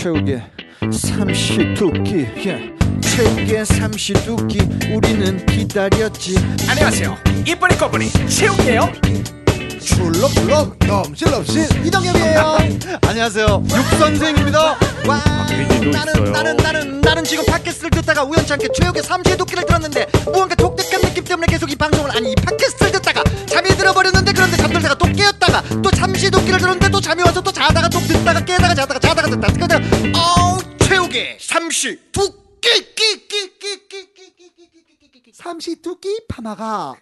최후의 0.00 0.42
삼시두끼 0.90 2.26
예. 2.46 2.74
최후의 3.02 3.66
삼시두끼. 3.66 4.60
우리는 4.94 5.44
기다렸지. 5.44 6.36
안녕하세요. 6.70 7.18
이쁜이 7.46 7.76
꺼분이 7.76 8.10
채우게요. 8.26 8.90
출렁출렁. 9.78 10.76
넘실넘실 10.86 11.86
이동엽이에요. 11.86 12.58
안녕하세요. 13.06 13.62
육선생입니다. 13.68 14.78
와. 15.06 15.20
나는 15.92 16.32
나는 16.32 16.56
나는 16.56 17.00
나는 17.02 17.24
지금 17.24 17.44
팟캐스트를 17.44 17.90
듣다가 17.90 18.24
우연찮게 18.24 18.68
최욱의 18.72 19.02
삼시의 19.02 19.36
도끼를 19.36 19.66
들었는데 19.66 20.06
무언가 20.24 20.54
독특한 20.54 21.02
느낌 21.02 21.24
때문에 21.24 21.46
계속 21.46 21.70
이 21.70 21.76
방송을 21.76 22.10
아니 22.16 22.32
이 22.32 22.34
팟캐스트를 22.36 22.92
잠이 23.50 23.68
들어버렸는데 23.70 24.32
그런데 24.32 24.56
잠들다가 24.56 24.94
또 24.94 25.06
깨었다가 25.06 25.62
또 25.82 25.90
삼시의 25.90 26.30
도끼를 26.30 26.58
들었는데 26.60 26.88
또 26.90 27.00
잠이 27.00 27.22
와서 27.22 27.40
또 27.42 27.50
자다가 27.50 27.88
또 27.88 27.98
듣다가 27.98 28.44
깨다가 28.44 28.74
자다가 28.74 29.00
자다가 29.00 29.28
듣다가 29.28 29.52
그러다 29.52 29.76
어우 30.16 30.60
최욱의 30.78 31.38
삼시 31.40 31.98
두끼 32.12 32.68
삼시 35.34 35.82
두끼 35.82 36.20
파마가 36.28 36.94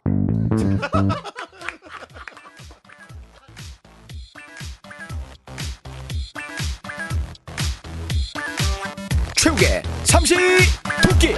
최욱의 9.37 9.82
삼시 10.04 10.34
토끼. 11.02 11.34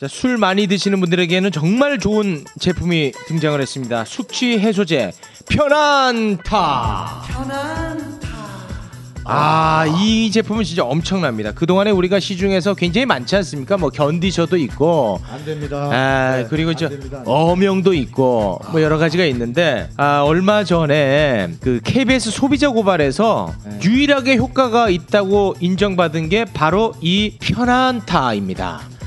자, 0.00 0.08
술 0.08 0.38
많이 0.38 0.66
드시는 0.66 0.98
분들에게는 0.98 1.52
정말 1.52 1.98
좋은 1.98 2.46
제품이 2.58 3.12
등장을 3.26 3.60
했습니다. 3.60 4.06
숙취 4.06 4.58
해소제 4.58 5.12
편안타. 5.50 7.22
아, 9.24 9.84
이 10.00 10.30
제품은 10.30 10.64
진짜 10.64 10.84
엄청납니다. 10.84 11.52
그동안에 11.52 11.90
우리가 11.90 12.18
시중에서 12.18 12.72
굉장히 12.72 13.04
많지 13.04 13.36
않습니까? 13.36 13.76
뭐 13.76 13.90
견디셔도 13.90 14.56
있고 14.56 15.20
안 15.30 15.44
됩니다 15.44 15.90
아, 15.92 16.36
네, 16.38 16.46
그리고 16.48 16.70
안저 16.70 16.88
됩니다. 16.88 17.22
어명도 17.26 17.92
있고 17.92 18.58
뭐 18.72 18.80
여러 18.80 18.96
가지가 18.96 19.26
있는데 19.26 19.90
아, 19.98 20.22
얼마 20.22 20.64
전에 20.64 21.50
그 21.60 21.78
KBS 21.84 22.30
소비자 22.30 22.70
고발에서 22.70 23.52
네. 23.66 23.80
유일하게 23.84 24.36
효과가 24.36 24.88
있다고 24.88 25.56
인정받은 25.60 26.30
게 26.30 26.46
바로 26.46 26.94
이 27.02 27.36
편안타입니다. 27.38 28.99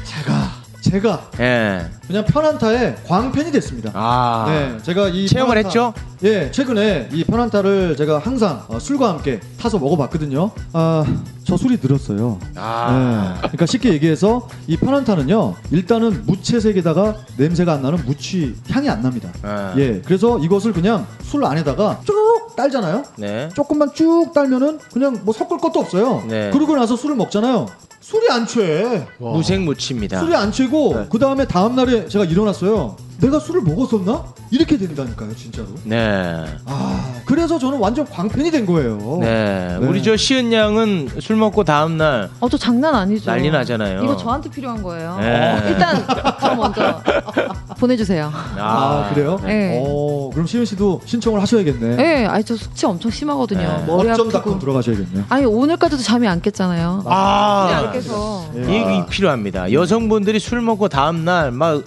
제가 0.94 1.24
예. 1.40 1.88
그냥 2.06 2.24
편안타의 2.24 2.98
광팬이 3.08 3.52
됐습니다. 3.54 3.90
아. 3.96 4.46
네, 4.48 4.78
제가 4.84 5.08
이 5.08 5.26
체험을 5.28 5.56
편안타- 5.56 5.66
했죠? 5.66 5.94
예, 6.24 6.50
최근에 6.52 7.10
이 7.12 7.26
편안타를 7.26 7.98
제가 7.98 8.20
항상 8.20 8.64
어, 8.70 8.80
술과 8.80 9.10
함께 9.10 9.42
타서 9.60 9.78
먹어봤거든요. 9.78 10.52
아, 10.72 11.06
저 11.44 11.58
술이 11.58 11.80
늘었어요. 11.82 12.40
아. 12.56 13.34
네, 13.34 13.40
그러니까 13.42 13.66
쉽게 13.66 13.92
얘기해서 13.92 14.48
이 14.68 14.78
편안타는요, 14.78 15.56
일단은 15.72 16.26
무채색에다가 16.26 17.18
냄새가 17.36 17.74
안 17.74 17.82
나는 17.82 18.06
무취 18.06 18.56
향이 18.70 18.90
안 18.90 19.02
납니다. 19.02 19.34
아. 19.42 19.74
예, 19.78 20.02
그래서 20.06 20.40
이것을 20.40 20.72
그냥 20.72 21.06
술 21.24 21.44
안에다가 21.44 22.00
쭉 22.06 22.54
딸잖아요. 22.56 23.04
네. 23.18 23.50
조금만 23.54 23.94
쭉 23.94 24.32
딸면은 24.34 24.80
그냥 24.94 25.20
뭐 25.26 25.34
섞을 25.34 25.58
것도 25.58 25.82
없어요. 25.82 26.24
네. 26.30 26.52
그러고 26.52 26.78
나서 26.78 26.96
술을 26.96 27.18
먹잖아요. 27.18 27.66
술이 28.00 28.30
안 28.30 28.46
취해. 28.46 29.08
무색무취입니다. 29.18 30.20
술이 30.20 30.36
안 30.36 30.52
취고 30.52 30.94
네. 30.96 31.08
그 31.10 31.20
다음에 31.20 31.46
다음 31.46 31.76
날에 31.76 32.08
제가 32.08 32.26
일어났어요. 32.26 32.96
내가 33.22 33.40
술을 33.40 33.62
먹었었나? 33.62 34.24
이렇게 34.52 34.78
된다니까요, 34.78 35.34
진짜로. 35.36 35.68
네. 35.84 36.46
아, 36.66 37.14
그래서 37.26 37.58
저는 37.58 37.80
완전 37.80 38.06
광팬이 38.06 38.52
된 38.52 38.66
거예요. 38.66 39.18
네. 39.22 39.78
네. 39.80 39.88
우리 39.88 40.04
저 40.04 40.16
시은 40.18 40.52
양은 40.52 41.10
술 41.20 41.38
먹고 41.38 41.64
다음 41.64 41.98
날 41.98 42.30
어, 42.40 42.50
저 42.50 42.58
장난 42.58 42.94
아니죠. 42.94 43.32
난리 43.32 43.50
나잖아요. 43.50 44.04
이거 44.04 44.18
저한테 44.18 44.50
필요한 44.50 44.84
거예요. 44.84 45.18
네. 45.20 45.54
어, 45.54 45.68
일단 45.70 46.06
저 46.40 46.56
먼저 46.56 47.02
보내주세요. 47.80 48.32
아, 48.34 49.10
그래요? 49.14 49.40
네. 49.44 49.82
어, 49.86 50.30
그럼 50.34 50.46
시은 50.46 50.66
씨도 50.66 51.02
신청을 51.06 51.42
하셔야겠네. 51.42 51.96
네, 51.96 52.26
아니 52.26 52.44
저 52.44 52.56
숙취 52.56 52.86
엄청 52.86 53.10
심하거든요. 53.10 53.62
네. 53.62 53.84
머리 53.88 54.10
아프고. 54.10 54.60
들어가셔야겠네요. 54.60 55.24
아니 55.30 55.46
오늘까지도 55.46 56.02
잠이 56.04 56.28
안 56.28 56.42
깼잖아요. 56.42 57.04
아. 57.06 57.70
안 57.86 57.92
깨서. 57.94 58.46
예. 58.58 58.62
이게 58.62 59.06
필요합니다. 59.10 59.72
여성분들이 59.72 60.40
술 60.40 60.62
먹고 60.62 60.90
다음 60.90 61.24
날 61.26 61.52
막 61.52 61.84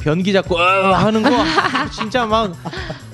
변기 0.00 0.32
잡고 0.32 0.56
어 0.56 0.94
하는 0.94 1.22
거 1.22 1.30
진짜 1.92 2.26
막 2.26 2.52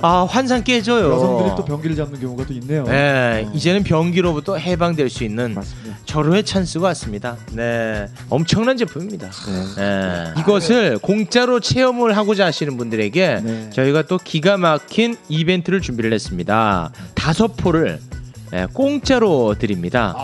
아, 0.02 0.26
환상 0.28 0.62
깨져요. 0.62 1.12
여성들이 1.12 1.56
또 1.56 1.64
변기를 1.64 1.96
잡는 1.96 2.20
경우가 2.20 2.44
또 2.46 2.52
있네요. 2.54 2.84
네, 2.84 3.44
어. 3.46 3.50
이제는 3.54 3.82
변기로부터 3.82 4.56
해방될 4.56 5.08
수 5.10 5.24
있는 5.24 5.54
맞습니다. 5.54 5.96
절호의 6.04 6.44
찬스가 6.44 6.88
왔습니다. 6.88 7.36
네, 7.52 8.06
엄청난 8.28 8.76
제품입니다. 8.76 9.30
네. 9.76 10.32
이것을 10.38 10.98
공짜로 10.98 11.60
체험을 11.60 12.16
하고자 12.16 12.46
하시는 12.46 12.76
분들에게 12.76 13.40
네. 13.42 13.70
저희가 13.70 14.02
또 14.02 14.18
기가 14.18 14.56
막힌 14.56 15.16
이벤트를 15.28 15.80
준비를 15.80 16.12
했습니다. 16.12 16.90
다섯 17.14 17.56
포를 17.56 17.98
네, 18.52 18.66
공짜로 18.72 19.54
드립니다. 19.58 20.14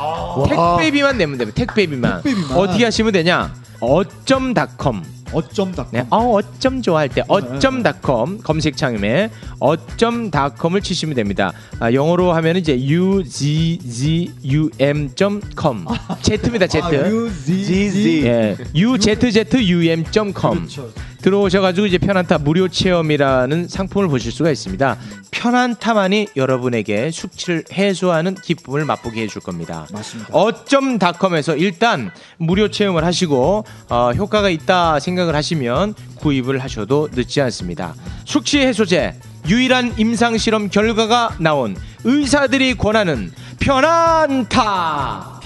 택배비만 0.49 1.19
내면 1.19 1.39
됩니다. 1.39 1.57
택배비만. 1.59 2.23
택배비만. 2.23 2.57
어떻게 2.59 2.85
하시면 2.85 3.13
되냐? 3.13 3.53
어쩜닷컴 3.81 5.03
어쩜닷컴. 5.33 5.89
네, 5.93 6.07
어, 6.11 6.19
어쩜 6.33 6.83
좋아할 6.83 7.09
때 7.09 7.23
어쩜닷컴 7.29 8.39
검색창에 8.39 9.31
어쩜닷컴을 9.59 10.81
치시면 10.81 11.15
됩니다. 11.15 11.53
아, 11.81 11.93
영어로 11.93 12.33
하면 12.33 12.57
이제 12.57 12.77
u 12.79 13.23
z 13.25 13.79
z 13.79 14.31
u 14.45 14.71
m.com 14.79 15.87
Z입니다. 16.23 16.67
Z. 16.67 16.81
아, 16.81 16.91
UZZ. 16.91 18.25
예, 18.25 18.57
u 18.75 18.99
z 18.99 19.17
z 19.17 19.47
u 19.55 19.83
m.com 19.83 20.67
그렇죠. 20.67 20.91
들어오셔가지고 21.23 21.87
이제 21.87 21.99
편안타 21.99 22.39
무료 22.39 22.69
체험이라는 22.69 23.69
상품을 23.69 24.09
보실 24.09 24.33
수가 24.33 24.51
있습니다. 24.51 24.99
편안타만이 25.31 26.29
여러분에게 26.37 27.11
숙취를 27.11 27.65
해소하는 27.73 28.35
기쁨을 28.35 28.85
맛보게 28.85 29.23
해줄 29.23 29.41
겁니다. 29.41 29.87
맞습니다. 29.93 30.29
어쩜닷컴에서 30.33 31.57
일단 31.57 32.11
무료 32.39 32.69
체험을 32.69 33.05
하시고 33.05 33.65
어, 33.89 34.13
효과가 34.13 34.51
있다 34.51 35.01
생각을 35.01 35.35
하시면 35.35 35.95
구입을 36.17 36.59
하셔도 36.59 37.09
늦지 37.13 37.41
않습니다. 37.41 37.95
숙취 38.25 38.59
해소제 38.61 39.15
유일한 39.49 39.95
임상 39.99 40.39
실험 40.39 40.69
결과가 40.69 41.37
나온 41.39 41.77
의사들이 42.05 42.75
권하는 42.75 43.33
편안타. 43.59 45.41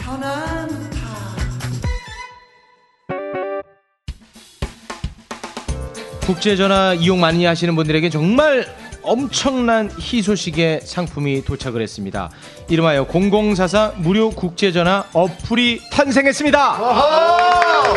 국제전화 6.26 6.94
이용 6.94 7.20
많이 7.20 7.44
하시는 7.44 7.76
분들에게 7.76 8.10
정말 8.10 8.66
엄청난 9.03 9.88
희소식의 9.97 10.81
상품이 10.82 11.44
도착을 11.44 11.81
했습니다. 11.81 12.31
이름하여 12.69 13.06
0044 13.06 13.92
무료 13.98 14.31
국제전화 14.31 15.04
어플이 15.12 15.82
탄생했습니다. 15.92 16.59
와. 16.59 17.94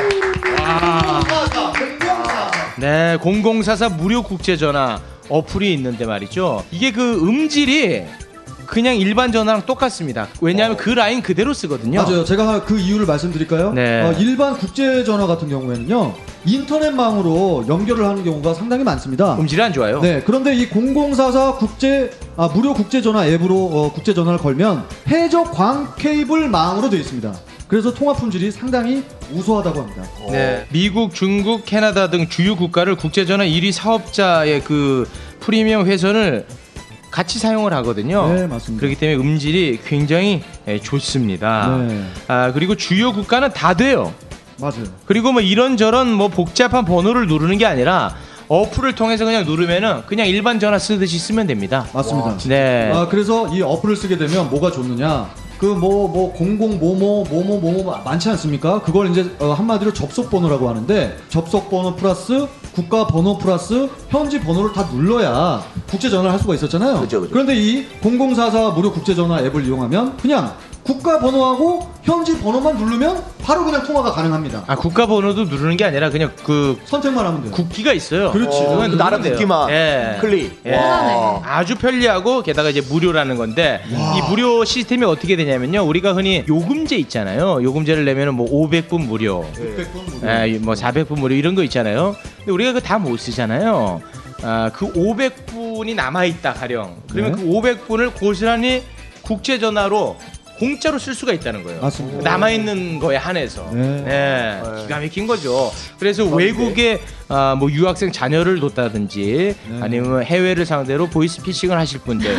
네, 2.78 3.18
0044 3.18 3.90
무료 3.90 4.22
국제전화 4.22 5.02
어플이 5.28 5.74
있는데 5.74 6.06
말이죠. 6.06 6.64
이게 6.70 6.92
그 6.92 7.28
음질이 7.28 8.06
그냥 8.70 8.96
일반 8.96 9.32
전화랑 9.32 9.64
똑같습니다. 9.66 10.28
왜냐하면 10.42 10.78
그 10.78 10.92
라인 10.92 11.24
그대로 11.24 11.54
쓰거든요. 11.54 12.04
맞아요. 12.04 12.24
제가 12.24 12.66
그 12.66 12.80
이유를 12.80 13.08
말씀드릴까요? 13.08 13.74
네. 13.74 14.02
어, 14.04 14.14
일반 14.14 14.58
국제 14.58 15.04
전화 15.04 15.26
같은 15.26 15.50
경우에는요. 15.50 16.14
인터넷망으로 16.46 17.66
연결을 17.68 18.06
하는 18.06 18.24
경우가 18.24 18.54
상당히 18.54 18.84
많습니다. 18.84 19.36
음질이 19.40 19.62
안 19.62 19.74
좋아요. 19.74 20.02
네, 20.02 20.22
그런데 20.24 20.56
이 20.56 20.70
0044 20.70 21.56
국제 21.56 22.12
아, 22.38 22.48
무료 22.54 22.74
국제 22.76 23.02
전화 23.02 23.26
앱으로 23.28 23.56
어, 23.56 23.92
국제 23.92 24.14
전화를 24.14 24.38
걸면 24.38 24.86
해적 25.08 25.52
광 25.52 25.94
케이블 25.98 26.48
망으로 26.48 26.92
되어 26.92 27.00
있습니다. 27.00 27.34
그래서 27.68 27.94
통화 27.94 28.14
품질이 28.14 28.52
상당히 28.52 29.04
우수하다고 29.34 29.80
합니다. 29.80 30.04
네. 30.32 30.66
미국, 30.72 31.14
중국, 31.14 31.66
캐나다 31.66 32.10
등 32.10 32.28
주요 32.28 32.56
국가를 32.56 32.96
국제전화 32.96 33.46
1위 33.46 33.72
사업자의 33.72 34.64
그 34.64 35.08
프리미엄 35.40 35.86
회선을 35.86 36.46
같이 37.12 37.40
사용을 37.40 37.74
하거든요. 37.74 38.32
네, 38.34 38.48
맞습니다. 38.48 38.80
그렇기 38.80 39.00
때문에 39.00 39.20
음질이 39.20 39.80
굉장히 39.86 40.44
예, 40.68 40.80
좋습니다. 40.80 41.78
네. 41.88 42.06
아, 42.28 42.52
그리고 42.54 42.76
주요 42.76 43.14
국가는 43.14 43.52
다 43.52 43.74
돼요. 43.74 44.14
맞아요. 44.60 44.84
그리고 45.06 45.32
뭐 45.32 45.42
이런저런 45.42 46.12
뭐 46.12 46.28
복잡한 46.28 46.86
번호를 46.86 47.28
누르는 47.28 47.58
게 47.58 47.66
아니라 47.66 48.16
어플을 48.48 48.96
통해서 48.96 49.26
그냥 49.26 49.46
누르면은 49.46 50.04
그냥 50.08 50.28
일반 50.28 50.60
전화 50.60 50.80
쓰듯이 50.80 51.20
쓰면 51.20 51.48
됩니다. 51.48 51.88
맞습니다. 51.94 52.38
네. 52.48 52.92
아, 52.94 53.08
그래서 53.08 53.48
이 53.56 53.62
어플을 53.62 53.96
쓰게 53.96 54.18
되면 54.18 54.50
뭐가 54.50 54.72
좋느냐? 54.72 55.30
그 55.60 55.76
뭐 55.76 56.08
뭐 56.08 56.32
공공 56.34 56.80
뭐뭐 56.80 57.26
뭐뭐 57.30 57.60
뭐뭐 57.60 58.02
많지 58.04 58.30
않습니까? 58.30 58.82
그걸 58.82 59.10
이제 59.12 59.30
어, 59.40 59.52
한마디로 59.52 59.94
접속 59.94 60.30
번호라고 60.30 60.70
하는데 60.70 61.18
접속 61.30 61.70
번호 61.70 61.96
플러스 61.96 62.48
국가 62.74 63.06
번호 63.08 63.38
플러스 63.38 63.90
현지 64.10 64.40
번호를 64.40 64.74
다 64.74 64.88
눌러야 64.94 65.62
국제 65.90 66.10
전화를 66.10 66.32
할 66.32 66.40
수가 66.40 66.56
있었잖아요. 66.56 67.02
그죠, 67.02 67.20
그죠. 67.22 67.32
그런데 67.34 67.56
이 67.56 67.86
0044 68.02 68.70
무료 68.70 68.92
국제 68.92 69.14
전화 69.14 69.42
앱을 69.42 69.66
이용하면 69.66 70.18
그냥 70.18 70.56
국가 70.90 71.20
번호하고 71.20 71.88
현지 72.02 72.40
번호만 72.40 72.76
누르면 72.76 73.24
바로 73.44 73.64
그냥 73.64 73.84
통화가 73.84 74.12
가능합니다. 74.12 74.64
아 74.66 74.76
국가 74.76 75.06
번호도 75.06 75.44
누르는 75.44 75.78
게 75.78 75.86
아니라 75.86 76.10
그냥 76.10 76.32
그 76.44 76.80
선택만 76.86 77.24
하면 77.28 77.44
돼요. 77.44 77.52
국기가 77.52 77.94
있어요. 77.94 78.32
그렇지. 78.32 78.58
어, 78.64 78.88
나라 78.88 79.20
돼요. 79.20 79.34
국기만 79.34 79.70
예. 79.70 80.18
클릭. 80.20 80.62
예. 80.66 80.76
와. 80.76 81.44
아주 81.46 81.76
편리하고 81.76 82.42
게다가 82.42 82.72
이제 82.72 82.82
무료라는 82.82 83.38
건데 83.38 83.84
이 83.88 84.30
무료 84.32 84.66
시스템이 84.66 85.06
어떻게 85.06 85.36
되냐면요. 85.36 85.84
우리가 85.84 86.14
흔히 86.14 86.44
요금제 86.50 86.96
있잖아요. 86.96 87.62
요금제를 87.62 88.04
내면은 88.06 88.34
뭐 88.34 88.50
500분 88.50 89.06
무료, 89.06 89.46
600분 89.54 90.22
무료. 90.22 90.48
예, 90.48 90.58
뭐 90.58 90.74
400분 90.74 91.20
무료 91.20 91.36
이런 91.36 91.54
거 91.54 91.62
있잖아요. 91.66 92.16
근데 92.38 92.52
우리가 92.52 92.74
그거 92.74 92.84
다못 92.84 93.20
쓰잖아요. 93.20 94.02
아, 94.42 94.72
그 94.74 94.92
500분이 94.92 95.94
남아 95.94 96.26
있다 96.26 96.54
가령. 96.54 96.96
그러면 97.12 97.36
네. 97.36 97.44
그 97.44 97.48
500분을 97.48 98.12
고스란히 98.16 98.82
국제 99.22 99.60
전화로 99.60 100.18
공짜로 100.60 101.00
쓸 101.00 101.16
수가 101.16 101.32
있다는 101.34 101.64
거예요. 101.64 101.82
맞습니다. 101.82 102.30
남아 102.30 102.50
있는 102.52 103.00
거에 103.00 103.16
한해서. 103.16 103.70
네. 103.74 104.04
네. 104.04 104.62
기가 104.84 105.00
막힌 105.00 105.26
거죠. 105.26 105.72
그래서 105.98 106.26
외국에 106.26 107.02
아, 107.30 107.56
뭐 107.58 107.72
유학생 107.72 108.12
자녀를 108.12 108.60
뒀다든지 108.60 109.56
네. 109.70 109.80
아니면 109.82 110.24
해외를 110.24 110.66
상대로 110.66 111.08
보이스피싱을 111.08 111.78
하실 111.78 112.00
분들 112.00 112.36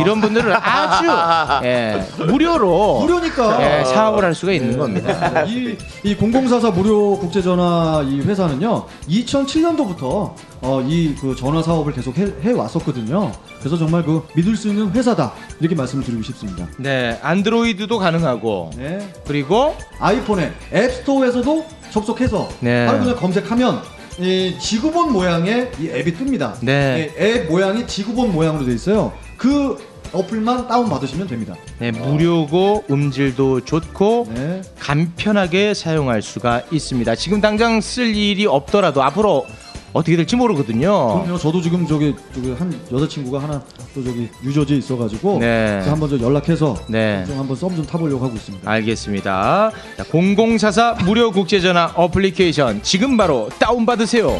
이런 0.00 0.20
분들은 0.20 0.52
아주 0.52 1.06
예, 1.66 2.04
무료로 2.18 3.00
무료니까. 3.00 3.80
예, 3.80 3.84
사업을 3.84 4.24
할 4.24 4.34
수가 4.34 4.52
있는 4.52 4.76
겁니다. 4.76 5.42
이, 5.46 5.76
이 6.02 6.14
0044 6.16 6.70
무료 6.70 7.16
국제전화 7.18 8.04
이 8.08 8.20
회사는요, 8.20 8.86
2007년도부터 9.08 10.34
어, 10.62 10.80
이 10.80 11.14
그 11.20 11.34
전화 11.36 11.60
사업을 11.62 11.92
계속 11.92 12.16
해, 12.18 12.26
해 12.42 12.52
왔었거든요. 12.52 13.32
그래서 13.58 13.76
정말 13.76 14.04
그 14.04 14.22
믿을 14.34 14.56
수 14.56 14.68
있는 14.68 14.90
회사다. 14.92 15.32
이렇게 15.60 15.74
말씀을 15.74 16.04
드리고 16.04 16.22
싶습니다. 16.22 16.66
네, 16.78 17.18
안드로이드도 17.22 17.98
가능하고 17.98 18.70
네. 18.76 19.12
그리고 19.26 19.76
아이폰에 19.98 20.52
앱스토어에서도 20.72 21.66
접속해서 21.90 22.48
네. 22.60 22.86
바로 22.86 23.00
그냥 23.00 23.16
검색하면 23.16 23.82
이 24.20 24.56
지구본 24.60 25.12
모양의 25.12 25.72
이 25.80 25.88
앱이 25.88 26.14
뜹니다. 26.14 26.54
네. 26.60 27.12
이앱 27.18 27.48
모양이 27.50 27.86
지구본 27.86 28.32
모양으로 28.32 28.64
돼 28.64 28.72
있어요. 28.72 29.12
그 29.36 29.78
어플만 30.12 30.68
다운 30.68 30.88
받으시면 30.90 31.26
됩니다. 31.26 31.54
네, 31.78 31.90
무료고 31.90 32.84
음질도 32.90 33.62
좋고 33.62 34.28
네. 34.34 34.60
간편하게 34.78 35.74
사용할 35.74 36.20
수가 36.22 36.62
있습니다. 36.70 37.14
지금 37.16 37.40
당장 37.40 37.80
쓸 37.80 38.14
일이 38.14 38.46
없더라도 38.46 39.02
앞으로 39.02 39.46
어떻게 39.92 40.16
될지 40.16 40.34
모르거든요. 40.36 41.22
그럼요. 41.22 41.36
저도 41.38 41.60
지금 41.60 41.86
저기 41.86 42.14
저기 42.34 42.52
한 42.52 42.72
여자친구가 42.90 43.42
하나 43.42 43.62
또 43.94 44.02
저기 44.02 44.28
유저지에 44.42 44.78
있어가지고 44.78 45.38
네. 45.38 45.72
그래서 45.74 45.90
한번 45.92 46.08
저 46.08 46.18
연락해서 46.18 46.74
네. 46.88 47.24
좀 47.26 47.38
한번 47.38 47.56
썸 47.56 47.72
좀 47.72 47.86
타보려고 47.86 48.22
하고 48.24 48.34
있습니다. 48.34 48.68
알겠습니다. 48.70 49.70
자, 49.96 50.04
0044 50.04 51.04
무료 51.04 51.30
국제전화 51.30 51.92
어플리케이션 51.96 52.82
지금 52.82 53.16
바로 53.16 53.48
다운받으세요. 53.58 54.38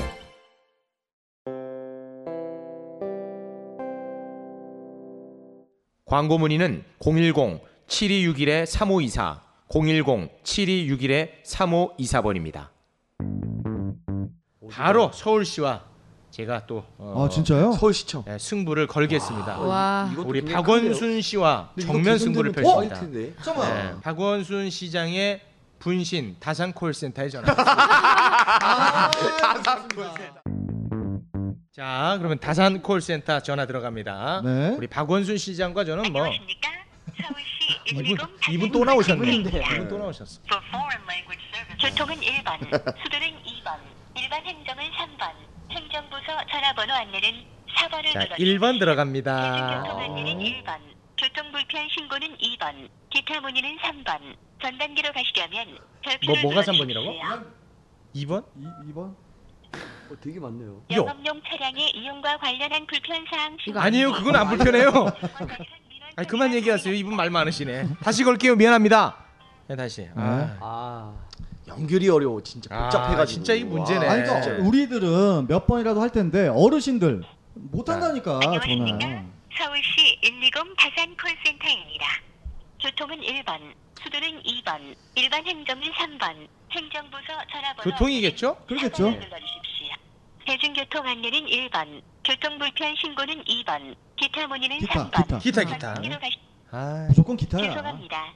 광고 6.06 6.38
문의는 6.38 6.84
010-7261-3524, 7.00 9.40
010-7261-3524번입니다. 9.70 12.68
바로 14.72 15.10
서울시와 15.12 15.82
제가 16.30 16.66
또 16.66 16.84
어, 16.96 17.26
아 17.26 17.28
진짜요? 17.28 17.72
서울시청. 17.72 18.24
네, 18.24 18.38
승부를 18.38 18.86
걸겠습니다. 18.86 19.58
와. 19.58 20.10
우리 20.16 20.40
굉장히 20.40 20.62
박원순 20.62 21.20
씨와 21.20 21.68
근데 21.74 21.84
이거 21.84 21.92
정면 21.92 22.18
승부를 22.18 22.52
기존되는 22.52 22.88
펼칩니다. 22.88 23.42
잠깐만. 23.44 23.74
네, 23.74 23.94
박원순 24.00 24.70
시장의 24.70 25.42
분신 25.78 26.36
다산 26.40 26.72
콜센터에 26.72 27.28
전화. 27.28 27.52
자, 31.74 32.16
그러면 32.18 32.38
다산 32.38 32.80
콜센터 32.82 33.40
전화 33.40 33.66
들어갑니다. 33.66 34.42
네. 34.44 34.68
우리 34.76 34.86
박원순 34.86 35.36
시장과 35.36 35.84
저는 35.84 36.12
뭐 36.12 36.22
안녕하십니까? 36.22 36.70
서울시 37.20 37.44
이분 37.90 38.04
110 38.04 38.28
이분 38.54 38.70
또 38.72 38.84
나오셨네. 38.84 39.32
이분 39.34 39.88
또 39.88 39.98
나오셨어. 39.98 40.40
For 40.46 40.62
foreign 40.68 41.02
language 41.08 41.42
service. 41.52 41.90
교통은 41.90 42.14
1번, 42.20 42.60
수도는 43.02 43.26
2번, 43.28 43.51
일반 44.22 44.44
행정은 44.46 44.84
3번, 44.84 45.32
행정부서 45.72 46.46
전화번호 46.48 46.94
안내는 46.94 47.44
4번을 47.76 48.12
자, 48.12 48.20
눌러주세요. 48.20 48.36
1번 48.58 48.78
들어갑니다. 48.78 49.52
대중교통 49.52 50.00
안내는 50.00 50.38
1번, 50.38 50.78
교통불편 51.18 51.88
신고는 51.88 52.36
2번, 52.38 52.88
기타 53.10 53.40
문의는 53.40 53.78
3번, 53.78 54.36
전단기로 54.62 55.12
가시려면 55.12 55.76
별표를 56.02 56.40
뭐, 56.40 56.52
뭐가 56.52 56.70
눌러주십시오. 56.70 57.02
3번이라고? 57.02 57.46
2번? 58.14 58.44
2, 58.88 58.92
번 58.92 59.16
어, 59.74 60.14
되게 60.20 60.38
많네요. 60.38 60.70
요. 60.70 60.82
영업용 60.92 61.42
차량의 61.48 61.90
이용과 61.96 62.36
관련한 62.36 62.86
불편사항 62.86 63.56
이거 63.66 63.80
아니에요. 63.80 64.12
그건 64.12 64.36
안 64.36 64.48
불편해요. 64.50 64.90
아니, 66.14 66.28
그만 66.28 66.54
얘기하세요. 66.54 66.94
이분 66.94 67.16
말 67.16 67.30
많으시네. 67.30 67.88
다시 68.00 68.22
걸게요. 68.22 68.54
미안합니다. 68.54 69.16
네, 69.66 69.74
다시. 69.74 70.08
아, 70.14 70.58
아 70.60 71.26
연결이 71.78 72.08
어려워 72.08 72.42
진짜 72.42 72.68
아, 72.74 72.82
복잡해가지고. 72.84 73.26
진짜 73.26 73.54
이 73.54 73.64
문제네. 73.64 74.06
아니 74.06 74.22
그러니까 74.22 74.40
진짜. 74.42 74.62
우리들은 74.62 75.46
몇 75.48 75.66
번이라도 75.66 76.00
할 76.00 76.10
텐데 76.10 76.48
어르신들 76.48 77.22
못 77.54 77.88
한다니까 77.88 78.40
안녕하십니까? 78.42 78.98
전화. 78.98 79.22
서울시 79.58 80.18
120 80.22 80.52
다산 80.78 81.16
콜센터입니다. 81.16 82.06
교통은 82.80 83.20
1번, 83.20 83.58
수도는 84.02 84.42
2번, 84.42 84.94
일반 85.14 85.46
행정은 85.46 85.82
3번, 85.82 86.48
행정부서 86.72 87.26
전화번호 87.52 87.90
교통이겠죠? 87.90 88.56
그러겠죠. 88.66 89.04
4번을 89.04 89.20
눌러주십시오. 89.20 89.94
대중교통 90.46 91.06
안내는 91.06 91.46
1번, 91.46 92.02
교통불편 92.24 92.94
신고는 92.96 93.44
2번, 93.44 93.94
기타 94.16 94.46
문의는 94.48 94.78
기타, 94.78 95.10
3번. 95.10 95.22
기타. 95.22 95.38
기타, 95.38 95.64
기타. 95.64 95.94
가시- 95.94 96.38
아, 96.72 97.06
무조건 97.08 97.36
기타야. 97.36 97.62
죄송합니다. 97.74 98.32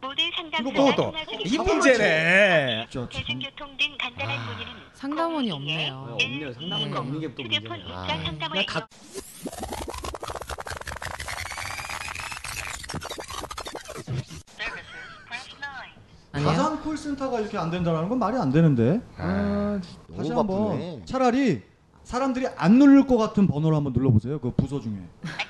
모든 0.00 0.24
이거 0.26 0.36
상담사가 0.36 0.96
또, 0.96 0.96
또. 0.96 1.12
중에 1.12 1.38
이 1.44 1.58
문제네. 1.58 2.86
대중교통 3.10 3.76
등 3.76 3.96
간단한 3.98 4.46
문의는 4.46 4.72
상담원이 4.94 5.48
02에 5.48 5.52
없네요. 5.54 5.94
어, 5.94 6.12
없네요. 6.14 6.52
상담원이 6.54 6.96
없는 6.96 7.20
게 7.20 7.34
또 7.34 7.42
휴대폰. 7.42 7.78
입자 7.80 8.06
상담을 8.24 8.66
각-? 8.66 8.88
가상 16.32 16.80
콜센터가 16.82 17.40
이렇게 17.40 17.58
안 17.58 17.70
된다는 17.70 18.08
건 18.08 18.18
말이 18.18 18.36
안 18.36 18.50
되는데. 18.52 19.00
아, 19.16 19.80
다시 20.16 20.30
너무 20.30 20.40
한번 20.40 20.68
바쁘네. 20.70 21.02
차라리 21.04 21.62
사람들이 22.04 22.46
안 22.56 22.78
누를 22.78 23.06
것 23.06 23.16
같은 23.16 23.46
번호를 23.46 23.76
한번 23.76 23.92
눌러보세요. 23.92 24.40
그 24.40 24.50
부서 24.52 24.80
중에. 24.80 24.92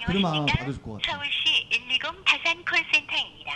그러면 0.07 0.27
안녕하십니까? 0.27 0.59
받으실 0.59 0.83
것 0.83 0.93
같아요. 0.95 1.17
서울시 1.17 1.69
120 1.71 2.25
다산 2.25 2.65
콜센터입니다. 2.65 3.53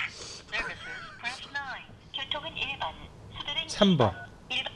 교통은 2.14 2.50
1번, 2.50 2.92
수도는 3.38 3.63
3번. 3.74 4.12
1번. 4.50 4.70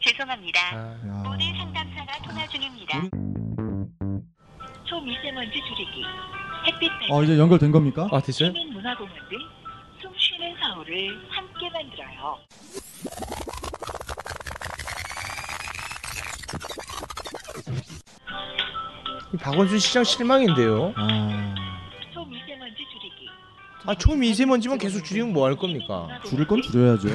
죄송합니다. 0.00 0.60
아. 0.74 0.76
야. 1.06 1.22
모든 1.24 1.54
상담사가 1.56 2.18
통화 2.22 2.46
중입니다. 2.48 2.98
초미세먼지 4.84 5.60
줄이기, 5.60 6.04
햇빛 6.66 6.88
발전, 6.88 7.10
어 7.16 7.22
이제 7.24 7.38
연결된 7.38 7.72
겁니까? 7.72 8.08
아, 8.12 8.20
됐어요? 8.20 8.52
시민문화공원 8.52 9.14
등 9.28 9.38
숨 10.02 10.12
쉬는 10.18 10.54
서울을 10.60 11.26
함께 11.30 11.70
만들어요. 11.70 12.38
이 19.32 19.36
박원순 19.36 19.78
시장 19.78 20.04
실망인데요. 20.04 20.92
아, 20.96 21.54
아, 23.86 23.94
초미세먼지만 23.94 24.78
계속 24.78 25.04
줄이면 25.04 25.32
뭐 25.32 25.46
할 25.46 25.56
겁니까? 25.56 26.08
줄일 26.28 26.46
건 26.46 26.60
줄여야죠. 26.62 27.08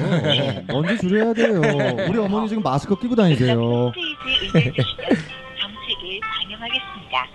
먼저 0.68 0.96
줄여야 0.96 1.32
돼요. 1.34 1.60
우리 2.08 2.18
어머니 2.18 2.48
지금 2.48 2.62
마스크 2.62 2.98
끼고 2.98 3.14
다니세요. 3.14 3.54
홈페이지에 3.60 4.48
의뢰해 4.54 4.72
주시면 4.72 4.84
정책을 5.60 6.20
반영하겠습니다. 6.20 7.28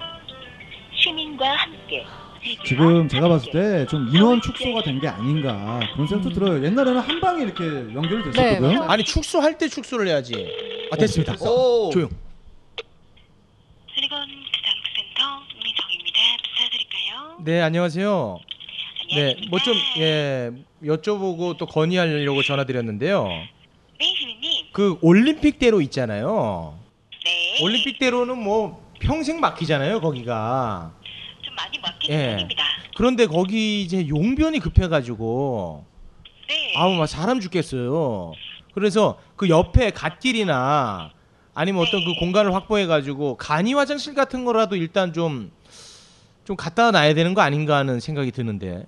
시민과 0.96 1.50
함께 1.56 2.06
세계와 2.44 2.64
지금 2.66 3.08
제가 3.08 3.28
봤을 3.30 3.48
함께. 3.54 3.60
때 3.80 3.86
좀 3.88 4.08
인원 4.16 4.42
축소가 4.42 4.82
된 4.84 5.00
게 5.00 5.08
아닌가 5.08 5.80
그런 5.94 6.08
생각도 6.08 6.34
들어요. 6.34 6.64
옛날에는 6.66 7.00
한 7.00 7.20
방에 7.20 7.44
이렇게 7.44 7.64
연결이 7.94 8.24
됐었거든요. 8.24 8.68
네, 8.70 8.78
아니, 8.88 9.04
축소할 9.04 9.58
때 9.60 9.68
축소를 9.68 10.08
해야지. 10.08 10.34
아, 10.92 10.96
됐습니다. 10.96 11.34
오. 11.48 11.90
조용. 11.92 12.10
수리건 13.94 14.28
기상센터 14.28 15.44
민정입니다. 15.64 16.20
부탁드릴까요? 16.56 17.38
네, 17.44 17.62
안녕하세요. 17.62 18.40
네, 19.18 19.36
뭐 19.50 19.60
좀 19.60 19.74
예, 19.98 20.52
여쭤보고 20.84 21.58
또 21.58 21.66
건의하려고 21.66 22.44
전화드렸는데요. 22.44 23.26
네, 23.28 24.14
주인님. 24.14 24.66
그 24.74 24.98
올림픽대로 25.02 25.82
있잖아요. 25.82 26.78
네. 27.26 27.64
올림픽대로는 27.64 28.38
뭐 28.38 28.86
평생 29.00 29.40
막히잖아요, 29.40 30.02
거기가. 30.02 30.94
좀 31.42 31.56
많이 31.56 31.80
막히는 31.80 32.20
예. 32.20 32.28
편입니다. 32.36 32.64
그런데 32.96 33.26
거기 33.26 33.82
이제 33.82 34.08
용변이 34.08 34.60
급해가지고 34.60 35.86
네. 36.48 36.74
아우 36.78 36.94
막 36.94 37.08
사람 37.08 37.40
죽겠어요. 37.40 38.34
그래서 38.74 39.20
그 39.36 39.50
옆에 39.50 39.90
갓길이나 39.92 41.12
아니면 41.56 41.82
어떤 41.82 42.04
그 42.06 42.12
네. 42.12 42.20
공간을 42.20 42.54
확보해가지고 42.54 43.38
간이 43.38 43.74
화장실 43.74 44.14
같은 44.14 44.46
거라도 44.46 44.76
일단 44.76 45.14
좀 45.14 45.52
좀 46.48 46.56
갖다 46.56 46.92
놔야 46.92 47.14
되는 47.14 47.34
거 47.34 47.42
아닌가 47.42 47.76
하는 47.76 48.00
생각이 48.00 48.32
드는데. 48.32 48.86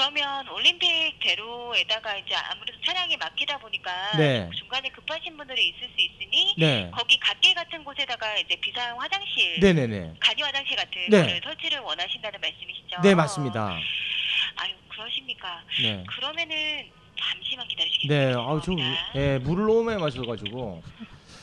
그러면 0.00 0.48
올림픽 0.48 0.88
대로에다가 1.20 2.16
이제 2.16 2.34
아무래도 2.34 2.80
차량이 2.86 3.14
막히다 3.18 3.58
보니까 3.58 4.16
네. 4.16 4.48
중간에 4.58 4.88
급하신 4.88 5.36
분들이 5.36 5.68
있을 5.68 5.90
수 5.94 6.00
있으니 6.00 6.54
네. 6.56 6.90
거기 6.90 7.20
갓길 7.20 7.54
같은 7.54 7.84
곳에다가 7.84 8.38
이제 8.38 8.56
비상 8.62 8.98
화장실, 8.98 9.60
네네네. 9.60 10.14
간이 10.18 10.40
화장실 10.40 10.74
같은 10.74 11.06
네. 11.10 11.22
거를 11.22 11.40
설치를 11.44 11.80
원하신다는 11.80 12.40
말씀이시죠? 12.40 13.00
네 13.02 13.14
맞습니다. 13.14 13.78
아유 14.56 14.72
그러십니까? 14.88 15.62
네. 15.82 16.02
그러면은 16.08 16.90
잠시만 17.20 17.68
기다리시겠어요? 17.68 18.28
네. 18.30 18.34
아우 18.34 18.58
저 18.62 18.72
예, 19.16 19.36
물을 19.36 19.66
너무 19.66 19.84
많이 19.84 20.00
마셔가지고. 20.00 20.82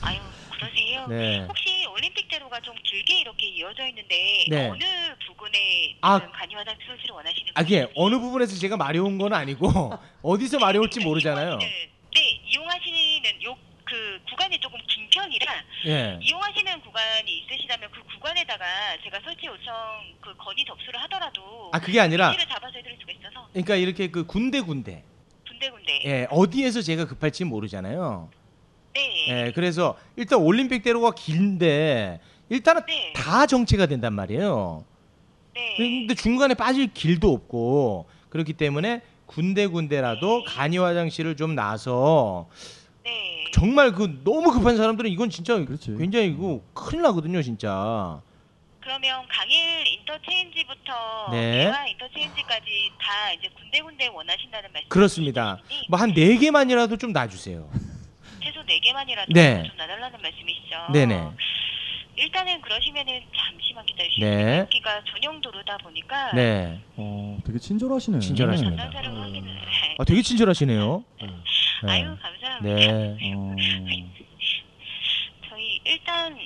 아유 0.01 0.19
그러세요? 0.57 1.07
네. 1.07 1.39
혹시 1.47 1.85
올림픽 1.87 2.27
대로가 2.27 2.59
좀 2.61 2.75
길게 2.83 3.19
이렇게 3.19 3.47
이어져 3.47 3.85
있는데 3.87 4.45
네. 4.49 4.69
어느 4.69 4.83
부근에 5.27 5.95
아. 6.01 6.19
지금 6.19 6.31
간이 6.31 6.55
화장실 6.55 6.85
설치를 6.87 7.15
원하시는 7.15 7.51
아, 7.55 7.63
거예요? 7.63 7.83
이게 7.83 7.91
어느 7.95 8.19
부분에서 8.19 8.55
제가 8.57 8.77
마려운 8.77 9.17
건 9.17 9.33
아니고 9.33 9.67
어디서 10.23 10.59
마려울지 10.59 11.01
모르잖아요. 11.01 11.57
이용하시는- 11.57 11.89
네, 12.15 12.21
이용하시는 12.45 13.43
요 13.43 13.67
그 13.89 14.19
구간이 14.29 14.59
조금 14.59 14.77
긴 14.85 15.09
편이라 15.09 15.45
예. 15.85 16.19
이용하시는 16.21 16.81
구간이 16.81 17.37
있으시다면 17.37 17.89
그 17.89 18.03
구간에다가 18.15 18.65
제가 19.01 19.17
설치 19.23 19.45
요청 19.45 19.73
그 20.19 20.35
건의 20.35 20.65
접수를 20.65 21.01
하더라도 21.03 21.69
아 21.71 21.79
그게 21.79 22.01
아니라 22.01 22.31
위치를 22.31 22.49
잡아서 22.53 22.73
해드릴 22.79 22.97
수가 22.99 23.13
있어서 23.13 23.47
그러니까 23.53 23.75
이렇게 23.77 24.07
그 24.11 24.25
군데 24.25 24.59
군데 24.59 25.05
군데군데 25.47 26.01
예 26.03 26.27
어디에서 26.29 26.81
제가 26.81 27.05
급할지 27.05 27.45
모르잖아요. 27.45 28.29
네. 28.97 29.27
예 29.47 29.51
그래서 29.53 29.97
일단 30.15 30.39
올림픽 30.39 30.81
대로가 30.83 31.11
긴데 31.11 32.19
일단은 32.49 32.81
네. 32.87 33.13
다 33.15 33.45
정체가 33.45 33.85
된단 33.87 34.13
말이에요. 34.13 34.83
네. 35.53 35.75
근데 35.77 36.15
중간에 36.15 36.53
빠질 36.53 36.91
길도 36.93 37.31
없고 37.31 38.07
그렇기 38.29 38.53
때문에 38.53 39.01
군데 39.25 39.67
군데라도 39.67 40.39
네. 40.39 40.45
간이 40.47 40.77
화장실을 40.77 41.35
좀 41.35 41.55
놔서 41.55 42.47
네. 43.03 43.45
정말 43.53 43.91
그 43.91 44.21
너무 44.23 44.51
급한 44.51 44.77
사람들은 44.77 45.09
이건 45.11 45.29
진짜 45.29 45.57
그렇지. 45.63 45.95
굉장히 45.97 46.27
이거 46.29 46.61
큰일 46.73 47.01
나거든요 47.03 47.41
진짜. 47.41 48.21
그러면 48.81 49.21
강일 49.29 49.85
인터체인지부터 49.85 51.31
네. 51.31 51.65
대화 51.65 51.85
인터체인지까지 51.87 52.65
다 53.01 53.33
이제 53.33 53.49
군데군데 53.59 54.07
원하신다는 54.07 54.69
말씀 54.71 54.87
그렇습니다. 54.89 55.59
뭐 55.89 55.99
한 55.99 56.13
네 56.13 56.37
개만이라도 56.37 56.95
좀 56.97 57.11
놔주세요. 57.11 57.69
최소 58.47 58.63
4개만이라도 58.63 59.33
네. 59.33 59.63
좀 59.67 59.75
놔달라는 59.75 60.21
말씀이시죠? 60.21 60.87
네네. 60.93 61.31
일단은 62.15 62.61
그러시면은 62.61 63.21
잠시만 63.35 63.85
기다리시죠. 63.85 64.25
네. 64.25 64.59
여기가 64.59 65.03
전용 65.03 65.41
도로다 65.41 65.77
보니까 65.79 66.31
네. 66.33 66.79
어, 66.95 67.37
되게 67.45 67.59
친절하시네. 67.59 68.19
친절하십니다. 68.19 68.83
전단사를 68.83 69.21
확인을 69.21 69.61
아 69.99 70.03
되게 70.05 70.21
친절하시네요. 70.21 71.03
아유 71.87 72.17
감사합니다. 72.21 72.61
네. 72.61 73.17
어, 73.35 73.55
저희 75.49 75.81
일단 75.83 76.39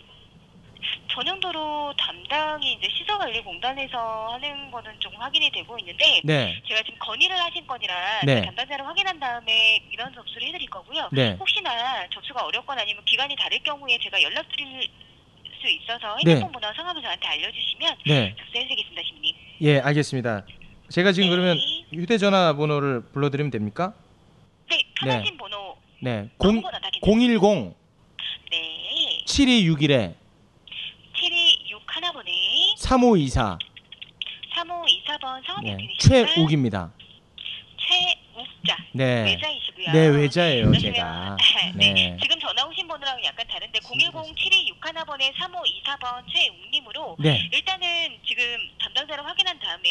전용도로 1.09 1.93
담당이 1.97 2.73
이제 2.73 2.87
시설관리공단에서 2.89 4.33
하는 4.33 4.71
거는 4.71 4.91
좀 4.99 5.13
확인이 5.15 5.49
되고 5.51 5.77
있는데 5.79 6.21
네. 6.23 6.61
제가 6.67 6.81
지금 6.83 6.97
건의를 6.99 7.37
하신 7.37 7.67
건이라 7.67 8.21
네. 8.25 8.41
그 8.41 8.45
담당자를 8.47 8.85
확인한 8.85 9.19
다음에 9.19 9.83
민원 9.89 10.13
접수를 10.13 10.47
해드릴 10.47 10.69
거고요. 10.69 11.09
네. 11.11 11.35
혹시나 11.39 11.71
접수가 12.09 12.45
어렵거나 12.45 12.81
아니면 12.81 13.03
기간이 13.05 13.35
다를 13.35 13.59
경우에 13.59 13.97
제가 14.01 14.21
연락드릴 14.21 14.89
수 15.61 15.67
있어서 15.69 16.17
네. 16.23 16.31
핸드폰 16.31 16.51
번호 16.51 16.73
성함을 16.75 17.01
저한테 17.01 17.27
알려주시면 17.27 17.97
네. 18.07 18.35
접수해드리겠습니다, 18.37 19.01
시민님. 19.03 19.35
예, 19.61 19.79
알겠습니다. 19.79 20.45
제가 20.89 21.11
지금 21.11 21.29
네. 21.29 21.35
그러면 21.35 21.57
휴대전화 21.93 22.53
번호를 22.53 23.01
불러드리면 23.13 23.51
됩니까? 23.51 23.93
네, 24.69 24.79
편하신 24.95 25.37
번호 25.37 25.77
네. 25.99 26.29
0, 26.43 26.49
아무거나 26.49 26.79
다 26.79 26.89
괜찮습니다. 26.91 27.39
010 27.39 27.75
네, 28.49 29.23
7261에 29.25 29.25
7261 29.25 29.87
번에 29.87 30.20
3524 32.91 33.57
3524번 34.53 35.39
성함이 35.47 35.75
네. 35.77 35.87
최욱입니다. 35.97 36.91
최욱자. 37.79 38.77
네. 38.91 39.23
외자이시고요. 39.23 39.91
네, 39.93 40.07
외자예요, 40.07 40.65
그러시면- 40.65 40.81
제가. 40.81 41.37
네. 41.75 41.93
네. 41.93 42.17
지금 42.21 42.37
전화 42.41 42.65
오신 42.67 42.85
번호랑은 42.89 43.23
약간 43.23 43.47
다른데 43.47 43.79
010-7261번에 43.79 45.31
3524번 45.35 46.21
최웅님으로 46.27 47.15
네. 47.21 47.49
일단은 47.53 47.87
지금 48.27 48.43
담당자를 48.81 49.25
확인한 49.25 49.57
다음에 49.59 49.83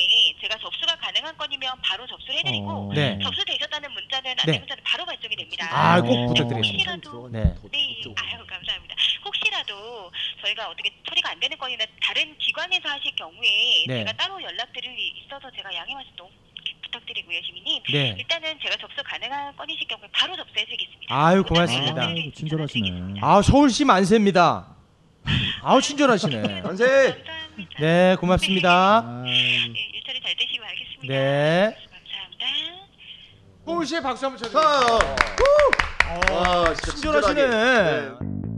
제가 0.42 0.59
접수가 0.59 0.95
가능한 0.97 1.38
건이면 1.38 1.73
바로 1.83 2.07
접수를 2.07 2.38
해드리고 2.40 2.90
어. 2.90 2.92
네. 2.95 3.19
접수되셨다는 3.23 3.90
문자는 3.95 4.37
네. 4.37 4.42
안내 4.42 4.59
문자는 4.59 4.85
바로 4.85 5.07
발송이 5.07 5.35
됩니다. 5.37 5.69
아, 5.73 6.02
꼭 6.02 6.12
어. 6.12 6.26
부탁드리겠습니다. 6.28 6.92
혹시라도 6.92 7.28
네. 7.33 7.45
네, 7.73 7.97
아유 8.16 8.45
감사합니다. 8.47 8.89
혹시라도 9.31 10.11
저희가 10.43 10.69
어떻게 10.69 10.91
처리가 11.09 11.31
안 11.31 11.41
되는 11.41 11.57
건이나 11.57 11.85
다른 12.03 12.37
기관에서 12.39 12.89
하실 12.89 13.15
경우에 13.15 13.85
네. 13.87 13.99
제가 14.05 14.13
따로 14.15 14.43
연락드릴 14.43 14.91
일이 14.91 15.23
있어서 15.25 15.49
제가 15.55 15.73
양해 15.75 15.95
말씀 15.95 16.11
너무 16.17 16.31
부탁드리고요, 16.83 17.41
시민님. 17.43 17.83
네. 17.93 18.17
일단은 18.19 18.59
제가 18.61 18.77
접수 18.77 18.97
가능한 19.05 19.57
건이실 19.57 19.87
경우에 19.87 20.09
바로 20.13 20.37
접수해드리겠습니다. 20.37 21.15
아유, 21.15 21.45
고맙습니다. 21.45 22.03
아이고, 22.03 22.33
친절하시네. 22.33 23.21
아, 23.23 23.41
서울시 23.43 23.85
만세입니다. 23.85 24.75
아우, 25.63 25.81
친절하시네. 25.81 26.63
만세. 26.63 26.85
감사합니다. 26.87 27.77
네, 27.79 28.17
고맙습니다. 28.19 28.99
아이고. 28.99 29.23
네, 29.25 29.91
일처리 29.95 30.21
잘 30.23 30.37
되시고 30.37 30.65
알겠습니다. 30.65 31.15
네. 31.15 31.77
감사합니다. 31.93 32.47
서울시에 33.65 34.01
박수 34.01 34.27
한번 34.27 34.39
쳐주세요. 34.43 34.99
와, 36.33 36.75
진짜 36.75 36.93
친절하시네. 36.93 37.41
친절하게. 37.43 38.50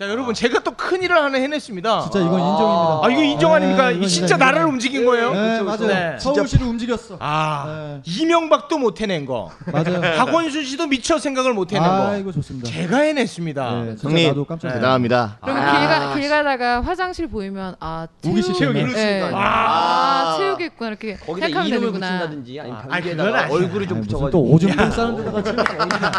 자, 0.00 0.08
여러분, 0.08 0.32
제가 0.32 0.60
또 0.60 0.70
큰일을 0.70 1.14
하나 1.14 1.36
해냈습니다. 1.36 2.00
진짜 2.04 2.20
이건 2.20 2.40
인정입니다. 2.40 3.00
아, 3.02 3.08
이거 3.10 3.22
인정 3.22 3.52
아닙니까? 3.52 3.90
네, 3.90 3.96
진짜 3.98 4.08
진짜 4.08 4.36
나라를 4.38 4.60
인정. 4.60 4.70
움직인 4.72 5.04
거예요? 5.04 5.34
네, 5.34 5.50
그쵸, 5.58 5.64
맞아요. 5.64 5.86
네. 5.88 6.16
서울시를 6.18 6.66
움직였어. 6.66 7.16
아, 7.20 7.64
네. 7.66 8.00
이명박도 8.06 8.78
못 8.78 9.02
해낸 9.02 9.26
거. 9.26 9.50
맞아요. 9.70 10.00
박원순 10.16 10.64
씨도 10.64 10.86
미처 10.86 11.18
생각을 11.18 11.52
못 11.52 11.70
해낸 11.70 11.86
거. 11.86 12.08
아이고 12.12 12.32
좋습니다. 12.32 12.66
제가 12.70 12.96
해냈습니다. 12.96 13.74
네, 13.74 13.86
진짜 13.96 14.08
형님. 14.08 14.28
나도 14.28 14.44
깜짝 14.46 14.68
놀랐어요. 14.68 14.80
대단합니다. 14.80 15.36
그럼 15.42 15.56
아, 15.58 15.78
길, 15.78 15.88
가, 15.88 16.14
길 16.14 16.28
가다가 16.30 16.80
화장실 16.80 17.26
보이면 17.26 17.76
아 17.80 18.06
우기 18.24 18.40
씨 18.40 18.54
체육- 18.54 18.72
때문에. 18.72 18.94
네. 18.94 19.30
아, 19.34 20.32
아. 20.32 20.36
체육이 20.38 20.64
있구나 20.64 20.88
이렇게 20.88 21.16
거기다 21.16 21.46
생각하면 21.48 21.68
이름을 21.68 21.86
되는구나. 21.92 22.06
붙인다든지 22.20 22.60
아니면 22.60 22.78
아, 22.88 23.00
벽에다가 23.00 23.38
아니야. 23.42 23.54
얼굴을 23.54 23.86
좀 23.86 23.98
아니, 23.98 24.06
무슨 24.06 24.18
붙여가지고 24.18 24.30
또 24.30 24.40
오줌 24.50 24.74
똥 24.74 24.90
싸는 24.90 25.16
데다가 25.16 25.42
체육 25.42 25.58
어디다 25.82 26.10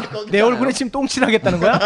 붙여요. 0.00 0.26
내 0.32 0.40
얼굴에 0.40 0.72
지금 0.72 0.90
똥칠하겠다는 0.90 1.60
거야? 1.60 1.78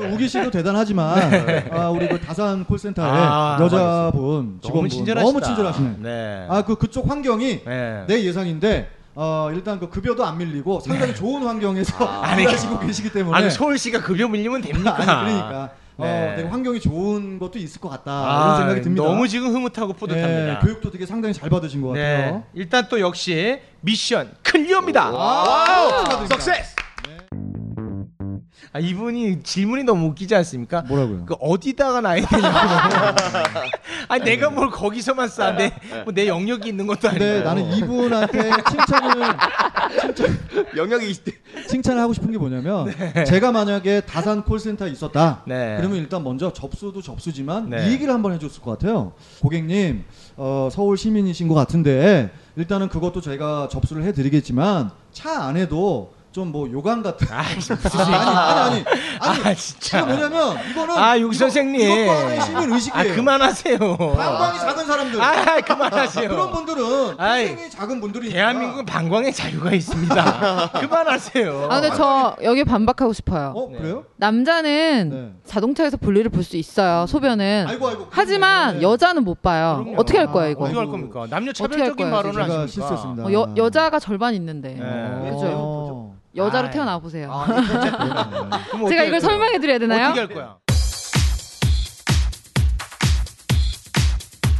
우리 0.00 0.12
우기 0.14 0.28
씨도 0.28 0.50
대단하지만 0.50 1.70
아, 1.72 1.88
우리 1.90 2.08
그 2.08 2.18
다산 2.20 2.64
콜센터의 2.64 3.08
아, 3.10 3.58
여자분 3.60 4.58
직원분 4.62 4.88
친절하시다. 4.88 5.30
너무 5.32 5.44
친절하시네. 5.44 5.94
네. 6.00 6.46
아 6.48 6.62
그 6.62 6.76
그쪽 6.76 7.08
환경이 7.10 7.64
네. 7.64 8.04
내 8.06 8.22
예상인데 8.24 8.90
어 9.14 9.50
일단 9.52 9.78
그 9.80 9.88
급여도 9.88 10.24
안 10.24 10.38
밀리고 10.38 10.80
상당히 10.80 11.14
좋은 11.14 11.42
환경에서 11.42 12.04
아니, 12.22 12.42
일하시고 12.44 12.78
계시기 12.80 13.10
때문에 13.12 13.36
아, 13.36 13.42
그 13.42 13.50
서울시가 13.50 14.00
급여 14.02 14.28
밀리면 14.28 14.60
됩니까? 14.62 14.94
아니 15.20 15.32
그러니까 15.34 15.70
어, 15.96 16.04
네. 16.04 16.34
되게 16.36 16.48
환경이 16.48 16.80
좋은 16.80 17.38
것도 17.38 17.58
있을 17.58 17.80
것 17.80 17.88
같다 17.90 18.10
아, 18.12 18.44
이런 18.44 18.56
생각이 18.58 18.80
듭니다. 18.82 19.02
너무 19.04 19.26
지금 19.28 19.48
흐뭇하고 19.54 19.92
뿌듯합니다. 19.94 20.54
예, 20.54 20.58
교육도 20.62 20.90
되게 20.90 21.04
상당히 21.04 21.34
잘 21.34 21.50
받으신 21.50 21.82
것 21.82 21.92
네. 21.92 22.00
같아요. 22.16 22.44
일단 22.54 22.86
또 22.88 23.00
역시 23.00 23.60
미션 23.80 24.30
클리어입니다. 24.42 25.10
석세스. 26.28 26.76
아 28.72 28.78
이분이 28.78 29.42
질문이 29.42 29.82
너무 29.82 30.06
웃기지 30.08 30.32
않습니까? 30.36 30.82
뭐라고요? 30.82 31.26
그 31.26 31.34
어디다가 31.40 32.00
놔야 32.00 32.24
되냐고. 32.24 32.56
아니 34.06 34.22
내가 34.24 34.48
뭘 34.50 34.70
거기서만 34.70 35.28
쏴? 35.28 35.56
내, 35.56 35.72
뭐 36.04 36.12
내 36.14 36.28
영역이 36.28 36.68
있는 36.68 36.86
것도 36.86 37.08
아니고. 37.08 37.24
근데 37.24 37.42
나는 37.42 37.72
이분한테 37.72 38.50
칭찬을 38.70 39.26
영역이 40.76 41.10
있- 41.10 41.66
칭찬을 41.68 42.00
하고 42.00 42.12
싶은 42.12 42.30
게 42.30 42.38
뭐냐면 42.38 42.92
제가 43.26 43.50
만약에 43.50 44.02
다산 44.02 44.44
콜센터에 44.44 44.88
있었다. 44.90 45.42
네. 45.46 45.74
그러면 45.78 45.98
일단 45.98 46.22
먼저 46.22 46.52
접수도 46.52 47.02
접수지만 47.02 47.70
네. 47.70 47.88
이 47.88 47.92
얘기를 47.92 48.12
한번 48.14 48.32
해줬을 48.34 48.62
것 48.62 48.78
같아요. 48.78 49.12
고객님 49.42 50.04
어, 50.36 50.68
서울 50.70 50.96
시민이신 50.96 51.48
것 51.48 51.54
같은데 51.54 52.30
일단은 52.56 52.88
그것도 52.88 53.20
저희가 53.20 53.68
접수를 53.70 54.04
해드리겠지만 54.04 54.90
차 55.12 55.42
안에도 55.42 56.12
좀 56.32 56.50
뭐 56.52 56.70
요강 56.70 57.02
같은 57.02 57.26
무슨 57.56 57.76
아니. 58.00 58.14
아니 58.14 58.38
아니 58.38 58.84
아니 59.20 59.40
아, 59.48 59.54
진짜. 59.54 59.98
이거 59.98 60.06
뭐냐면 60.06 60.58
이거는 60.70 60.96
아, 60.96 61.18
육 61.18 61.24
이거- 61.34 61.38
선생님. 61.38 61.80
이것도 61.80 62.10
하나의 62.18 62.40
시민 62.42 62.56
아 62.72 62.74
의식이에요. 62.76 63.14
그만하세요. 63.16 63.78
방광이 63.98 64.58
작은 64.60 64.86
사람들. 64.86 65.20
아 65.22 65.60
그만하세요. 65.60 66.28
그런 66.28 66.50
분들은 66.52 66.84
아이, 67.18 67.46
굉장히 67.48 67.70
작은 67.70 68.00
분들이 68.00 68.30
대한민국은 68.30 68.84
방광의 68.84 69.32
자유가 69.32 69.72
있습니다. 69.72 70.70
그만하세요. 70.80 71.68
아 71.70 71.80
근데 71.80 71.96
저 71.96 72.36
여기 72.44 72.62
반박하고 72.64 73.12
싶어요. 73.12 73.52
어 73.56 73.68
그래요? 73.68 74.04
남자는 74.16 75.10
네. 75.10 75.32
자동차에서 75.44 75.96
볼일을 75.96 76.30
볼수 76.30 76.56
있어요. 76.56 77.06
소변은. 77.06 77.66
아이고 77.68 77.88
아이고. 77.88 78.06
하지만 78.10 78.76
네. 78.76 78.82
여자는 78.82 79.24
못 79.24 79.42
봐요. 79.42 79.80
그럼요. 79.84 80.00
어떻게 80.00 80.18
할 80.18 80.30
거예요 80.32 80.50
이거? 80.52 80.64
어떻게 80.64 80.78
할. 80.78 80.86
겁니까? 80.86 81.26
남녀 81.28 81.52
차별적인 81.52 82.06
제가 82.06 82.18
하십니까? 82.18 82.66
실수했습니다. 82.66 83.24
어, 83.26 83.32
여, 83.32 83.52
여자가 83.56 83.98
절반 83.98 84.34
있는데. 84.34 84.70
네. 84.74 85.30
그죠? 85.30 86.14
어. 86.38 86.46
여자로 86.46 86.68
아이. 86.68 86.72
태어나 86.72 86.98
보세요. 86.98 87.28
그럼 87.46 88.82
어떻게 88.82 88.88
제가 88.88 89.00
할 89.00 89.08
이걸? 89.08 89.20
설명해 89.20 89.58
드려야 89.58 89.78
되나요? 89.78 90.06
어떻게 90.10 90.20
할 90.20 90.28
거야? 90.28 90.58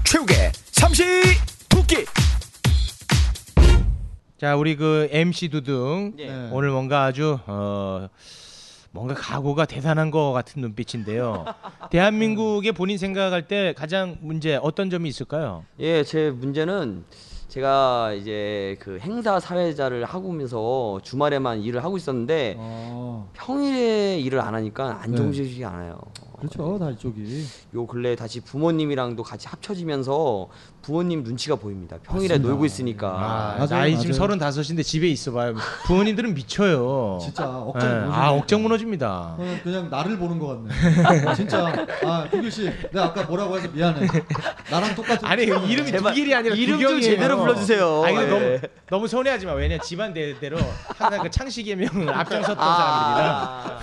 최욱의 0.04 0.52
삼시 0.72 1.04
도끼. 1.68 2.04
자 4.38 4.56
우리 4.56 4.74
그 4.74 5.08
MC 5.12 5.48
두둥 5.50 6.14
네. 6.16 6.48
오늘 6.50 6.70
뭔가 6.70 7.04
아주 7.04 7.38
어 7.46 8.08
뭔가 8.90 9.14
각오가 9.14 9.66
대단한 9.66 10.10
것 10.10 10.32
같은 10.32 10.62
눈빛인데요. 10.62 11.44
대한민국의 11.92 12.72
본인 12.72 12.98
생각할 12.98 13.46
때 13.46 13.72
가장 13.76 14.16
문제 14.20 14.56
어떤 14.60 14.90
점이 14.90 15.08
있을까요? 15.08 15.64
예, 15.78 16.02
제 16.02 16.30
문제는 16.30 17.04
제가 17.50 18.12
이제 18.12 18.76
그 18.78 18.98
행사 19.00 19.40
사회자를 19.40 20.04
하고 20.04 20.28
오면서 20.28 21.00
주말에만 21.02 21.62
일을 21.62 21.82
하고 21.82 21.96
있었는데 21.96 22.54
어. 22.56 23.28
평일에 23.32 24.20
일을 24.20 24.40
안 24.40 24.54
하니까 24.54 24.88
네. 24.88 24.94
안정적이지 25.02 25.64
않아요. 25.64 25.98
그렇죠 26.38 26.78
다 26.78 26.90
이쪽이. 26.90 27.44
요 27.74 27.86
근래 27.88 28.14
다시 28.14 28.40
부모님이랑도 28.40 29.24
같이 29.24 29.48
합쳐지면서 29.48 30.48
부모님 30.82 31.22
눈치가 31.24 31.56
보입니다. 31.56 31.96
평일에 32.02 32.28
맞습니다. 32.28 32.48
놀고 32.48 32.64
있으니까. 32.64 33.08
아, 33.08 33.54
맞아요, 33.58 33.66
나이 33.68 33.96
지금 33.98 34.10
맞아요. 34.12 34.18
서른다섯인데 34.18 34.82
집에 34.82 35.08
있어봐요. 35.08 35.54
부모님들은 35.86 36.34
미쳐요. 36.34 37.18
진짜 37.20 37.42
예. 37.44 37.46
억장 37.46 37.90
무너지네. 37.90 38.14
아 38.14 38.30
억장 38.32 38.62
무너집니다. 38.62 39.34
그냥, 39.36 39.60
그냥 39.62 39.90
나를 39.90 40.18
보는 40.18 40.38
것 40.38 40.46
같네. 40.64 41.34
진짜. 41.34 41.66
아, 42.04 42.26
두길 42.30 42.50
씨, 42.50 42.64
내가 42.92 43.06
아까 43.06 43.24
뭐라고 43.24 43.58
해서 43.58 43.68
미안해. 43.72 44.06
나랑 44.70 44.94
똑같은. 44.94 45.26
아니 45.28 45.42
이름이 45.44 45.86
제발 45.90 46.12
두길이 46.14 46.34
아니라 46.34 46.54
이름 46.54 46.78
좀 46.78 46.88
두경이에요. 46.88 47.02
제대로 47.02 47.36
불러주세요. 47.38 48.02
아니 48.04 48.16
근데 48.16 48.52
예. 48.54 48.60
너무 48.88 49.00
너무 49.00 49.08
서운해하지 49.08 49.46
마. 49.46 49.52
왜냐 49.54 49.78
집안 49.78 50.12
대대로 50.12 50.58
항상 50.98 51.22
그 51.22 51.30
창식의 51.30 51.76
명을 51.76 52.08
앞장섰던 52.10 52.56
아, 52.58 53.78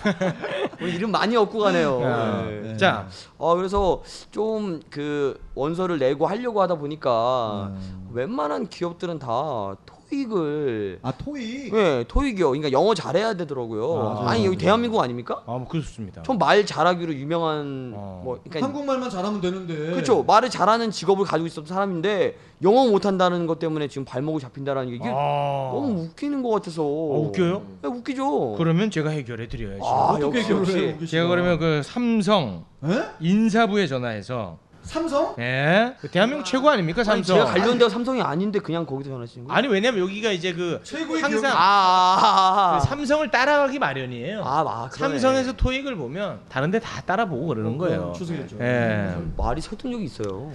우리 0.80 0.94
이름 0.94 1.12
많이 1.12 1.36
얻고 1.36 1.58
가네요. 1.60 2.00
사람들이라. 2.02 2.68
예. 2.68 2.74
아, 2.74 2.78
자어 2.78 3.56
그래서 3.56 4.04
좀 4.32 4.80
그 4.90 5.40
원서를 5.56 5.98
내고 6.00 6.28
하려고 6.28 6.62
하다 6.62 6.76
보니 6.76 6.87
까 6.96 7.72
음. 7.76 8.08
웬만한 8.14 8.70
기업들은 8.70 9.20
다 9.20 9.76
토익을 9.86 11.00
아, 11.04 11.12
토익. 11.12 11.74
예 11.74 12.06
토익이요. 12.08 12.48
그러니까 12.52 12.72
영어 12.72 12.94
잘해야 12.94 13.34
되더라고요. 13.34 14.00
아, 14.00 14.04
맞아요. 14.14 14.28
아니 14.30 14.46
여기 14.46 14.58
대한민국 14.58 15.02
아닙니까? 15.02 15.44
아, 15.46 15.52
뭐 15.58 15.68
그렇습니다. 15.68 16.24
전 16.24 16.38
말 16.38 16.66
잘하기로 16.66 17.14
유명한 17.16 17.92
어. 17.94 18.22
뭐 18.24 18.40
그러니까 18.44 18.66
한국말만 18.68 19.10
잘하면 19.10 19.42
되는데. 19.42 19.76
그렇죠. 19.92 20.24
말을 20.24 20.50
잘하는 20.50 20.92
직업을 20.92 21.26
가지고 21.26 21.48
있었던 21.48 21.66
사람인데 21.66 22.38
영어 22.64 22.88
못한다는 22.88 23.46
것 23.48 23.60
때문에 23.60 23.88
지금 23.90 24.06
발목을 24.06 24.40
잡힌다라는 24.40 24.90
게 24.90 24.96
이게 24.96 25.10
아, 25.10 25.72
너무 25.74 26.04
웃기는 26.04 26.42
것 26.42 26.50
같아서. 26.52 26.84
웃겨요? 26.84 27.62
네, 27.82 27.90
웃기죠. 27.90 28.56
그러면 28.58 28.90
제가 28.90 29.10
해결해 29.10 29.48
드려야죠. 29.50 29.86
아, 29.86 30.14
어떻게 30.14 30.50
역시, 30.50 30.72
씨가? 30.72 31.06
제가 31.06 31.28
그러면 31.28 31.60
그 31.60 31.82
삼성 31.84 32.64
에? 32.86 32.88
인사부에 33.20 33.88
전화해서 33.88 34.58
삼성? 34.88 35.36
예, 35.40 35.96
그 36.00 36.10
대한민국 36.10 36.46
최고 36.46 36.70
아닙니까 36.70 37.02
아니, 37.02 37.06
삼성? 37.24 37.36
제가 37.38 37.46
관련돼가 37.52 37.90
삼성이 37.90 38.22
아닌데 38.22 38.60
그냥 38.60 38.86
거기서 38.86 39.10
전화하시는 39.12 39.46
거예요? 39.48 39.58
아니 39.58 39.68
왜냐면 39.68 40.02
여기가 40.02 40.32
이제 40.32 40.54
그 40.54 40.80
최고의 40.84 41.22
항상 41.22 41.52
기업이- 41.52 41.56
아, 41.56 41.60
아, 41.60 42.76
아, 42.76 42.80
그 42.80 42.86
삼성을 42.88 43.30
따라가기 43.30 43.80
마련이에요. 43.80 44.44
아, 44.44 44.60
아, 44.62 44.90
그러네. 44.90 45.20
삼성에서 45.20 45.54
토익을 45.54 45.96
보면 45.96 46.40
다른데 46.50 46.80
다 46.80 47.02
따라보고 47.02 47.48
그러는 47.48 47.78
거예요. 47.78 47.98
그건 48.00 48.14
추석이었죠. 48.14 48.58
예. 48.62 49.14
말이 49.38 49.62
설득력이 49.62 50.04
있어요. 50.06 50.52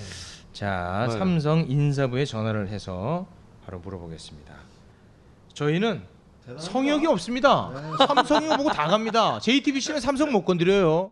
자, 0.53 1.07
네. 1.09 1.19
삼성 1.19 1.65
인사부에 1.69 2.25
전화를 2.25 2.69
해서 2.69 3.27
바로 3.65 3.79
물어보겠습니다. 3.81 4.53
저희는 5.55 6.03
성역이 6.59 7.07
없습니다. 7.07 7.71
삼성이 8.09 8.49
보고 8.57 8.71
다 8.71 8.89
갑니다. 8.89 9.39
JTBC는 9.41 10.01
삼성 10.01 10.33
못 10.33 10.45
건드려요. 10.45 11.11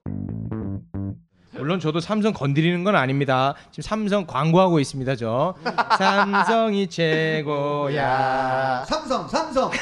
물론 1.60 1.78
저도 1.78 2.00
삼성 2.00 2.32
건드리는 2.32 2.82
건 2.84 2.96
아닙니다. 2.96 3.54
지금 3.70 3.82
삼성 3.82 4.26
광고하고 4.26 4.80
있습니다, 4.80 5.14
저. 5.16 5.54
삼성이 5.98 6.86
최고야. 6.88 8.84
삼성, 8.86 9.28
삼성. 9.28 9.70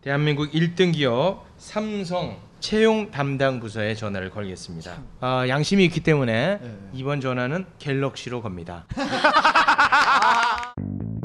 대한민국 0.00 0.50
1등 0.50 0.94
기업 0.94 1.44
삼성 1.58 2.38
채용 2.58 3.10
담당 3.10 3.60
부서에 3.60 3.94
전화를 3.94 4.30
걸겠습니다. 4.30 4.96
아, 5.20 5.46
양심이 5.48 5.84
있기 5.84 6.00
때문에 6.00 6.58
네. 6.62 6.78
이번 6.92 7.20
전화는 7.20 7.66
갤럭시로 7.78 8.40
겁니다. 8.40 8.86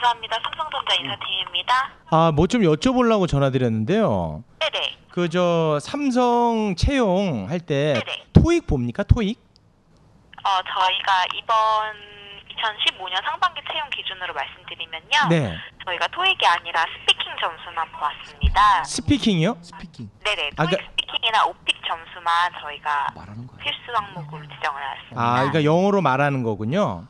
감사합니다. 0.00 0.38
삼성전자 0.42 0.94
인사팀입니다. 0.94 1.90
아, 2.10 2.32
뭐 2.32 2.46
좀 2.46 2.62
여쭤보려고 2.62 3.28
전화드렸는데요. 3.28 4.42
네네. 4.58 4.96
그 5.10 5.28
저 5.28 5.78
삼성 5.80 6.74
채용 6.76 7.48
할 7.50 7.60
때 7.60 7.94
네네. 7.94 8.24
토익 8.32 8.66
봅니까? 8.66 9.02
토익? 9.02 9.38
어, 10.42 10.48
저희가 10.62 11.24
이번 11.34 11.56
2015년 12.48 13.22
상반기 13.24 13.60
채용 13.70 13.88
기준으로 13.90 14.32
말씀드리면요. 14.34 15.28
네. 15.28 15.56
저희가 15.84 16.06
토익이 16.08 16.46
아니라 16.46 16.84
speaking 17.00 17.32
점수만 17.40 17.86
보았습니다. 17.92 18.84
speaking이요? 18.84 19.58
speaking. 19.60 20.10
네네. 20.24 20.50
아, 20.56 20.64
토익 20.64 20.70
그러니까- 20.78 20.90
speaking이나 20.90 21.44
OPIc 21.46 21.76
점수만 21.86 22.52
저희가 22.62 23.08
말하는 23.14 23.46
거야. 23.46 23.58
필수 23.58 23.80
항목으로 23.94 24.42
지정을 24.48 24.82
했습니다. 24.96 25.20
아, 25.22 25.34
그러니까 25.36 25.64
영어로 25.64 26.00
말하는 26.00 26.42
거군요. 26.42 27.06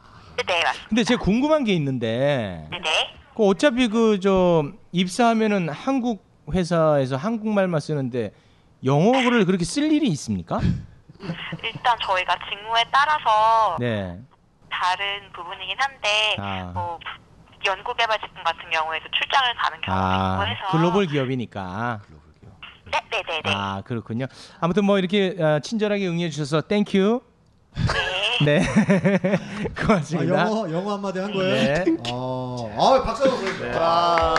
네네, 0.46 0.62
맞습니다. 0.62 0.88
근데 0.88 1.04
제가 1.04 1.22
궁금한 1.22 1.64
게 1.64 1.72
있는데 1.74 2.66
네네. 2.70 3.14
그 3.36 3.46
어차피 3.46 3.88
그 3.88 4.18
저 4.20 4.64
입사하면은 4.92 5.68
한국 5.68 6.24
회사에서 6.52 7.16
한국말만 7.16 7.80
쓰는데 7.80 8.32
영어를 8.84 9.44
그렇게 9.44 9.64
쓸 9.64 9.90
일이 9.92 10.08
있습니까? 10.08 10.58
일단 11.62 11.96
저희가 12.02 12.36
직무에 12.50 12.84
따라서 12.90 13.76
네. 13.78 14.18
다른 14.70 15.30
부분이긴 15.32 15.76
한데 15.78 16.36
아. 16.38 16.72
뭐 16.74 16.98
연구개발 17.64 18.18
제품 18.20 18.42
같은 18.42 18.70
경우에도 18.70 19.04
출장을 19.12 19.54
가는 19.54 19.80
경우도 19.82 20.02
아, 20.04 20.34
있고 20.34 20.46
해서 20.50 20.70
글로벌 20.72 21.06
기업이니까. 21.06 22.00
네 22.90 22.98
네 23.10 23.22
네 23.22 23.42
네. 23.44 23.52
아, 23.54 23.82
그렇군요. 23.84 24.26
아무튼 24.60 24.84
뭐 24.84 24.98
이렇게 24.98 25.36
아, 25.40 25.60
친절하게 25.60 26.08
응해 26.08 26.30
주셔서 26.30 26.62
thank 26.62 26.94
you. 26.94 27.20
네. 27.76 28.09
네. 28.44 28.62
아, 29.76 29.86
고맙습니다. 29.86 30.46
영어, 30.46 30.70
영어 30.70 30.94
한마디 30.94 31.18
한 31.18 31.32
거예요? 31.32 31.54
네. 31.84 31.96
어, 32.10 32.74
아, 32.78 33.02
박수 33.02 33.24
한번 33.24 33.40
보여주세요. 33.40 33.72
아. 33.76 34.34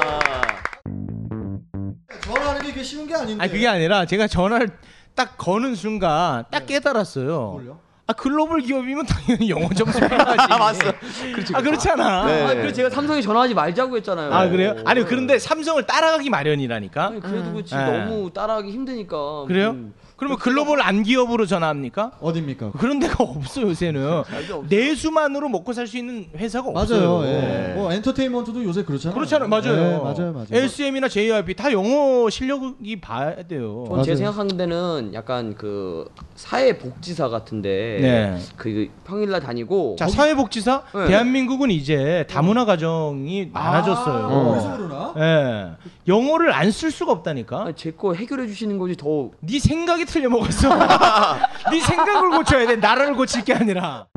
전화하는 2.21 2.61
게 2.61 2.69
이게 2.69 2.83
쉬운 2.83 3.07
게 3.07 3.15
아닌데. 3.15 3.43
아니 3.43 3.51
그게 3.51 3.67
아니라 3.67 4.05
제가 4.05 4.27
전화를 4.27 4.69
딱 5.15 5.37
거는 5.37 5.75
순간 5.75 6.45
딱 6.51 6.65
깨달았어요. 6.65 7.51
뭘요? 7.51 7.79
아 8.07 8.13
글로벌 8.13 8.61
기업이면 8.61 9.05
당연히 9.05 9.49
영어 9.49 9.69
점수 9.69 9.99
필요하지. 9.99 10.47
맞어. 10.49 10.93
그렇지. 11.33 11.53
아 11.55 11.61
그렇잖아. 11.61 12.23
아, 12.23 12.53
그래서 12.53 12.73
제가 12.73 12.89
삼성에 12.89 13.21
전화하지 13.21 13.53
말자고 13.53 13.95
했잖아요. 13.97 14.33
아 14.33 14.49
그래요? 14.49 14.75
아니 14.85 15.03
그런데 15.05 15.39
삼성을 15.39 15.85
따라가기 15.85 16.29
마련이라니까. 16.29 17.07
아니, 17.07 17.19
그래도 17.21 17.51
그렇지 17.53 17.75
네. 17.75 17.85
너무 17.85 18.31
따라하기 18.33 18.71
힘드니까. 18.71 19.45
그래요? 19.47 19.71
음, 19.71 19.93
그러면 20.21 20.37
글로벌 20.37 20.83
안 20.83 21.01
기업으로 21.01 21.47
전화합니까? 21.47 22.11
어딥니까? 22.21 22.73
그런 22.73 22.99
데가 22.99 23.23
없어 23.23 23.63
요새는 23.63 24.21
내수만으로 24.69 25.49
먹고 25.49 25.73
살 25.73 25.87
수 25.87 25.97
있는 25.97 26.27
회사가 26.37 26.69
없어요. 26.69 27.17
맞아요. 27.21 27.25
예. 27.25 27.73
뭐 27.75 27.91
엔터테인먼트도 27.91 28.63
요새 28.63 28.83
그렇잖아요. 28.83 29.15
그렇잖아요. 29.15 29.49
맞아요. 29.49 29.75
네, 29.75 29.97
맞아요, 29.97 30.31
맞아요. 30.31 30.45
SM이나 30.51 31.07
JYP 31.09 31.55
다 31.55 31.71
영어 31.71 32.29
실력이 32.29 33.01
봐야 33.01 33.35
돼요. 33.47 33.83
전 33.87 34.03
제가 34.03 34.05
맞아요. 34.05 34.15
생각하는 34.15 34.57
데는 34.57 35.11
약간 35.15 35.55
그 35.55 36.05
사회복지사 36.35 37.29
같은데 37.29 37.97
네. 37.99 38.37
그 38.57 38.89
평일날 39.05 39.41
다니고 39.41 39.95
자 39.97 40.07
사회복지사 40.07 40.83
네. 40.93 41.07
대한민국은 41.07 41.71
이제 41.71 42.25
다문화 42.29 42.65
가정이 42.65 43.49
많아졌어요. 43.51 44.49
그래서 44.51 44.77
그러나? 44.77 45.13
예. 45.17 45.71
영어를 46.07 46.53
안 46.53 46.71
쓸 46.71 46.91
수가 46.91 47.11
없다니까. 47.11 47.73
제 47.75 47.91
거 47.91 48.13
해결해 48.13 48.47
주시는 48.47 48.77
거지 48.77 48.95
더 48.95 49.31
네 49.41 49.59
생각이 49.59 50.05
틀려 50.11 50.29
먹었어. 50.29 50.69
네 51.71 51.79
생각을 51.79 52.31
고쳐야 52.31 52.67
돼. 52.67 52.75
나라를 52.75 53.15
고칠 53.15 53.43
게 53.45 53.53
아니라. 53.53 54.07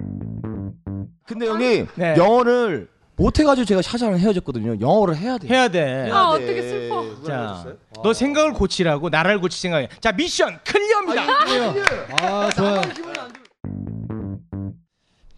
근데 1.26 1.46
형님 1.46 1.86
네. 1.94 2.16
영어를 2.18 2.88
못 3.16 3.38
해가지고 3.38 3.64
제가 3.64 3.80
샤샤랑 3.80 4.18
헤어졌거든요. 4.18 4.80
영어를 4.80 5.16
해야 5.16 5.38
돼. 5.38 5.46
해야 5.48 5.68
돼. 5.68 6.10
아, 6.10 6.30
어떻게 6.30 6.60
슬퍼. 6.62 7.04
자, 7.24 7.64
너 8.02 8.12
생각을 8.12 8.52
고치라고 8.54 9.08
나라를 9.08 9.40
고칠 9.40 9.60
생각이야. 9.60 9.88
자, 10.00 10.10
미션 10.10 10.58
클리어입니다. 10.64 11.22
아, 12.20 12.50
좋아요. 12.50 12.82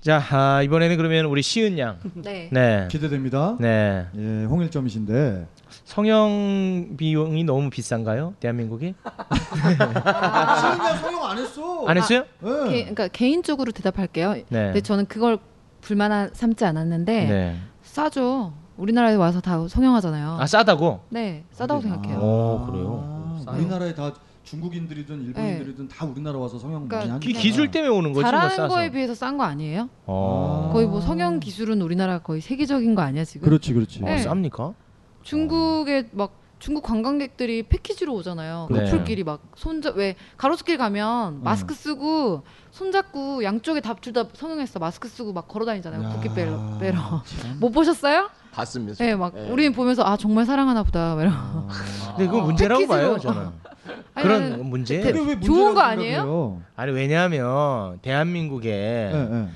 자, 0.07 0.23
아, 0.31 0.63
이번에는 0.63 0.97
그러면 0.99 1.25
우리 1.25 1.43
시은 1.43 1.81
양. 1.81 1.99
네. 2.15 2.49
네. 2.53 2.87
기대됩니다. 2.89 3.57
네. 3.59 4.07
예, 4.17 4.45
홍일점이신데 4.45 5.49
성형 5.85 6.95
비용이 6.97 7.43
너무 7.43 7.71
비싼가요? 7.71 8.35
대한민국이? 8.39 8.95
시은이가 9.03 10.97
성형 10.99 11.25
안 11.25 11.39
했어. 11.39 11.87
안 11.89 11.97
했어요? 11.97 12.25
예. 12.45 12.71
개, 12.71 12.81
그러니까 12.83 13.09
개인적으로 13.09 13.73
대답할게요. 13.73 14.35
네. 14.35 14.45
근데 14.49 14.81
저는 14.81 15.07
그걸 15.07 15.39
불만 15.81 16.31
삼지 16.33 16.65
않았는데 16.65 17.25
네. 17.25 17.57
싸죠. 17.83 18.53
우리나라에 18.77 19.17
와서 19.17 19.41
다 19.41 19.67
성형하잖아요. 19.67 20.37
아, 20.39 20.47
싸다고? 20.47 21.01
네, 21.09 21.43
싸다고 21.51 21.81
생각해요. 21.81 22.19
오, 22.21 22.67
그래요? 22.71 23.43
아, 23.45 23.51
우리나라에 23.51 23.93
다 23.93 24.13
중국인들이든 24.47 25.25
일본인들이든 25.27 25.89
다 25.89 26.07
우리나라 26.07 26.39
와서 26.39 26.59
성형 26.59 26.89
그러니까 26.89 26.97
많이 26.99 27.11
하니까. 27.11 27.27
기, 27.27 27.33
기술 27.35 27.71
때문에 27.71 27.91
오는 27.93 28.13
거지 28.13 28.23
뭐 28.23 28.31
잘하는 28.31 28.57
싸서. 28.57 28.69
거에 28.69 28.91
비해서 28.91 29.15
싼 29.15 29.37
거 29.37 29.45
아니에요? 29.45 29.91
어. 30.07 30.71
거의 30.73 30.87
뭐 30.87 31.01
성형 31.01 31.41
기술은 31.41 31.83
우리나라 31.83 32.21
거의 32.21 32.41
세계적인 32.41 32.95
거 32.95 33.03
아니야 33.03 33.25
지금? 33.25 33.45
그렇지, 33.45 33.75
그렇지. 33.75 34.03
어, 34.03 34.07
네. 34.07 34.25
쌉니까? 34.25 34.75
중국에 35.23 36.09
막 36.13 36.33
중국 36.59 36.85
관광객들이 36.85 37.65
패키지로 37.65 38.15
오잖아요. 38.15 38.69
네. 38.71 38.85
커플끼리 38.85 39.25
막 39.25 39.43
손잡 39.57 39.97
왜 39.97 40.15
가로수길 40.39 40.79
가면 40.79 41.43
마스크 41.43 41.75
쓰고 41.75 42.45
손잡고 42.71 43.45
양쪽에 43.45 43.81
다둘다 43.81 44.29
성형했어. 44.33 44.79
마스크 44.79 45.09
쓰고 45.09 45.33
막 45.35 45.49
걸어 45.49 45.67
다니잖아요. 45.67 46.03
야, 46.03 46.09
국기 46.11 46.31
빼러 46.35 46.79
빼러. 46.79 47.23
참. 47.27 47.57
못 47.61 47.71
보셨어요? 47.73 48.31
봤습니다. 48.53 49.05
네, 49.05 49.15
막 49.15 49.35
우리는 49.51 49.73
보면서 49.75 50.03
아 50.05 50.17
정말 50.17 50.47
사랑하나 50.47 50.83
보다. 50.83 51.15
막 51.15 51.23
이러고. 51.23 51.69
근데 52.17 52.27
그건 52.27 52.45
문제라고 52.45 52.81
패키지로. 52.87 52.89
봐요, 53.09 53.19
저는. 53.19 53.51
아니, 54.15 54.23
그런 54.23 54.51
나는 54.51 54.67
문제. 54.67 54.99
왜 54.99 55.41
좋은 55.41 55.75
거 55.75 55.81
아니에요? 55.81 56.17
생각해요? 56.17 56.63
아니 56.77 56.93
왜냐하면 56.93 57.99
대한민국에 58.03 59.11
네, 59.13 59.29
네. 59.31 59.49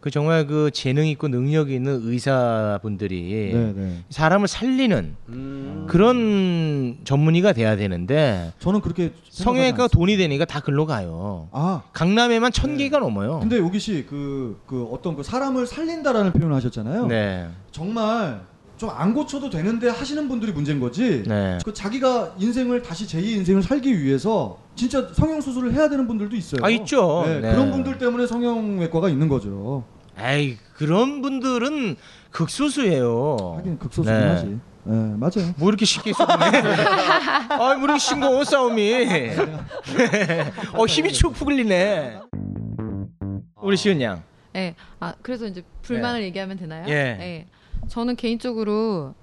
그 0.00 0.10
정말 0.10 0.46
그 0.46 0.70
재능 0.70 1.08
있고 1.08 1.26
능력 1.26 1.68
있는 1.70 2.00
의사분들이 2.04 3.50
네, 3.52 3.72
네. 3.74 4.04
사람을 4.10 4.46
살리는 4.46 5.16
음... 5.30 5.86
그런 5.88 6.98
전문의가 7.02 7.52
돼야 7.52 7.74
되는데 7.74 8.52
저는 8.60 8.82
그렇게 8.82 9.12
않습니다. 9.26 9.88
돈이 9.88 10.16
되니까 10.16 10.44
다 10.44 10.60
글로 10.60 10.86
가요. 10.86 11.48
아, 11.50 11.82
강남에만 11.92 12.52
천 12.52 12.76
개가 12.76 13.00
넘어요. 13.00 13.40
근데 13.40 13.58
여기 13.58 13.80
씨그 13.80 14.60
그 14.66 14.84
어떤 14.92 15.16
그 15.16 15.24
사람을 15.24 15.66
살린다라는 15.66 16.32
표현을 16.34 16.54
하셨잖아요. 16.54 17.06
네, 17.08 17.48
정말 17.72 18.42
좀 18.76 18.90
안 18.90 19.14
고쳐도 19.14 19.50
되는데 19.50 19.88
하시는 19.88 20.28
분들이 20.28 20.52
문제인 20.52 20.80
거지. 20.80 21.22
네. 21.26 21.58
그 21.64 21.72
자기가 21.72 22.34
인생을 22.38 22.82
다시 22.82 23.06
제2 23.06 23.36
인생을 23.36 23.62
살기 23.62 24.02
위해서 24.02 24.58
진짜 24.74 25.08
성형 25.12 25.40
수술을 25.40 25.72
해야 25.74 25.88
되는 25.88 26.06
분들도 26.06 26.36
있어요. 26.36 26.60
아, 26.62 26.68
있죠. 26.70 27.24
네, 27.26 27.40
네. 27.40 27.52
그런 27.52 27.70
분들 27.70 27.98
때문에 27.98 28.26
성형외과가 28.26 29.08
있는 29.08 29.28
거죠. 29.28 29.84
에이 30.18 30.56
그런 30.74 31.20
분들은 31.22 31.96
극소수예요. 32.30 33.54
하긴 33.58 33.78
극소수긴 33.78 34.18
네. 34.20 34.26
하지. 34.28 34.46
네, 34.84 34.94
맞아요. 35.16 35.52
뭐 35.56 35.68
이렇게 35.68 35.84
쉽게 35.84 36.12
쏘네. 36.12 36.32
아, 37.50 37.56
뭐 37.74 37.84
이렇게 37.84 37.98
싱거워 37.98 38.44
싸움이. 38.44 38.94
어 40.74 40.86
힘이 40.86 41.12
축 41.12 41.38
흘리네. 41.40 42.20
우리 43.62 43.76
시은 43.76 44.00
양. 44.00 44.22
네. 44.52 44.74
아 45.00 45.14
그래서 45.22 45.46
이제 45.46 45.62
불만을 45.82 46.22
얘기하면 46.22 46.56
되나요? 46.56 46.84
예. 46.88 46.92
네. 47.18 47.46
저는 47.88 48.16
개인적으로 48.16 49.14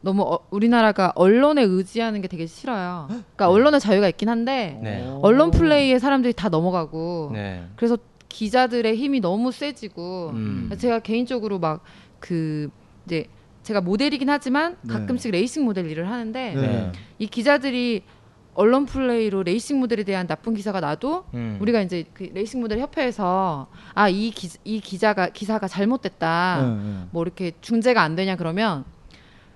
너무 0.00 0.22
어, 0.22 0.38
우리나라가 0.50 1.12
언론에 1.16 1.62
의지하는 1.62 2.20
게 2.20 2.28
되게 2.28 2.46
싫어요. 2.46 3.06
그러니까 3.08 3.50
언론의 3.50 3.80
자유가 3.80 4.08
있긴 4.08 4.28
한데 4.28 4.78
네. 4.82 5.18
언론 5.22 5.50
플레이에 5.50 5.98
사람들이 5.98 6.32
다 6.34 6.48
넘어가고 6.48 7.30
네. 7.32 7.64
그래서 7.76 7.96
기자들의 8.28 8.96
힘이 8.96 9.20
너무 9.20 9.50
세지고 9.50 10.30
음. 10.34 10.70
제가 10.78 11.00
개인적으로 11.00 11.58
막 11.58 11.82
그 12.20 12.70
이제 13.06 13.26
제가 13.62 13.80
모델이긴 13.80 14.28
하지만 14.30 14.76
네. 14.82 14.94
가끔씩 14.94 15.30
레이싱 15.30 15.64
모델 15.64 15.90
일을 15.90 16.08
하는데 16.08 16.54
네. 16.54 16.60
네. 16.60 16.92
이 17.18 17.26
기자들이 17.26 18.02
언론 18.58 18.86
플레이로 18.86 19.44
레이싱 19.44 19.78
모델에 19.78 20.02
대한 20.02 20.26
나쁜 20.26 20.52
기사가 20.52 20.80
나도 20.80 21.26
음. 21.32 21.58
우리가 21.60 21.80
이제 21.80 22.04
그 22.12 22.24
레이싱 22.34 22.60
모델 22.60 22.80
협회에서 22.80 23.68
아이 23.94 24.32
이 24.64 24.80
기자가 24.80 25.28
기사가 25.28 25.68
잘못됐다 25.68 26.62
네, 26.62 26.68
네. 26.68 27.04
뭐 27.12 27.22
이렇게 27.22 27.52
중재가 27.60 28.02
안 28.02 28.16
되냐 28.16 28.34
그러면 28.34 28.84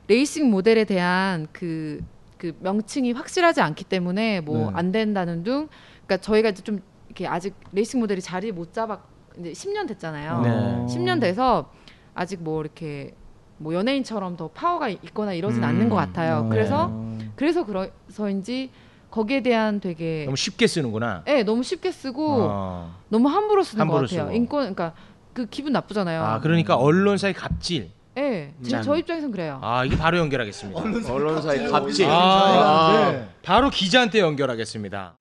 레이싱 0.06 0.52
모델에 0.52 0.84
대한 0.84 1.48
그, 1.52 2.00
그 2.38 2.56
명칭이 2.60 3.10
확실하지 3.10 3.60
않기 3.60 3.82
때문에 3.82 4.40
뭐 4.40 4.70
네. 4.70 4.76
안 4.76 4.92
된다는 4.92 5.42
둥 5.42 5.66
그러니까 6.06 6.18
저희가 6.18 6.50
이제 6.50 6.62
좀 6.62 6.80
이렇게 7.08 7.26
아직 7.26 7.56
레이싱 7.72 7.98
모델이 7.98 8.20
자리 8.20 8.52
못 8.52 8.72
잡았 8.72 9.00
이제 9.36 9.50
10년 9.50 9.88
됐잖아요. 9.88 10.40
네. 10.42 10.94
10년 10.94 11.20
돼서 11.20 11.72
아직 12.14 12.40
뭐 12.40 12.60
이렇게 12.60 13.16
뭐 13.58 13.74
연예인처럼 13.74 14.36
더 14.36 14.46
파워가 14.46 14.90
있거나 14.90 15.32
이러진 15.32 15.64
음. 15.64 15.68
않는 15.68 15.88
것 15.88 15.96
같아요. 15.96 16.44
어. 16.46 16.48
그래서 16.48 16.92
그래서 17.34 17.66
그래서인지 17.66 18.70
거기에 19.12 19.42
대한 19.42 19.78
되게 19.78 20.24
너무 20.24 20.36
쉽게 20.36 20.66
쓰는구나. 20.66 21.22
예, 21.28 21.42
너무 21.42 21.62
쉽게 21.62 21.92
쓰고 21.92 22.48
어. 22.50 22.96
너무 23.10 23.28
함부로 23.28 23.62
쓰는 23.62 23.82
함부로 23.82 24.00
것 24.00 24.08
같아요. 24.08 24.24
쓰고. 24.24 24.34
인권 24.34 24.60
그러니까 24.60 24.94
그 25.34 25.46
기분 25.46 25.74
나쁘잖아요. 25.74 26.22
아 26.24 26.40
그러니까 26.40 26.76
언론사의 26.76 27.34
갑질. 27.34 27.90
예, 28.16 28.54
제, 28.62 28.76
음. 28.78 28.82
저 28.82 28.96
입장에선 28.96 29.30
그래요. 29.30 29.60
아 29.62 29.84
이게 29.84 29.98
바로 29.98 30.16
연결하겠습니다. 30.16 30.80
언론사의 31.12 31.70
갑질. 31.70 32.06
아. 32.08 33.10
네. 33.12 33.28
바로 33.42 33.68
기자한테 33.68 34.20
연결하겠습니다. 34.20 35.16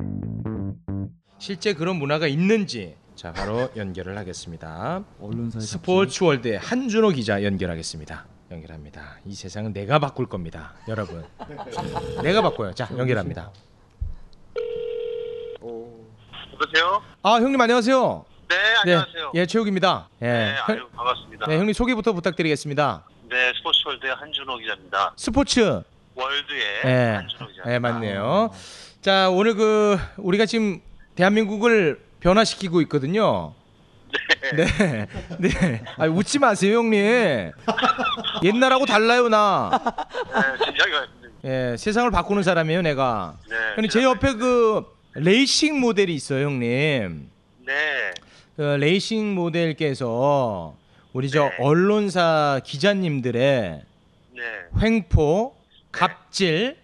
실제 1.38 1.74
그런 1.74 1.98
문화가 1.98 2.28
있는지 2.28 2.96
자 3.16 3.34
바로 3.34 3.70
연결을 3.76 4.18
하겠습니다. 4.18 5.04
언론사의 5.20 5.64
스포츠 5.64 6.24
월드의 6.24 6.60
한준호 6.60 7.10
기자 7.10 7.44
연결하겠습니다. 7.44 8.26
연결합니다. 8.52 9.18
이 9.26 9.34
세상은 9.36 9.74
내가 9.74 10.00
바꿀 10.00 10.28
겁니다, 10.28 10.76
여러분. 10.88 11.26
내가 12.24 12.42
바꿔요. 12.42 12.74
자 12.74 12.88
연결합니다. 12.98 13.52
여보세요? 16.62 17.02
아 17.24 17.34
형님 17.36 17.60
안녕하세요. 17.60 18.26
네, 18.50 18.56
안녕하세요. 18.84 19.32
네, 19.34 19.42
예 19.42 19.46
최욱입니다. 19.48 20.10
예, 20.22 20.26
네, 20.28 20.56
형- 20.68 20.76
아유, 20.76 20.88
반갑습니다. 20.96 21.46
네, 21.48 21.58
형님 21.58 21.74
소개부터 21.74 22.14
부탁드리겠습니다. 22.14 23.04
네, 23.30 23.52
스포츠월드의 23.58 24.14
한준호 24.16 24.58
기자입니다. 24.58 25.14
스포츠. 25.16 25.82
월드의 26.14 26.62
예, 26.86 26.90
한준호 27.16 27.48
기자입니다. 27.48 27.74
예 27.74 27.80
맞네요. 27.80 28.52
자 29.02 29.30
오늘 29.32 29.56
그 29.56 29.98
우리가 30.18 30.46
지금 30.46 30.82
대한민국을 31.16 32.00
변화시키고 32.20 32.82
있거든요. 32.82 33.54
네, 34.56 35.08
네. 35.40 35.84
아 35.98 36.06
웃지 36.06 36.38
마세요, 36.38 36.78
형님. 36.80 37.52
옛날하고 38.44 38.86
달라요, 38.86 39.30
나. 39.30 39.72
네, 39.82 40.66
진지하게 40.66 40.92
말씀드립니다. 40.92 41.32
예, 41.46 41.76
세상을 41.78 42.12
바꾸는 42.12 42.44
사람이에요, 42.44 42.82
내가. 42.84 43.38
네. 43.50 43.56
형님 43.76 43.90
제 43.90 44.04
옆에 44.04 44.34
그 44.34 44.86
레이싱 45.14 45.80
모델이 45.80 46.14
있어요, 46.16 46.46
형님. 46.46 47.30
네, 47.66 48.12
그 48.56 48.62
레이싱 48.62 49.36
모델께서 49.36 50.76
우리 51.14 51.30
저 51.30 51.46
네. 51.46 51.56
언론사 51.60 52.62
기자님들의 52.64 53.82
네, 54.36 54.42
횡포, 54.82 55.56
갑질 55.92 56.78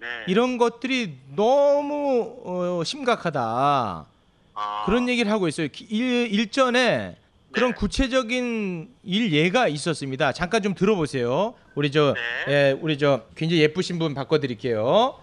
네. 0.00 0.06
이런 0.28 0.58
것들이 0.58 1.14
너무 1.34 2.36
어, 2.44 2.82
심각하다. 2.84 4.06
아, 4.54 4.82
그런 4.86 5.08
얘기를 5.08 5.30
하고 5.30 5.48
있어요. 5.48 5.68
기- 5.68 5.86
일, 5.90 6.32
일전에 6.32 7.16
그런 7.50 7.72
네. 7.72 7.76
구체적인 7.76 8.88
일 9.04 9.32
예가 9.32 9.68
있었습니다. 9.68 10.32
잠깐 10.32 10.62
좀 10.62 10.74
들어보세요. 10.74 11.54
우리 11.74 11.90
저, 11.90 12.14
네. 12.46 12.52
예, 12.70 12.78
우리 12.80 12.98
저 12.98 13.22
굉장히 13.34 13.62
예쁘신 13.62 13.98
분 13.98 14.14
바꿔 14.14 14.38
드릴게요. 14.38 15.14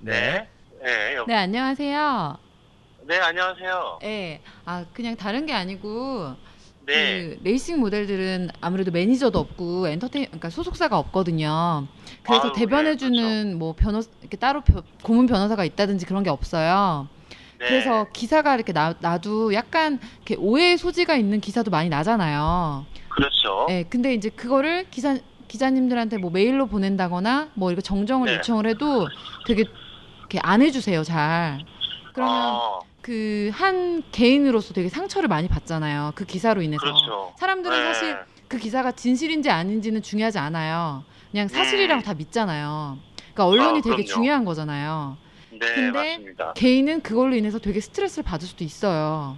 네, 0.00 0.48
네, 0.82 1.14
여, 1.16 1.24
네, 1.26 1.34
안녕하세요. 1.34 2.36
네, 3.06 3.18
안녕하세요. 3.18 3.98
예. 4.04 4.40
아 4.64 4.84
그냥 4.92 5.16
다른 5.16 5.46
게 5.46 5.52
아니고 5.52 6.34
네. 6.86 7.36
그 7.36 7.38
레이싱 7.42 7.80
모델들은 7.80 8.50
아무래도 8.60 8.90
매니저도 8.90 9.38
없고 9.38 9.88
엔터테인 9.88 10.26
그러니까 10.26 10.50
소속사가 10.50 10.98
없거든요. 10.98 11.86
그래서 12.22 12.44
아유, 12.48 12.52
대변해 12.54 12.96
주는 12.96 13.58
뭐 13.58 13.74
변호 13.74 14.02
이렇게 14.20 14.36
따로 14.36 14.60
벼- 14.62 14.82
고문 15.02 15.26
변호사가 15.26 15.64
있다든지 15.64 16.06
그런 16.06 16.22
게 16.22 16.30
없어요. 16.30 17.08
네. 17.58 17.66
그래서 17.66 18.06
기사가 18.12 18.54
이렇게 18.54 18.72
나, 18.72 18.94
나도 19.00 19.52
약간 19.54 19.98
이렇게 20.16 20.36
오해 20.36 20.76
소지가 20.76 21.16
있는 21.16 21.40
기사도 21.40 21.70
많이 21.70 21.88
나잖아요. 21.88 22.86
그렇죠. 23.08 23.66
예, 23.70 23.84
근데 23.88 24.14
이제 24.14 24.28
그거를 24.28 24.86
기사 24.90 25.18
기자님들한테 25.48 26.18
뭐 26.18 26.30
메일로 26.30 26.66
보낸다거나 26.66 27.48
뭐 27.54 27.72
이거 27.72 27.80
정정을 27.80 28.28
네. 28.28 28.34
요청을 28.36 28.66
해도 28.66 29.08
되게 29.44 29.64
이렇게 30.28 30.38
안 30.42 30.60
해주세요 30.62 31.02
잘. 31.04 31.58
그러면 32.12 32.34
어, 32.34 32.80
그한 33.00 34.02
개인으로서 34.12 34.74
되게 34.74 34.88
상처를 34.90 35.28
많이 35.28 35.48
받잖아요. 35.48 36.12
그 36.14 36.26
기사로 36.26 36.60
인해서. 36.60 36.80
그렇죠. 36.82 37.32
사람들은 37.38 37.76
네. 37.76 37.84
사실 37.92 38.18
그 38.46 38.58
기사가 38.58 38.92
진실인지 38.92 39.50
아닌지는 39.50 40.02
중요하지 40.02 40.38
않아요. 40.38 41.04
그냥 41.30 41.48
사실이라고 41.48 42.02
다 42.02 42.14
믿잖아요. 42.14 42.98
그러니까 43.32 43.46
언론이 43.46 43.78
아, 43.78 43.82
되게 43.82 43.96
그럼요. 43.96 44.04
중요한 44.06 44.44
거잖아요. 44.44 45.16
네, 45.50 45.58
근데 45.58 45.90
맞습니다. 45.90 46.52
개인은 46.54 47.00
그걸로 47.02 47.34
인해서 47.34 47.58
되게 47.58 47.80
스트레스를 47.80 48.24
받을 48.24 48.46
수도 48.46 48.64
있어요. 48.64 49.36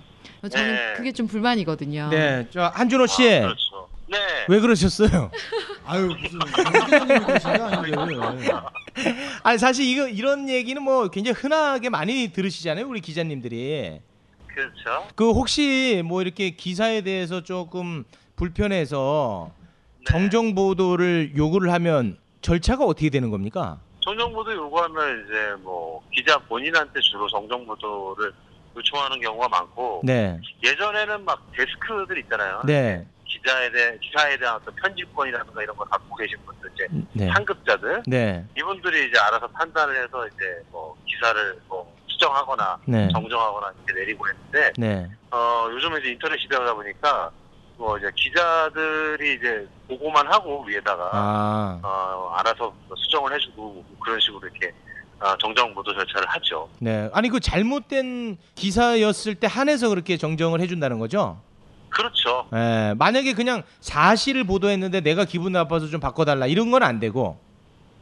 저는 0.49 0.75
네. 0.75 0.93
그게 0.97 1.13
좀 1.13 1.27
불만이거든요. 1.27 2.09
네, 2.11 2.49
저 2.51 2.63
한준호 2.63 3.07
씨. 3.07 3.29
아, 3.29 3.41
그렇죠. 3.41 3.70
네. 4.11 4.19
왜 4.49 4.61
그러셨어요? 4.61 5.31
아유 5.87 6.09
무슨. 6.21 6.39
아니 9.43 9.59
사실 9.59 9.87
이거 9.87 10.09
이런 10.09 10.49
얘기는 10.49 10.83
뭐 10.83 11.09
굉장히 11.09 11.37
흔하게 11.39 11.91
많이 11.91 12.33
들으시잖아요, 12.33 12.89
우리 12.89 13.01
기자님들이. 13.01 14.01
그렇죠. 14.47 15.07
그 15.15 15.31
혹시 15.31 16.03
뭐 16.05 16.23
이렇게 16.23 16.51
기사에 16.51 17.03
대해서 17.03 17.43
조금 17.43 18.05
불편해서 18.35 19.53
네. 19.99 20.05
정정 20.09 20.55
보도를 20.55 21.33
요구를 21.37 21.73
하면 21.73 22.19
절차가 22.43 22.85
어떻게 22.85 23.11
되는 23.11 23.31
겁니까? 23.31 23.79
정정 24.01 24.33
보도 24.33 24.53
요구하면 24.53 25.25
이제 25.25 25.55
뭐 25.63 26.03
기자 26.13 26.37
본인한테 26.39 26.99
주로 27.01 27.29
정정 27.29 27.65
보도를 27.67 28.33
요청하는 28.77 29.21
경우가 29.21 29.49
많고 29.49 30.01
네, 30.05 30.39
예전에는 30.65 31.25
막 31.25 31.45
데스크들 31.53 32.19
있잖아요. 32.21 32.63
네, 32.65 33.07
기자에 33.31 33.71
대해 33.71 33.97
기사에 34.01 34.37
대한 34.37 34.57
어떤 34.57 34.75
편집권이라든가 34.75 35.63
이런 35.63 35.77
걸 35.77 35.89
갖고 35.89 36.17
계신 36.17 36.37
분들 36.45 36.71
이제 36.75 36.87
네, 37.13 37.29
상급자들 37.33 38.03
네, 38.07 38.45
이분들이 38.57 39.09
이제 39.09 39.19
알아서 39.19 39.47
판단을 39.49 40.03
해서 40.03 40.27
이제 40.27 40.63
뭐 40.71 40.97
기사를 41.07 41.61
뭐 41.69 41.91
수정하거나 42.09 42.79
네, 42.87 43.09
정정하거나 43.13 43.73
이렇게 43.87 44.01
내리고 44.01 44.29
했는데 44.29 44.73
네, 44.77 45.09
어 45.31 45.69
요즘은 45.71 46.01
이제 46.01 46.11
인터넷 46.11 46.39
시대다 46.41 46.75
보니까 46.75 47.31
뭐 47.77 47.97
이제 47.97 48.11
기자들이 48.15 49.35
이제 49.35 49.67
보고만 49.89 50.27
하고 50.27 50.65
위에다가 50.65 51.11
아, 51.13 51.81
어 51.83 52.35
알아서 52.37 52.75
수정을 52.95 53.33
해주고 53.35 53.85
그런 54.05 54.21
식으로 54.21 54.49
이렇게 54.49 54.75
어, 55.21 55.37
정정 55.37 55.75
보도 55.75 55.93
절차를 55.93 56.27
하죠. 56.29 56.69
네. 56.79 57.11
아니 57.13 57.29
그 57.29 57.41
잘못된 57.41 58.39
기사였을 58.55 59.35
때 59.35 59.47
한해서 59.47 59.91
그렇게 59.91 60.17
정정을 60.17 60.61
해준다는 60.61 60.99
거죠? 60.99 61.43
그렇죠. 61.91 62.47
예, 62.55 62.95
만약에 62.99 63.35
그냥 63.35 63.63
사실을 63.81 64.45
보도했는데 64.45 65.01
내가 65.01 65.25
기분 65.25 65.53
나빠서 65.53 65.89
좀 65.89 66.01
바꿔달라 66.01 66.47
이런 66.47 66.71
건 66.71 66.83
안 66.83 66.99
되고 67.01 67.39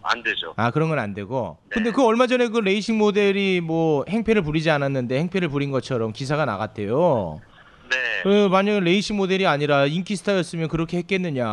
안 0.03 0.23
되죠. 0.23 0.55
아 0.57 0.71
그런 0.71 0.89
건 0.89 0.99
안 0.99 1.13
되고 1.15 1.57
네. 1.65 1.75
근데 1.75 1.91
그 1.91 2.05
얼마 2.05 2.27
전에 2.27 2.49
그 2.49 2.59
레이싱 2.59 2.97
모델이 2.99 3.61
뭐 3.61 4.05
행패를 4.09 4.43
부리지 4.43 4.71
않았는데 4.71 5.19
행패를 5.19 5.49
부린 5.49 5.71
것처럼 5.71 6.13
기사가 6.13 6.45
나갔대요 6.45 7.41
네. 7.91 7.97
그 8.23 8.49
만약에 8.49 8.81
레이싱 8.81 9.17
모델이 9.17 9.47
아니라 9.47 9.87
인기 9.87 10.15
스타였으면 10.17 10.69
그렇게 10.69 10.99
했겠느냐 10.99 11.47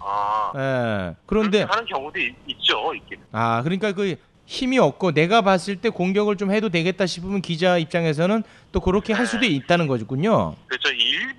아 0.00 0.52
예 0.56 1.14
그런데 1.26 1.62
하는 1.62 1.84
경우도 1.86 2.18
있, 2.18 2.34
있죠. 2.48 2.92
있긴. 2.94 3.18
아 3.32 3.62
그러니까 3.62 3.92
그 3.92 4.16
힘이 4.44 4.78
없고 4.78 5.12
내가 5.12 5.40
봤을 5.40 5.76
때 5.76 5.88
공격을 5.88 6.36
좀 6.36 6.50
해도 6.52 6.68
되겠다 6.68 7.06
싶으면 7.06 7.40
기자 7.40 7.78
입장에서는 7.78 8.42
또 8.72 8.80
그렇게 8.80 9.12
할 9.12 9.26
수도 9.26 9.46
있다는 9.46 9.86
거군요 9.86 10.56
그렇죠. 10.66 10.91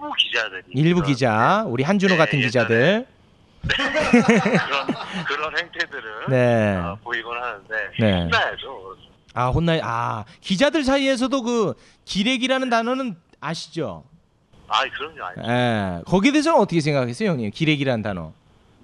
일부 0.03 0.13
기자들이 0.17 0.63
일부 0.73 0.99
그런- 1.01 1.07
기자 1.11 1.63
우리 1.67 1.83
한준호 1.83 2.13
네, 2.15 2.17
같은 2.17 2.39
예전에. 2.39 2.65
기자들 2.65 3.07
그런 3.63 4.87
그런 5.25 5.57
행태들을 5.57 6.25
네. 6.29 6.75
어, 6.75 6.97
보이곤 7.03 7.41
하는데 7.41 7.75
네. 7.99 8.21
혼나야죠. 8.23 8.97
아 9.35 9.47
혼나 9.47 9.79
아 9.81 10.25
기자들 10.41 10.83
사이에서도 10.83 11.41
그 11.41 11.73
기레기라는 12.05 12.69
단어는 12.69 13.15
아시죠? 13.39 14.03
아 14.67 14.81
그럼요. 14.89 15.49
예 15.49 16.01
거기에 16.05 16.31
대해서는 16.33 16.59
어떻게 16.59 16.81
생각하세요, 16.81 17.29
형님? 17.29 17.51
기레기라는 17.51 18.01
단어. 18.03 18.33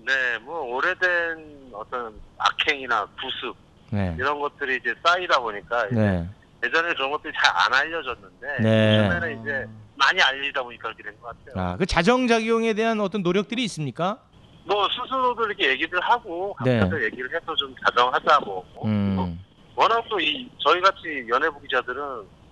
네, 0.05 0.37
뭐 0.39 0.61
오래된 0.75 1.71
어떤 1.73 2.13
악행이나 2.37 3.05
구습 3.21 3.55
네. 3.91 4.15
이런 4.17 4.39
것들이 4.39 4.77
이제 4.77 4.93
쌓이다 5.05 5.39
보니까 5.39 5.85
이제 5.87 5.95
네. 5.95 6.27
예전에 6.63 6.93
그런 6.93 7.11
것들이 7.11 7.33
잘 7.33 7.51
안 7.55 7.73
알려졌는데 7.73 8.47
네. 8.61 8.97
요즘에는 8.97 9.41
이제 9.41 9.67
많이 9.99 10.21
알리다 10.21 10.63
보니까 10.63 10.83
그렇게 10.83 11.03
된 11.03 11.13
것 11.21 11.27
같아요. 11.45 11.63
아, 11.73 11.77
그 11.77 11.85
자정작용에 11.85 12.73
대한 12.73 12.99
어떤 13.01 13.21
노력들이 13.21 13.63
있습니까? 13.65 14.17
뭐 14.65 14.87
스스로도 14.89 15.45
이렇게 15.45 15.69
얘기를 15.71 15.99
하고 16.01 16.55
네. 16.63 16.79
각자들 16.79 17.03
얘기를 17.05 17.29
해서 17.35 17.55
좀 17.55 17.75
자정하자 17.85 18.39
뭐. 18.45 18.63
음. 18.85 19.39
워낙 19.75 20.03
또 20.09 20.19
이 20.19 20.49
저희 20.59 20.81
같이 20.81 21.25
연예부 21.29 21.59
기자들은 21.61 22.01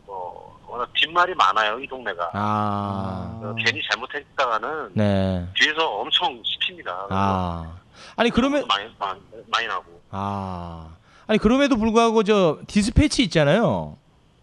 뭐 0.05 0.57
워낙 0.67 0.89
뒷말이 0.95 1.33
많아요 1.35 1.79
이 1.79 1.87
동네가. 1.87 2.31
아. 2.33 3.39
어, 3.43 3.55
괜히 3.63 3.81
잘못했다가는 3.91 4.91
네. 4.93 5.47
뒤에서 5.55 5.87
엄청 5.99 6.41
시킵니다. 6.41 7.07
아. 7.09 7.77
아니 8.15 8.29
그러면 8.29 8.65
많이 8.67 8.89
많이, 8.99 9.19
많이 9.47 9.67
나고. 9.67 10.01
아. 10.11 10.89
아니 11.27 11.37
그럼에도 11.39 11.75
불구하고 11.77 12.23
저 12.23 12.59
디스패치 12.67 13.23
있잖아요. 13.23 13.97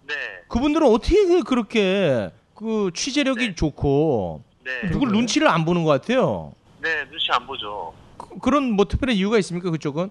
네, 0.07 0.14
그분들은 0.49 0.87
어떻게 0.87 1.40
그렇게 1.40 2.31
그 2.55 2.90
취재력이 2.95 3.49
네. 3.49 3.55
좋고 3.55 4.43
네, 4.64 4.90
누굴 4.90 5.11
눈치를 5.11 5.49
안 5.49 5.64
보는 5.64 5.85
것 5.85 5.90
같아요. 5.90 6.55
네 6.81 7.05
눈치 7.09 7.29
안 7.33 7.47
보죠. 7.47 7.93
그, 8.17 8.38
그런 8.38 8.73
뭐 8.73 8.85
특별한 8.85 9.14
이유가 9.17 9.38
있습니까 9.38 9.71
그쪽은? 9.71 10.11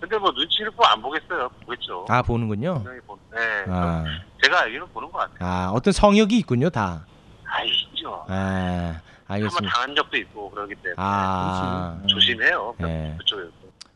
근데 0.00 0.18
뭐 0.18 0.30
눈치를 0.30 0.70
뭐안 0.72 1.00
보겠어요. 1.02 1.48
보겠죠. 1.64 2.06
아 2.08 2.22
보는군요. 2.22 2.84
네, 3.32 3.64
아, 3.68 4.04
제가 4.42 4.62
알기로는 4.62 4.92
보는 4.92 5.10
것 5.10 5.18
같아요. 5.18 5.38
아 5.40 5.70
어떤 5.72 5.92
성역이 5.92 6.36
있군요 6.38 6.70
다. 6.70 7.06
아 7.44 7.62
있죠. 7.64 8.24
아 8.28 8.34
한번 8.34 9.02
알겠습니다. 9.26 9.72
당한 9.72 9.94
적도 9.96 10.16
있고 10.16 10.50
그러기 10.50 10.74
때문에 10.76 10.94
아, 10.96 12.00
조심해요. 12.06 12.74
네. 12.78 13.14
그쪽에서. 13.18 13.50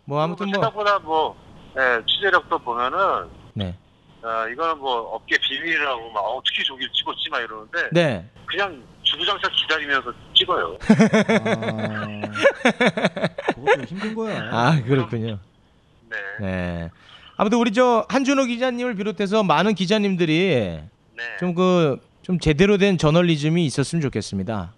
뭐 0.04 0.20
아무튼 0.20 0.46
뭐, 0.46 0.54
생각보다 0.54 0.98
뭐 0.98 1.36
예, 1.78 2.04
취재력도 2.06 2.58
보면은 2.58 3.28
네, 3.54 3.78
어, 4.24 4.48
이거는 4.48 4.78
뭐 4.78 5.00
업계 5.14 5.36
비밀이라고 5.38 6.10
막 6.12 6.20
어떻게 6.20 6.62
저기 6.64 6.86
찍었지 6.92 7.28
막 7.30 7.40
이러는데 7.40 7.88
네, 7.92 8.24
그냥 8.46 8.82
주구장창 9.02 9.50
기다리면서 9.52 10.12
찍어요. 10.34 10.78
아, 10.80 10.86
그것도 13.54 13.82
힘든 13.86 14.14
거야. 14.14 14.48
아 14.52 14.80
그렇군요. 14.84 15.38
네. 16.08 16.16
네, 16.40 16.90
아무튼 17.36 17.58
우리 17.58 17.72
저 17.72 18.06
한준호 18.08 18.44
기자님을 18.44 18.94
비롯해서 18.94 19.42
많은 19.42 19.74
기자님들이 19.74 20.78
네. 21.16 21.22
좀그좀 21.40 22.38
제대로 22.40 22.78
된 22.78 22.98
저널리즘이 22.98 23.64
있었으면 23.66 24.02
좋겠습니다. 24.02 24.72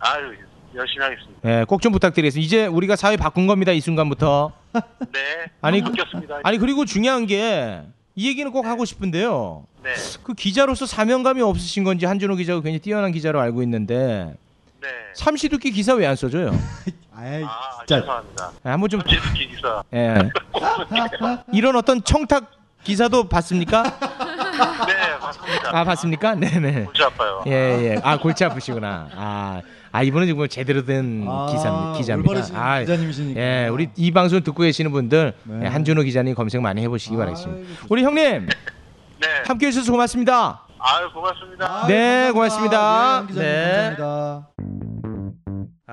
아유 0.00 0.34
열심히 0.74 1.04
하겠습니다. 1.04 1.40
예, 1.48 1.64
꼭좀 1.64 1.92
부탁드리겠습니다. 1.92 2.44
이제 2.44 2.66
우리가 2.66 2.96
사회 2.96 3.16
바꾼 3.16 3.46
겁니다. 3.46 3.70
이 3.72 3.80
순간부터. 3.80 4.52
네. 5.12 5.46
아니, 5.60 5.80
그- 5.80 5.90
바뀌었습니다. 5.90 6.40
아니 6.44 6.58
그리고 6.58 6.84
중요한 6.84 7.26
게 7.26 7.82
이 8.20 8.28
얘기는 8.28 8.52
꼭 8.52 8.66
하고 8.66 8.84
싶은데요. 8.84 9.64
네. 9.82 9.94
그 10.22 10.34
기자로서 10.34 10.84
사명감이 10.84 11.40
없으신 11.40 11.84
건지 11.84 12.04
한준호 12.04 12.36
기자가 12.36 12.60
굉장히 12.60 12.78
뛰어난 12.80 13.12
기자로 13.12 13.40
알고 13.40 13.62
있는데 13.62 14.34
네. 14.82 14.88
삼시두끼 15.14 15.70
기사 15.70 15.94
왜 15.94 16.06
안 16.06 16.16
써줘요? 16.16 16.50
아이, 17.16 17.42
아 17.42 17.48
진짜. 17.78 18.00
죄송합니다. 18.00 18.52
예, 18.66 18.68
한번 18.68 18.90
좀 18.90 19.00
전체도 19.00 19.22
기사. 19.32 19.82
예. 19.94 20.28
이런 21.54 21.76
어떤 21.76 22.04
청탁 22.04 22.50
기사도 22.84 23.26
봤습니까? 23.26 23.84
네 23.84 25.16
맞습니다. 25.22 25.70
아 25.78 25.84
봤습니까? 25.84 26.34
네네. 26.34 26.84
골치 26.84 27.02
아파요. 27.02 27.42
예 27.46 27.52
예. 27.52 28.00
아 28.02 28.18
골치 28.18 28.44
아프시구나. 28.44 29.08
아, 29.14 29.62
아 29.92 30.02
이분은 30.02 30.28
정말 30.28 30.48
제대로 30.48 30.84
된 30.84 31.24
아, 31.28 31.48
기사 31.50 31.92
기자입니다. 31.96 32.40
아, 32.54 32.80
기자님이시니까. 32.80 33.40
예, 33.40 33.68
우리 33.68 33.88
이 33.96 34.12
방송 34.12 34.40
듣고 34.42 34.62
계시는 34.62 34.92
분들 34.92 35.34
네. 35.44 35.60
예, 35.64 35.66
한준호 35.66 36.02
기자님 36.02 36.34
검색 36.34 36.60
많이 36.60 36.80
해보시기 36.82 37.16
바라겠습니다. 37.16 37.56
아이고, 37.58 37.68
좋습니다. 37.70 37.86
우리 37.90 38.04
형님 38.04 38.46
네. 38.46 39.26
함께 39.46 39.66
해 39.66 39.70
주셔서 39.72 39.90
고맙습니다. 39.90 40.62
아유 40.78 41.10
고맙습니다. 41.12 41.82
아유, 41.82 41.88
네. 41.88 42.30
고맙습니다. 42.32 43.20
네, 43.22 43.26
기자님 43.26 43.48
네. 43.50 43.94
감사합니다. 43.98 44.48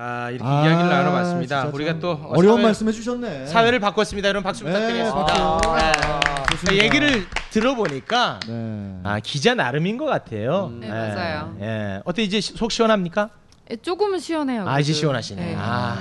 아, 0.00 0.30
이렇게 0.30 0.44
아, 0.48 0.64
이야기를 0.64 0.90
나눠봤습니다. 0.90 1.66
우리가 1.74 1.90
참또 1.94 2.12
어, 2.12 2.32
어려운 2.36 2.54
사회- 2.58 2.62
말씀 2.66 2.86
해 2.88 2.92
주셨네. 2.92 3.46
사회를 3.46 3.80
바꿨습니다. 3.80 4.28
여러분 4.28 4.44
박수 4.44 4.62
네, 4.64 4.70
부탁드리겠습니다. 4.70 5.26
박수. 5.26 5.74
네. 5.74 5.92
좋습니다. 6.52 6.84
얘기를 6.84 7.26
들어보니까 7.50 8.38
네. 8.46 8.94
아 9.02 9.18
기자 9.18 9.54
나름인 9.56 9.98
것 9.98 10.04
같아요. 10.04 10.70
네, 10.80 10.88
맞아요. 10.88 11.56
예. 11.60 12.00
어때 12.04 12.22
이제 12.22 12.40
시- 12.40 12.54
속 12.56 12.70
시원합니까? 12.70 13.30
예, 13.70 13.76
조금은 13.76 14.18
시원해요. 14.18 14.66
아 14.66 14.80
이제. 14.80 14.92
시원하시네. 14.92 15.44
네. 15.44 15.54
아 15.58 15.96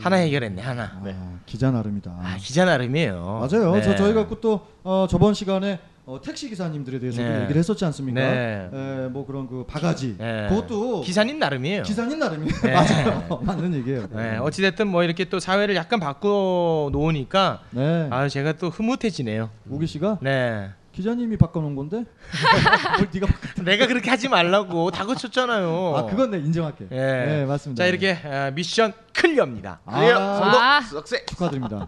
하나 0.00 0.16
해결했네 0.16 0.62
하나. 0.62 0.84
아, 1.04 1.38
기자 1.46 1.70
나름이다. 1.70 2.10
아 2.10 2.36
기자 2.38 2.64
나름이에요. 2.64 3.48
맞아요. 3.50 3.74
네. 3.74 3.82
저 3.82 3.94
저희가 3.96 4.26
또 4.40 4.66
어, 4.84 5.06
저번 5.10 5.34
시간에 5.34 5.80
어, 6.04 6.20
택시 6.20 6.48
기사님들에 6.48 7.00
대해서 7.00 7.20
네. 7.20 7.42
얘기를 7.42 7.58
했었지 7.58 7.84
않습니까? 7.86 8.20
네. 8.20 8.70
에, 8.72 9.08
뭐 9.08 9.26
그런 9.26 9.48
그 9.48 9.64
바가지. 9.66 10.16
네. 10.16 10.46
그것도 10.48 11.00
기사님 11.00 11.40
나름이에요. 11.40 11.82
기사님 11.82 12.20
나름이에요. 12.20 12.52
네. 12.62 12.70
맞아요. 12.72 13.40
맞는 13.42 13.74
얘기예요. 13.74 14.06
네, 14.12 14.36
어찌 14.36 14.62
됐든 14.62 14.86
뭐 14.86 15.02
이렇게 15.02 15.24
또 15.24 15.40
사회를 15.40 15.74
약간 15.74 15.98
바꿔 15.98 16.88
놓으니까 16.92 17.62
네. 17.70 18.06
아 18.10 18.28
제가 18.28 18.52
또 18.52 18.68
흐뭇해지네요. 18.70 19.50
우기 19.68 19.88
씨가 19.88 20.18
네. 20.22 20.70
기자님이 20.96 21.36
바꿔놓은 21.36 21.76
건데 21.76 22.04
뭘 22.96 23.08
네가. 23.12 23.26
내가 23.62 23.86
그렇게 23.86 24.08
하지 24.08 24.28
말라고 24.30 24.90
다 24.90 25.04
고쳤잖아요. 25.04 25.94
아 25.94 26.06
그건 26.06 26.30
네 26.30 26.38
인정할게. 26.38 26.86
예. 26.90 26.96
네 26.96 27.44
맞습니다. 27.44 27.82
자 27.84 27.86
이렇게 27.86 28.14
아, 28.24 28.50
미션 28.50 28.94
클리어입니다. 29.12 29.80
아, 29.84 30.00
아, 30.00 30.80
축하드립니다. 31.28 31.86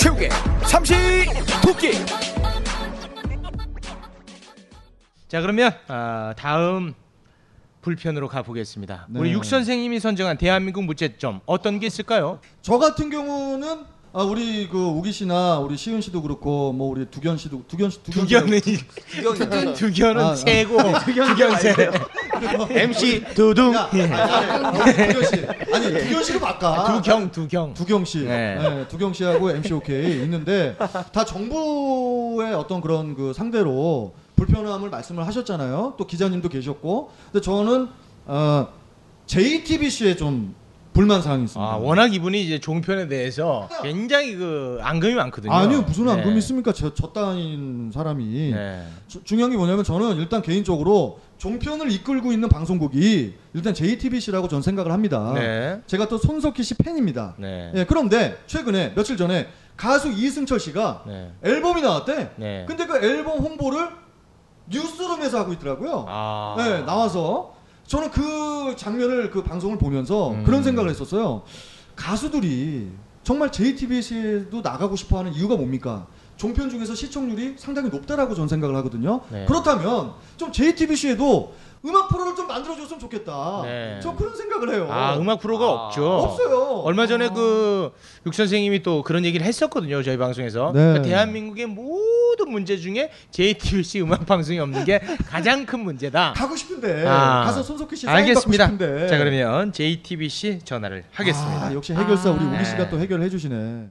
최욱의 0.00 0.28
삼시 0.62 0.94
도끼. 1.64 1.92
자 5.26 5.40
그러면 5.40 5.72
아, 5.88 6.32
다음 6.38 6.94
불편으로 7.82 8.28
가보겠습니다. 8.28 9.06
네. 9.08 9.20
우리 9.20 9.32
육 9.32 9.44
선생님이 9.44 10.00
선정한 10.00 10.36
대한민국 10.38 10.84
문제점 10.84 11.40
어떤 11.46 11.78
게 11.80 11.86
있을까요? 11.86 12.40
저 12.62 12.78
같은 12.78 13.10
경우는 13.10 13.98
아, 14.10 14.22
우리 14.22 14.66
그 14.68 14.78
우기 14.78 15.12
씨나 15.12 15.58
우리 15.58 15.76
시은 15.76 16.00
씨도 16.00 16.22
그렇고 16.22 16.72
뭐 16.72 16.88
우리 16.88 17.04
두견 17.04 17.36
씨도 17.36 17.64
두견 17.68 17.90
씨 17.90 18.02
두견은 18.02 18.60
두견 18.60 19.74
두견은 19.74 20.24
아, 20.24 20.30
아. 20.30 20.34
세고 20.34 20.78
두견 21.04 21.56
세 21.58 21.90
MC 22.70 23.24
두둥 23.34 23.74
야, 23.74 23.88
아니, 23.92 24.02
아니, 24.02 25.12
두견 25.12 25.24
씨 25.24 25.46
아니 25.72 25.92
두견 25.92 26.24
씨도 26.24 26.40
바꿔. 26.40 27.00
두경 27.00 27.30
두경 27.30 27.74
두경 27.74 28.04
씨, 28.06 28.20
네. 28.24 28.56
네, 28.58 28.88
두경 28.88 29.12
씨하고 29.12 29.50
MC 29.50 29.74
OK 29.74 29.94
있는데 30.22 30.74
다 31.12 31.24
정부의 31.24 32.54
어떤 32.54 32.80
그런 32.80 33.14
그 33.14 33.32
상대로 33.34 34.14
불편함을 34.42 34.88
말씀을 34.90 35.26
하셨잖아요. 35.26 35.94
또 35.98 36.06
기자님도 36.06 36.48
계셨고, 36.48 37.10
근데 37.32 37.44
저는 37.44 37.88
어, 38.26 38.68
JTBC에 39.26 40.16
좀 40.16 40.54
불만 40.92 41.22
사항이 41.22 41.44
있습니다. 41.44 41.72
아 41.72 41.76
워낙 41.76 42.12
이분이 42.12 42.42
이제 42.42 42.58
종편에 42.58 43.06
대해서 43.06 43.68
굉장히 43.82 44.34
그 44.34 44.78
앙금이 44.82 45.14
많거든요. 45.14 45.52
아니요 45.52 45.82
무슨 45.82 46.08
앙금이 46.08 46.32
네. 46.32 46.38
있습니까? 46.38 46.72
저, 46.72 46.92
저 46.92 47.12
따윈 47.12 47.92
사람이 47.94 48.50
네. 48.52 48.82
주- 49.06 49.22
중요한 49.22 49.50
게 49.52 49.56
뭐냐면 49.56 49.84
저는 49.84 50.16
일단 50.16 50.42
개인적으로 50.42 51.20
종편을 51.38 51.92
이끌고 51.92 52.32
있는 52.32 52.48
방송국이 52.48 53.34
일단 53.54 53.74
JTBC라고 53.74 54.48
저는 54.48 54.62
생각을 54.62 54.90
합니다. 54.90 55.32
네. 55.36 55.80
제가 55.86 56.08
또 56.08 56.18
손석희 56.18 56.64
씨 56.64 56.74
팬입니다. 56.74 57.34
네. 57.38 57.70
예, 57.76 57.84
그런데 57.84 58.36
최근에 58.48 58.94
며칠 58.96 59.16
전에 59.16 59.46
가수 59.76 60.10
이승철 60.10 60.58
씨가 60.58 61.04
네. 61.06 61.30
앨범이 61.44 61.80
나왔대. 61.80 62.30
네. 62.36 62.64
근데 62.66 62.86
그 62.86 62.96
앨범 62.96 63.38
홍보를 63.38 63.88
뉴스룸에서 64.70 65.38
하고 65.38 65.52
있더라고요. 65.52 66.04
아. 66.08 66.54
네, 66.58 66.82
나와서 66.82 67.54
저는 67.86 68.10
그 68.10 68.74
장면을 68.76 69.30
그 69.30 69.42
방송을 69.42 69.78
보면서 69.78 70.30
음. 70.30 70.44
그런 70.44 70.62
생각을 70.62 70.90
했었어요. 70.90 71.42
가수들이 71.96 72.90
정말 73.22 73.50
JTBC에도 73.50 74.60
나가고 74.60 74.96
싶어 74.96 75.18
하는 75.18 75.32
이유가 75.34 75.56
뭡니까? 75.56 76.06
종편 76.38 76.70
중에서 76.70 76.94
시청률이 76.94 77.56
상당히 77.58 77.90
높다라고 77.90 78.34
저는 78.34 78.48
생각을 78.48 78.74
하거든요. 78.76 79.20
네. 79.28 79.44
그렇다면 79.46 80.12
좀 80.36 80.50
JTBC에도 80.52 81.54
음악 81.84 82.08
프로를 82.08 82.34
좀 82.34 82.46
만들어줬으면 82.48 82.98
좋겠다. 82.98 83.60
네. 83.64 84.00
저 84.02 84.14
그런 84.14 84.34
생각을 84.34 84.72
해요. 84.74 84.88
아 84.90 85.16
음악 85.16 85.40
프로가 85.40 85.64
아. 85.64 85.68
없죠. 85.86 86.04
없어요. 86.04 86.80
얼마 86.84 87.06
전에 87.06 87.28
그육 87.28 88.34
선생님이 88.34 88.82
또 88.82 89.02
그런 89.02 89.24
얘기를 89.24 89.46
했었거든요 89.46 90.02
저희 90.02 90.16
방송에서 90.16 90.72
네. 90.74 90.80
그러니까 90.80 91.02
대한민국의 91.02 91.66
모든 91.66 92.50
문제 92.50 92.76
중에 92.76 93.10
JTBC 93.30 94.00
음악 94.02 94.26
방송이 94.26 94.58
없는 94.58 94.84
게 94.84 95.00
가장 95.28 95.66
큰 95.66 95.80
문제다. 95.80 96.32
가고 96.36 96.56
싶은데 96.56 97.04
아. 97.06 97.44
가서 97.44 97.62
손석희 97.62 97.96
씨 97.96 98.08
알겠습니다. 98.08 98.66
받고 98.68 98.84
싶은데. 98.84 99.08
자 99.08 99.18
그러면 99.18 99.72
JTBC 99.72 100.60
전화를 100.64 101.04
하겠습니다. 101.12 101.66
아, 101.66 101.74
역시 101.74 101.92
해결사 101.94 102.30
우리 102.30 102.44
아. 102.44 102.48
우기 102.54 102.64
씨가 102.64 102.84
네. 102.84 102.90
또 102.90 102.98
해결해 102.98 103.28
주시네. 103.28 103.88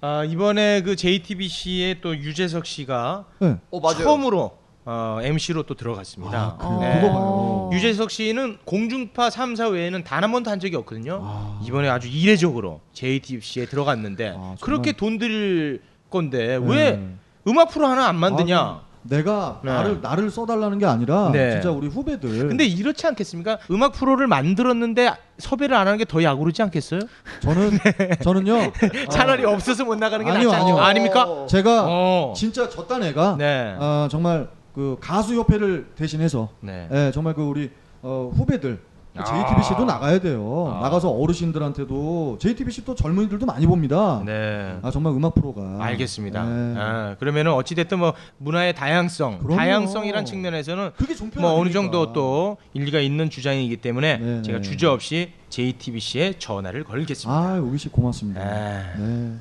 아, 0.00 0.24
이번에 0.24 0.82
그 0.82 0.94
JTBC의 0.96 2.00
또 2.00 2.16
유재석 2.16 2.66
씨가 2.66 3.24
네. 3.40 3.56
어 3.70 3.80
맞아요. 3.80 3.98
처음으로 4.04 4.58
어, 4.84 5.18
MC로 5.22 5.64
또 5.64 5.74
들어갔습니다. 5.74 6.38
아, 6.38 6.56
그, 6.58 6.84
네. 6.84 7.00
그거 7.00 7.12
봐요. 7.12 7.70
유재석 7.72 8.10
씨는 8.10 8.58
공중파 8.64 9.30
3사 9.30 9.72
외에는 9.72 10.04
단 10.04 10.22
한 10.22 10.30
번도 10.32 10.50
한 10.50 10.60
적이 10.60 10.76
없거든요. 10.76 11.20
아. 11.22 11.60
이번에 11.64 11.88
아주 11.88 12.08
이례적으로 12.08 12.80
JTBC에 12.92 13.66
들어갔는데 13.66 14.28
아, 14.28 14.32
정말. 14.32 14.56
그렇게 14.60 14.92
돈 14.92 15.18
들일 15.18 15.82
건데 16.10 16.58
네. 16.58 16.66
왜 16.68 17.02
음악 17.48 17.70
프로 17.70 17.86
하나 17.86 18.06
안 18.06 18.16
만드냐? 18.16 18.82
아, 19.06 19.16
내가 19.16 19.60
네. 19.62 19.70
나를 19.70 20.00
나를 20.02 20.30
써달라는 20.30 20.78
게 20.78 20.86
아니라 20.86 21.30
네. 21.32 21.52
진짜 21.52 21.70
우리 21.70 21.86
후배들. 21.88 22.48
근데 22.48 22.64
이렇지 22.64 23.06
않겠습니까? 23.06 23.58
음악 23.70 23.92
프로를 23.92 24.26
만들었는데 24.26 25.12
섭외를 25.38 25.76
안 25.76 25.86
하는 25.86 25.98
게 25.98 26.04
더 26.06 26.22
야구르지 26.22 26.62
않겠어요? 26.62 27.00
저는 27.40 27.70
저는요. 28.22 28.72
차라리 29.10 29.44
어, 29.44 29.50
없어서 29.50 29.84
못 29.84 29.96
나가는 29.96 30.24
게 30.24 30.30
아니요, 30.30 30.50
낫지 30.50 30.62
아니요. 30.62 30.78
않- 30.78 30.84
아닙니까? 30.90 31.24
어. 31.24 31.46
제가 31.46 31.84
어. 31.88 32.32
진짜 32.36 32.68
저딴 32.68 33.02
애가 33.02 33.36
네. 33.38 33.74
어, 33.78 34.08
정말 34.10 34.48
그 34.74 34.96
가수 35.00 35.34
협회를 35.34 35.88
대신해서 35.96 36.50
네. 36.60 36.88
예, 36.92 37.10
정말 37.12 37.34
그 37.34 37.42
우리 37.42 37.70
어, 38.02 38.30
후배들 38.36 38.78
아. 38.82 38.95
JTBC도 39.24 39.84
나가야 39.84 40.18
돼요. 40.18 40.72
아. 40.76 40.80
나가서 40.82 41.10
어르신들한테도 41.10 42.38
JTBC 42.40 42.84
또 42.84 42.94
젊은이들도 42.94 43.46
많이 43.46 43.66
봅니다. 43.66 44.22
네. 44.24 44.78
아 44.82 44.90
정말 44.90 45.12
음악 45.12 45.34
프로가. 45.34 45.78
알겠습니다. 45.80 46.44
네. 46.44 46.74
아, 46.78 47.16
그러면은 47.18 47.52
어찌 47.52 47.74
됐든 47.74 47.98
뭐 47.98 48.14
문화의 48.38 48.74
다양성, 48.74 49.38
그럼요. 49.38 49.56
다양성이란 49.56 50.24
측면에서는 50.24 50.90
그게 50.96 51.14
종편 51.14 51.40
뭐 51.42 51.52
어느 51.52 51.60
아닙니까? 51.60 51.80
정도 51.80 52.12
또 52.12 52.56
일리가 52.74 53.00
있는 53.00 53.30
주장이기 53.30 53.78
때문에 53.78 54.18
네, 54.18 54.42
제가 54.42 54.58
네. 54.58 54.62
주저 54.62 54.92
없이 54.92 55.32
JTBC에 55.50 56.34
전화를 56.38 56.84
걸겠습니다. 56.84 57.38
아 57.38 57.58
우기 57.60 57.78
씨 57.78 57.88
고맙습니다. 57.88 58.40
아. 58.40 58.96
네. 58.98 59.38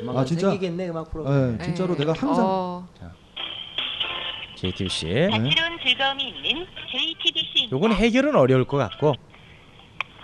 조만간 0.00 0.22
아, 0.22 0.24
진짜? 0.24 0.50
생기겠네 0.50 0.90
음악 0.90 1.10
프로. 1.10 1.24
네, 1.28 1.58
진짜로 1.64 1.94
네. 1.94 2.00
내가 2.00 2.12
항상 2.12 2.44
어, 2.46 2.88
JTBC. 4.56 5.28
다채로운 5.30 5.78
즐거움이 5.84 6.28
있는 6.28 6.66
JTBC. 6.90 7.68
요건 7.72 7.92
해결은 7.92 8.34
어려울 8.36 8.64
것 8.64 8.76
같고. 8.78 9.14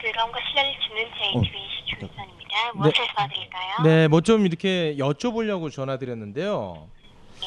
즐거움과 0.02 0.38
시간을 0.48 0.72
주는 0.88 1.04
JTBC 1.44 2.00
주선입니다. 2.00 2.72
무엇을 2.74 2.92
도와드릴까요? 3.14 3.82
네, 3.84 4.08
뭐 4.08 4.20
좀 4.20 4.46
이렇게 4.46 4.96
여쭤보려고 4.98 5.70
전화드렸는데요. 5.70 6.88
네. 7.40 7.46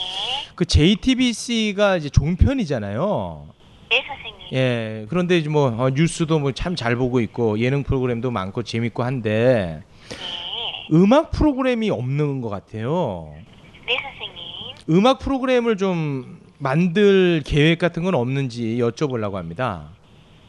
그 0.56 0.66
JTBC가 0.66 1.98
이제 1.98 2.10
종편이잖아요. 2.10 3.48
네, 3.90 4.04
선생님. 4.08 4.48
예. 4.54 5.06
그런데 5.10 5.38
이제 5.38 5.50
뭐 5.50 5.68
어, 5.68 5.90
뉴스도 5.90 6.40
뭐 6.40 6.52
참 6.52 6.76
잘 6.76 6.96
보고 6.96 7.20
있고 7.20 7.60
예능 7.60 7.84
프로그램도 7.84 8.32
많고 8.32 8.64
재밌고 8.64 9.04
한데 9.04 9.82
네. 10.10 10.18
음악 10.94 11.32
프로그램이 11.32 11.90
없는 11.90 12.42
것 12.42 12.50
같아요. 12.50 13.34
네, 13.86 13.98
선생님. 14.02 14.98
음악 14.98 15.20
프로그램을 15.20 15.78
좀 15.78 16.40
만들 16.58 17.42
계획 17.46 17.80
같은 17.80 18.04
건 18.04 18.16
없는지 18.16 18.78
여쭤보려고 18.80 19.34
합니다. 19.34 19.90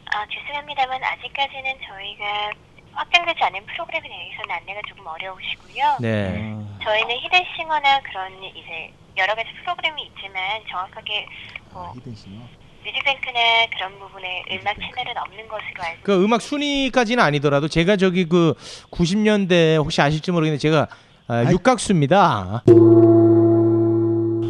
아, 0.07 0.25
죄송합니다만 0.31 1.03
아직까지는 1.03 1.75
저희가 1.87 2.51
확정되지 2.93 3.39
않은 3.43 3.67
프로그램에 3.67 4.09
대해서는 4.09 4.51
안내가 4.51 4.81
조금 4.89 5.07
어려우시고요. 5.07 5.97
네. 6.01 6.55
아, 6.55 6.79
저희는 6.85 7.17
히든싱어나 7.17 8.01
그런 8.01 8.33
이제 8.45 8.93
여러 9.17 9.35
가지 9.35 9.49
프로그램이 9.63 10.03
있지만 10.05 10.61
정확하게 10.71 11.27
뭐 11.73 11.93
히든 11.97 12.15
싱어. 12.15 12.43
뮤직뱅크나 12.85 13.41
그런 13.75 13.99
부분에 13.99 14.45
음악 14.53 14.77
채널은 14.79 15.19
없는 15.19 15.49
것으로 15.49 15.83
알고 15.83 16.03
그 16.05 16.25
음악 16.25 16.41
순위까지는 16.41 17.23
아니더라도 17.23 17.67
제가 17.67 17.97
저기 17.97 18.29
그 18.29 18.55
90년대 18.93 19.77
혹시 19.77 20.01
아실지 20.01 20.31
모르겠는데 20.31 20.61
제가 20.61 20.87
아. 21.27 21.51
육각수입니다. 21.51 22.63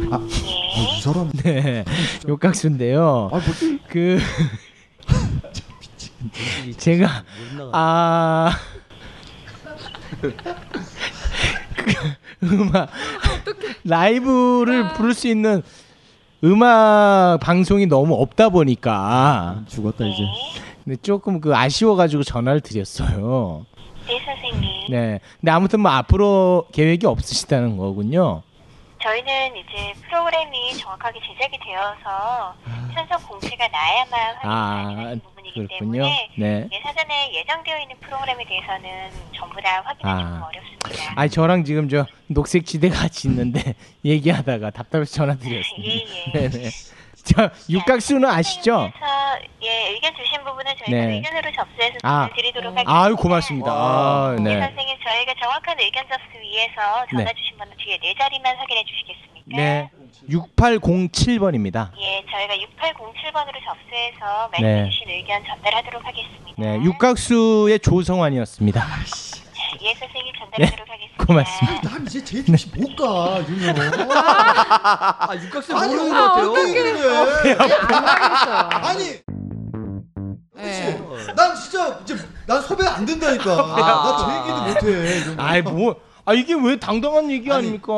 아, 0.09 0.19
이 0.97 1.01
사람. 1.01 1.29
네. 1.43 1.85
육각수인데요. 2.27 3.29
아, 3.31 3.35
뭐, 3.35 3.41
그 3.87 4.19
제가 6.77 7.23
아 7.71 8.51
음악 12.43 12.89
라이브를 13.83 14.89
부를 14.93 15.13
수 15.13 15.27
있는 15.27 15.61
음악 16.43 17.37
방송이 17.41 17.85
너무 17.87 18.15
없다 18.15 18.49
보니까 18.49 19.63
죽었다 19.67 20.05
이제. 20.05 20.23
근데 20.83 20.97
조금 21.01 21.41
그 21.41 21.55
아쉬워가지고 21.55 22.23
전화를 22.23 22.61
드렸어요. 22.61 23.65
네, 24.07 24.19
선생님. 24.25 24.69
네. 24.89 25.19
근데 25.39 25.51
아무튼 25.51 25.81
뭐 25.81 25.91
앞으로 25.91 26.67
계획이 26.71 27.05
없으시다는 27.05 27.77
거군요. 27.77 28.43
저희는 29.01 29.55
이제 29.57 29.93
프로그램이 30.07 30.75
정확하게 30.77 31.19
제작이 31.21 31.57
되어서 31.63 32.55
편성 32.93 33.21
공지가 33.27 33.67
나야만 33.67 34.35
확인이 34.37 34.41
아, 34.43 34.83
가능한 34.85 35.19
부분이기 35.21 35.67
그렇군요. 35.67 36.03
때문에 36.03 36.29
네. 36.37 36.67
예, 36.71 36.79
사전에 36.81 37.33
예정되어 37.33 37.77
있는 37.79 37.95
프로그램에 37.99 38.43
대해서는 38.45 39.09
전부 39.35 39.61
다 39.61 39.81
확인하기 39.85 40.23
아. 40.23 40.29
좀 40.29 40.41
어렵습니다. 40.43 41.13
아니 41.15 41.29
저랑 41.29 41.63
지금 41.63 41.89
저 41.89 42.05
녹색 42.27 42.65
지대 42.65 42.89
같이 42.89 43.27
있는데 43.27 43.75
얘기하다가 44.03 44.71
답답해서 44.71 45.13
전화 45.13 45.35
드렸습니다. 45.35 45.93
예, 46.35 46.41
예. 46.43 46.49
네네. 46.49 46.69
저 47.27 47.49
육각수는 47.69 48.27
아시죠? 48.29 48.91
예, 49.61 49.89
의견 49.89 50.13
주신 50.15 50.43
부분은 50.43 50.71
저희가 50.85 51.05
네. 51.05 51.13
의견으로 51.15 51.51
접수해서 51.51 51.97
아, 52.03 52.29
드리도록 52.35 52.71
하겠습니다. 52.71 53.03
아유 53.03 53.15
고맙습니다. 53.15 53.71
아, 53.71 54.35
예, 54.39 54.41
네. 54.41 54.59
선생님 54.61 54.97
저희가 55.03 55.33
정확한 55.41 55.79
의견 55.79 56.03
접수 56.07 56.39
위해서 56.39 57.05
전화 57.11 57.23
네. 57.25 57.33
주신 57.35 57.57
번호 57.57 57.71
뒤에 57.77 57.97
네 58.01 58.13
자리만 58.17 58.55
확인해 58.57 58.83
주시겠습니까? 58.85 59.57
네. 59.57 59.89
6807번입니다. 60.29 61.89
예, 61.99 62.23
저희가 62.31 62.53
6807번으로 62.55 63.53
접수해서 63.63 64.49
네. 64.59 64.61
말씀해 64.61 64.89
주신 64.89 65.09
의견 65.09 65.43
전달하도록 65.45 66.05
하겠습니다. 66.05 66.53
네, 66.57 66.75
육각수의 66.83 67.79
조성환이었습니다. 67.79 68.85
예, 69.81 69.93
선생님 69.95 70.33
전달하도록 70.39 70.89
하겠습니다. 70.89 71.25
고맙습니다. 71.25 71.89
난 71.89 72.05
이제 72.07 72.23
JTBC 72.23 72.69
못 72.75 72.95
가, 72.95 73.39
윤영. 73.47 73.75
아 74.13 75.29
육각수 75.35 75.75
아니, 75.75 75.93
모르는 75.95 76.09
것 76.13 76.17
아, 76.17 76.27
같아요. 76.29 76.51
어떻게? 76.51 77.53
안 77.93 78.05
가겠어요. 78.05 78.55
아니, 78.87 79.21
네. 80.55 80.99
난 81.35 81.55
진짜 81.55 81.99
이제 82.01 82.15
난 82.47 82.61
섭외 82.61 82.87
안 82.87 83.05
된다니까. 83.05 83.55
나 83.55 84.17
제 84.17 84.23
얘기도 84.39 84.61
못해. 84.63 85.35
아이 85.37 85.61
뭐, 85.61 85.95
아 86.29 86.33
이게 86.33 86.53
왜 86.55 86.75
당당한 86.77 87.31
얘기 87.31 87.49
아니, 87.49 87.59
아닙니까? 87.59 87.93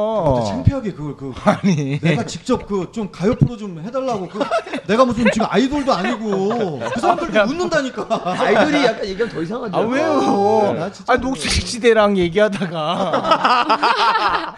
창피하게 0.48 0.94
그걸 0.94 1.18
그 1.18 1.34
아니. 1.44 2.00
내가 2.00 2.24
직접 2.24 2.68
그 2.68 2.92
좀 2.92 3.10
가요 3.12 3.34
프로 3.36 3.58
좀 3.58 3.80
해달라고 3.80 4.28
그 4.28 4.40
내가 4.88 5.04
무슨 5.04 5.26
지금 5.32 5.48
아이돌도 5.50 5.92
아니고 5.92 6.80
그 6.94 7.00
사람들 7.00 7.32
도 7.32 7.42
웃는다니까. 7.42 8.08
아이돌이 8.40 8.86
약간 8.86 9.06
얘기하면 9.06 9.30
더 9.36 9.42
이상하죠. 9.42 9.76
아 9.76 9.80
왜요? 9.82 10.76
아 11.08 11.18
녹색 11.18 11.50
시대랑 11.52 12.18
얘기하다가 12.20 13.66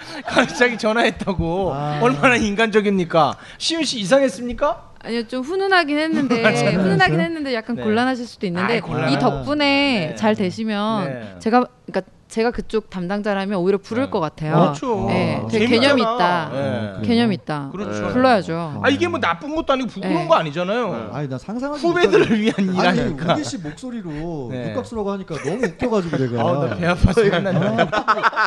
갑자기 0.28 0.78
전화했다고 0.78 1.74
아. 1.74 2.00
얼마나 2.02 2.36
인간적입니까? 2.36 3.38
시윤 3.58 3.86
씨 3.86 4.00
이상했습니까? 4.02 4.91
아니요 5.04 5.28
좀 5.28 5.42
훈훈하긴 5.44 5.98
했는데. 5.98 6.44
훈훈하긴 6.76 7.20
했는데 7.20 7.54
약간 7.54 7.76
네. 7.76 7.84
곤란하실 7.84 8.26
수도 8.28 8.46
있는데 8.48 8.74
아이, 8.76 8.82
곤란하- 8.82 9.12
이 9.12 9.20
덕분에 9.20 9.66
네. 10.10 10.16
잘 10.16 10.36
되시면 10.36 11.06
네. 11.06 11.36
제가 11.40 11.66
그러니까 11.86 12.12
제가 12.28 12.52
그쪽 12.52 12.90
담당자라면 12.90 13.60
오히려 13.60 13.78
부를 13.78 14.06
네. 14.06 14.10
것 14.10 14.22
같아요. 14.22 14.54
그렇죠. 14.54 15.06
네, 15.10 15.42
되게 15.52 15.68
재밌잖아. 15.68 15.82
개념이 15.82 16.02
있다. 16.02 16.50
네. 16.54 16.94
개념 17.06 17.34
있다. 17.34 17.70
그렇죠. 17.74 18.08
불러야죠. 18.08 18.80
아 18.82 18.90
이게 18.90 19.08
뭐 19.10 19.20
나쁜 19.20 19.54
것도 19.54 19.74
아니고 19.74 19.90
부끄러운 19.90 20.16
네. 20.22 20.28
거 20.30 20.36
아니잖아요. 20.36 21.10
아니 21.12 21.28
나 21.28 21.38
상상하지 21.38 21.86
후배들을 21.86 22.40
위한 22.40 22.56
못하는- 22.58 23.30
아니 23.30 23.44
씨 23.44 23.58
목소리로 23.58 24.48
네. 24.50 24.70
육각수라고 24.70 25.12
하니까 25.12 25.36
너무 25.44 25.66
웃겨가지고 25.66 26.18
내가. 26.18 26.42
아, 26.42 26.54
나배 26.70 26.86
아파서 26.88 27.22
끝났네. 27.22 27.88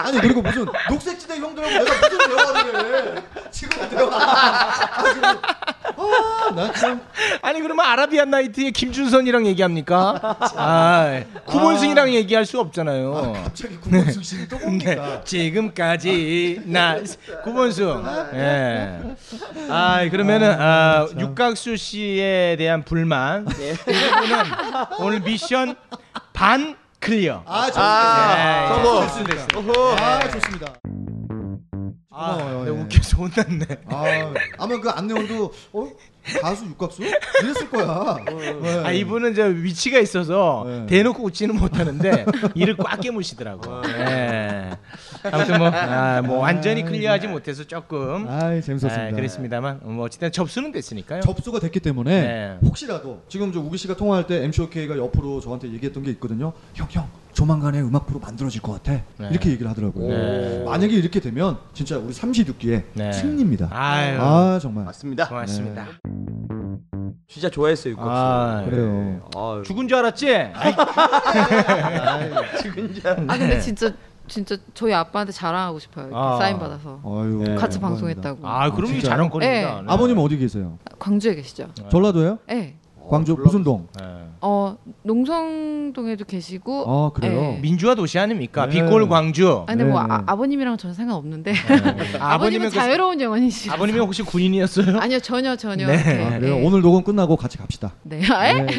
아니 0.05 0.19
그리고 0.21 0.41
무슨 0.41 0.65
녹색지대 0.89 1.37
형들하고 1.41 1.71
내가 1.85 2.09
무슨 2.09 2.19
대화를 2.37 3.17
해? 3.19 3.23
지금 3.51 3.89
대화. 3.91 4.09
아. 5.97 6.35
아, 6.51 6.55
나 6.55 6.73
참. 6.73 7.01
아니 7.43 7.61
그러면 7.61 7.85
아라비안 7.87 8.31
나이트의 8.31 8.73
김준선이랑 8.73 9.47
얘기합니까? 9.47 10.37
아, 10.57 11.23
구본승이랑 11.47 12.13
얘기할 12.15 12.45
수 12.47 12.61
없잖아요. 12.61 13.33
갑자기 13.45 13.77
구본승 13.79 14.23
씨는 14.23 14.49
또 14.49 14.59
네, 14.59 14.65
봅니까? 14.65 15.25
지금까지 15.25 16.63
나 16.67 16.97
구본승. 17.45 18.05
예. 18.35 19.01
아 19.71 20.09
그러면은 20.11 20.57
아, 20.61 21.07
육각수 21.19 21.77
씨에 21.77 22.57
대한 22.59 22.85
불만 22.85 23.47
이 23.49 23.73
부분은 23.75 24.45
오늘 25.01 25.21
미션 25.21 25.77
반 26.33 26.77
clear. 27.01 27.43
아, 27.47 27.67
좋습니다. 27.67 27.83
아, 27.83 28.69
성공. 28.69 29.01
됐습니다. 29.03 30.05
아, 30.05 30.29
좋습니다. 30.31 30.73
아, 32.15 32.37
고마워요, 32.37 32.65
내가 32.65 32.77
예. 32.77 32.81
웃겨서 32.83 33.17
혼났네. 33.17 33.67
아, 33.87 34.35
아마 34.59 34.81
그 34.81 34.89
안내원도 34.89 35.53
어 35.73 35.91
가수 36.41 36.65
육각수 36.65 37.03
이랬을 37.03 37.69
거야. 37.71 38.17
네. 38.63 38.83
아 38.85 38.93
이분은 38.93 39.35
저 39.35 39.45
위치가 39.45 39.99
있어서 39.99 40.65
네. 40.67 40.87
대놓고 40.87 41.23
웃지는 41.23 41.57
못하는데 41.57 42.25
이를 42.55 42.77
꽉 42.77 43.01
깨무시더라고. 43.01 43.83
예. 43.89 44.71
아무튼 45.25 45.59
뭐, 45.59 45.69
아, 45.69 46.23
뭐 46.23 46.39
완전히 46.39 46.83
클리어하지 46.85 47.29
못해서 47.29 47.65
조금 47.65 48.27
아이 48.29 48.63
재밌었습니다. 48.63 49.09
아, 49.09 49.11
그랬습니다만 49.11 49.81
뭐 49.83 50.05
어쨌든 50.07 50.33
접수는 50.33 50.73
됐으니까요. 50.73 51.21
접수가 51.23 51.61
됐기 51.61 51.81
때문에 51.81 52.21
네. 52.23 52.59
혹시라도 52.65 53.23
지금 53.29 53.53
저 53.53 53.61
우기 53.61 53.77
씨가 53.77 53.97
통화할 53.97 54.27
때 54.27 54.45
MC 54.45 54.63
OK가 54.63 54.97
옆으로 54.97 55.41
저한테 55.41 55.69
얘기했던 55.73 56.05
게 56.05 56.11
있거든요. 56.13 56.53
형, 56.75 56.87
형, 56.91 57.09
조만간에 57.35 57.81
음악 57.81 58.07
프로 58.07 58.21
만들어질 58.21 58.63
것 58.63 58.73
같아. 58.73 59.03
네. 59.19 59.29
이렇게 59.31 59.51
얘기를 59.51 59.69
하더라고요. 59.71 60.09
네. 60.09 60.65
만약에 60.65 60.95
이렇게 60.95 61.21
되면 61.21 61.59
진짜 61.75 61.99
우리 61.99 62.13
삼시두끼의 62.13 62.85
네. 62.95 63.13
승리입니다. 63.13 63.69
아유, 63.71 64.19
아 64.21 64.59
정말. 64.61 64.85
맞습니다. 64.85 65.29
고맙습니다. 65.29 65.87
진짜 67.27 67.51
좋아했어요 67.51 67.93
육각수. 67.93 68.11
아, 68.11 68.65
그래요. 68.65 69.29
아, 69.35 69.63
죽은 69.65 69.89
줄 69.89 69.99
알았지? 69.99 70.33
아 73.29 73.39
근데 73.39 73.61
진짜 73.61 73.93
진짜 74.27 74.57
저희 74.73 74.93
아빠한테 74.95 75.33
자랑하고 75.33 75.79
싶어요. 75.81 76.17
아. 76.17 76.39
사인 76.39 76.59
받아서 76.59 77.01
아유. 77.05 77.43
네. 77.45 77.55
같이 77.57 77.79
감사합니다. 77.79 77.89
방송했다고. 77.89 78.47
아, 78.47 78.71
그럼 78.71 78.91
이게 78.91 79.01
진짜요? 79.01 79.11
자랑거리입니다. 79.11 79.81
네. 79.83 79.87
아버님 79.87 80.19
어디 80.19 80.37
계세요? 80.39 80.79
광주에 80.99 81.35
계시죠? 81.35 81.69
전라도예요? 81.91 82.39
네. 82.47 82.77
광주 83.09 83.35
무슨 83.35 83.63
동? 83.63 83.87
네. 83.99 84.05
어 84.41 84.77
농성동에도 85.03 86.25
계시고. 86.25 86.85
아 86.87 87.11
그래요. 87.15 87.41
네. 87.41 87.59
민주화 87.63 87.95
도시 87.95 88.19
아닙니까? 88.19 88.67
네. 88.67 88.73
빛골 88.75 89.09
광주. 89.09 89.63
아 89.63 89.65
근데 89.67 89.85
뭐 89.85 90.03
네. 90.03 90.09
아, 90.13 90.23
아버님이랑 90.27 90.77
저는 90.77 90.95
상관없는데 90.95 91.53
아, 92.21 92.35
아버님은 92.35 92.69
그- 92.71 92.75
자유로운 92.75 93.21
영혼이시. 93.21 93.71
아버님이 93.71 93.99
혹시 94.01 94.23
군인이었어요? 94.23 94.99
아니요 94.99 95.19
전혀 95.21 95.57
전혀. 95.57 95.87
네. 95.87 95.97
아, 96.25 96.39
그래요. 96.39 96.57
예. 96.57 96.65
오늘 96.67 96.83
녹음 96.83 97.03
끝나고 97.05 97.37
같이 97.37 97.57
갑시다. 97.59 97.93
네. 98.03 98.21
아, 98.31 98.49
에? 98.49 98.55
네, 98.55 98.63
네. 98.67 98.75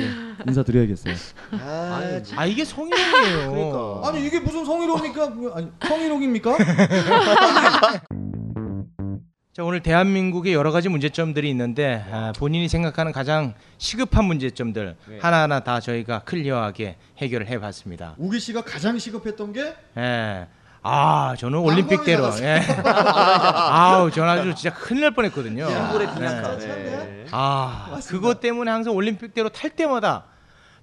인사드려야겠어요. 0.47 1.13
아, 1.53 2.01
아 2.36 2.45
이게 2.45 2.63
성희롱이에요. 2.65 3.51
그러니까. 3.51 4.01
아니 4.09 4.26
이게 4.26 4.39
무슨 4.39 4.65
성희롱입니까? 4.65 5.34
아니 5.55 5.67
성희롱입니까? 5.88 6.57
자 9.56 9.64
오늘 9.64 9.80
대한민국의 9.80 10.53
여러 10.53 10.74
가지 10.74 10.89
문제점들이 10.89 11.49
있는데 11.51 12.06
아, 12.12 12.34
본인이 12.38 12.68
생각하는 12.68 13.14
가장 13.14 13.53
시급한 13.78 14.26
문제점들 14.26 14.97
하나하나 15.22 15.62
다 15.62 15.80
저희가 15.80 16.24
클리어하게 16.26 16.97
해결을 17.20 17.47
해봤습니다. 17.47 18.16
우기 18.18 18.38
씨가 18.41 18.64
가장 18.66 18.99
시급했던 18.99 19.53
게 19.53 19.74
예. 19.95 20.47
아 20.82 21.36
저는 21.39 21.60
올림픽대로. 21.60 22.32
예. 22.41 22.64
아우 22.84 24.12
저는 24.12 24.30
아주 24.30 24.53
진짜 24.56 24.76
큰일 24.76 25.03
날 25.03 25.12
뻔했거든요. 25.12 25.72
양골의 25.72 26.08
네. 26.20 26.58
네. 26.58 27.26
아 27.32 27.97
그것 28.08 28.41
때문에 28.41 28.70
항상 28.70 28.93
올림픽대로 28.93 29.47
탈 29.47 29.70
때마다 29.70 30.26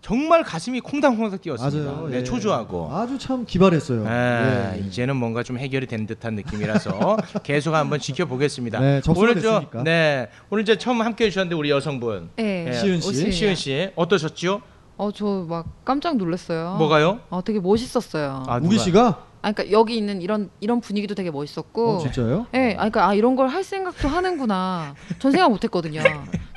정말 0.03 0.42
가슴이 0.42 0.80
콩당콩당 0.80 1.38
뛰었습니다. 1.38 1.92
맞아요. 1.92 2.09
네, 2.09 2.18
예. 2.18 2.24
초조하고. 2.24 2.90
아주 2.92 3.16
참 3.18 3.46
기발했어요. 3.46 4.05
예, 4.05 4.74
예. 4.74 4.80
이제는 4.80 5.14
뭔가 5.16 5.44
좀 5.44 5.59
해결이 5.59 5.86
된 5.86 6.09
듯한 6.09 6.34
느낌이라서 6.34 7.16
계속 7.44 7.74
한번 7.74 8.00
지켜보겠습니다. 8.00 8.80
네, 8.80 9.00
오늘 9.16 9.40
저. 9.40 9.62
네 9.84 10.28
오늘 10.50 10.62
이제 10.64 10.76
처음 10.76 11.00
함께 11.03 11.26
해 11.26 11.30
주셨는데 11.30 11.55
우리 11.55 11.70
여성분 11.70 12.30
네. 12.34 12.66
예, 12.68 12.72
시은 12.72 13.00
씨. 13.00 13.09
오시은이요. 13.09 13.32
시은 13.32 13.55
씨 13.55 13.90
어떠셨죠? 13.94 14.61
어저 14.96 15.46
막 15.48 15.66
깜짝 15.84 16.16
놀랐어요. 16.16 16.74
뭐가요? 16.78 17.20
어 17.30 17.42
되게 17.44 17.61
멋있었어요. 17.61 18.44
아, 18.48 18.55
아, 18.55 18.61
우기 18.61 18.76
누가? 18.78 19.24
씨가 19.43 19.53
그러니까 19.53 19.70
여기 19.76 19.97
있는 19.97 20.22
이런 20.22 20.51
이런 20.61 20.80
분위기도 20.80 21.14
되게 21.14 21.30
멋있었고. 21.30 21.97
어, 21.97 21.99
진짜요? 21.99 22.47
예, 22.55 22.72
아, 22.74 22.88
그러니까 22.88 23.09
아 23.09 23.14
이런 23.14 23.36
걸 23.36 23.49
할 23.49 23.64
생각도 23.64 24.09
하는구나. 24.09 24.95
전 25.18 25.32
생각 25.32 25.51
못했거든요. 25.51 26.01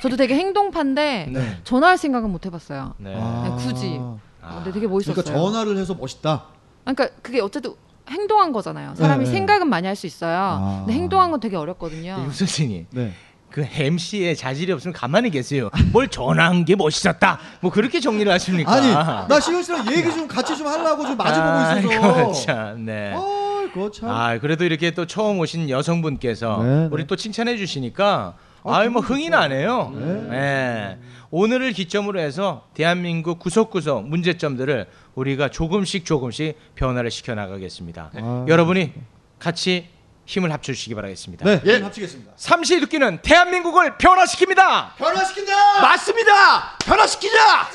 저도 0.00 0.16
되게 0.16 0.34
행동파인데 0.36 1.28
네. 1.32 1.58
전화할 1.64 1.98
생각은 1.98 2.30
못 2.30 2.46
해봤어요. 2.46 2.94
네. 2.98 3.14
아. 3.16 3.56
굳이. 3.58 3.98
아, 4.40 4.56
근데 4.56 4.72
되게 4.72 4.86
멋있었어요. 4.86 5.22
그러니까 5.24 5.42
전화를 5.50 5.76
해서 5.76 5.94
멋있다. 5.94 6.44
그러니까 6.84 7.08
그게 7.22 7.40
어쨌든 7.40 7.74
행동한 8.08 8.52
거잖아요. 8.52 8.94
사람이 8.94 9.24
네, 9.24 9.30
네. 9.30 9.36
생각은 9.36 9.68
많이 9.68 9.86
할 9.88 9.96
수 9.96 10.06
있어요. 10.06 10.36
아. 10.38 10.82
근데 10.86 10.92
행동한 10.98 11.30
건 11.32 11.40
되게 11.40 11.56
어렵거든요. 11.56 12.24
유 12.26 12.30
선생님 12.32 12.86
네. 12.92 13.12
그 13.56 13.66
MC의 13.72 14.36
자질이 14.36 14.70
없으면 14.70 14.92
가만히 14.92 15.30
계세요. 15.30 15.70
뭘 15.90 16.08
전화한 16.08 16.66
게 16.66 16.76
멋있었다. 16.76 17.38
뭐 17.60 17.70
그렇게 17.70 18.00
정리를 18.00 18.30
하십니까? 18.30 18.70
아니 18.70 18.92
나 18.92 19.40
시은 19.40 19.62
씨랑 19.62 19.90
얘기 19.92 20.12
좀 20.12 20.28
같이 20.28 20.54
좀 20.54 20.66
하려고 20.66 21.06
좀 21.06 21.16
마주 21.16 21.40
보고 21.40 21.90
있어서. 21.90 22.32
참, 22.44 22.84
네. 22.84 23.14
아이고 23.14 23.70
그거 23.72 23.90
참. 23.90 24.10
아 24.10 24.38
그래도 24.38 24.66
이렇게 24.66 24.90
또 24.90 25.06
처음 25.06 25.38
오신 25.38 25.70
여성분께서 25.70 26.62
네, 26.62 26.88
우리 26.90 27.04
네. 27.04 27.06
또 27.06 27.16
칭찬해 27.16 27.56
주시니까 27.56 28.34
아, 28.62 28.76
아유 28.76 28.90
뭐 28.90 29.00
흥이. 29.00 29.30
나네요. 29.30 29.90
네. 29.94 30.28
네. 30.28 30.98
오늘을 31.30 31.72
기점으로 31.72 32.20
해서 32.20 32.66
대한민국 32.74 33.38
구석구석 33.38 34.06
문제점들을 34.06 34.86
우리가 35.14 35.48
조금씩 35.48 36.04
조금씩 36.04 36.58
변화를 36.74 37.10
시켜 37.10 37.34
나가겠습니다. 37.34 38.10
아, 38.16 38.44
여러분이 38.48 38.92
같이 39.38 39.88
힘을 40.26 40.52
합쳐주시기 40.52 40.94
바라겠습니다. 40.94 41.44
네, 41.44 41.60
예. 41.64 41.80
합치겠습니다. 41.80 42.32
삼시 42.36 42.80
듣기는 42.80 43.20
대한민국을 43.22 43.96
변화시킵니다. 43.96 44.96
변화시킨다. 44.96 45.80
맞습니다. 45.80 46.76
변화시키자. 46.84 47.68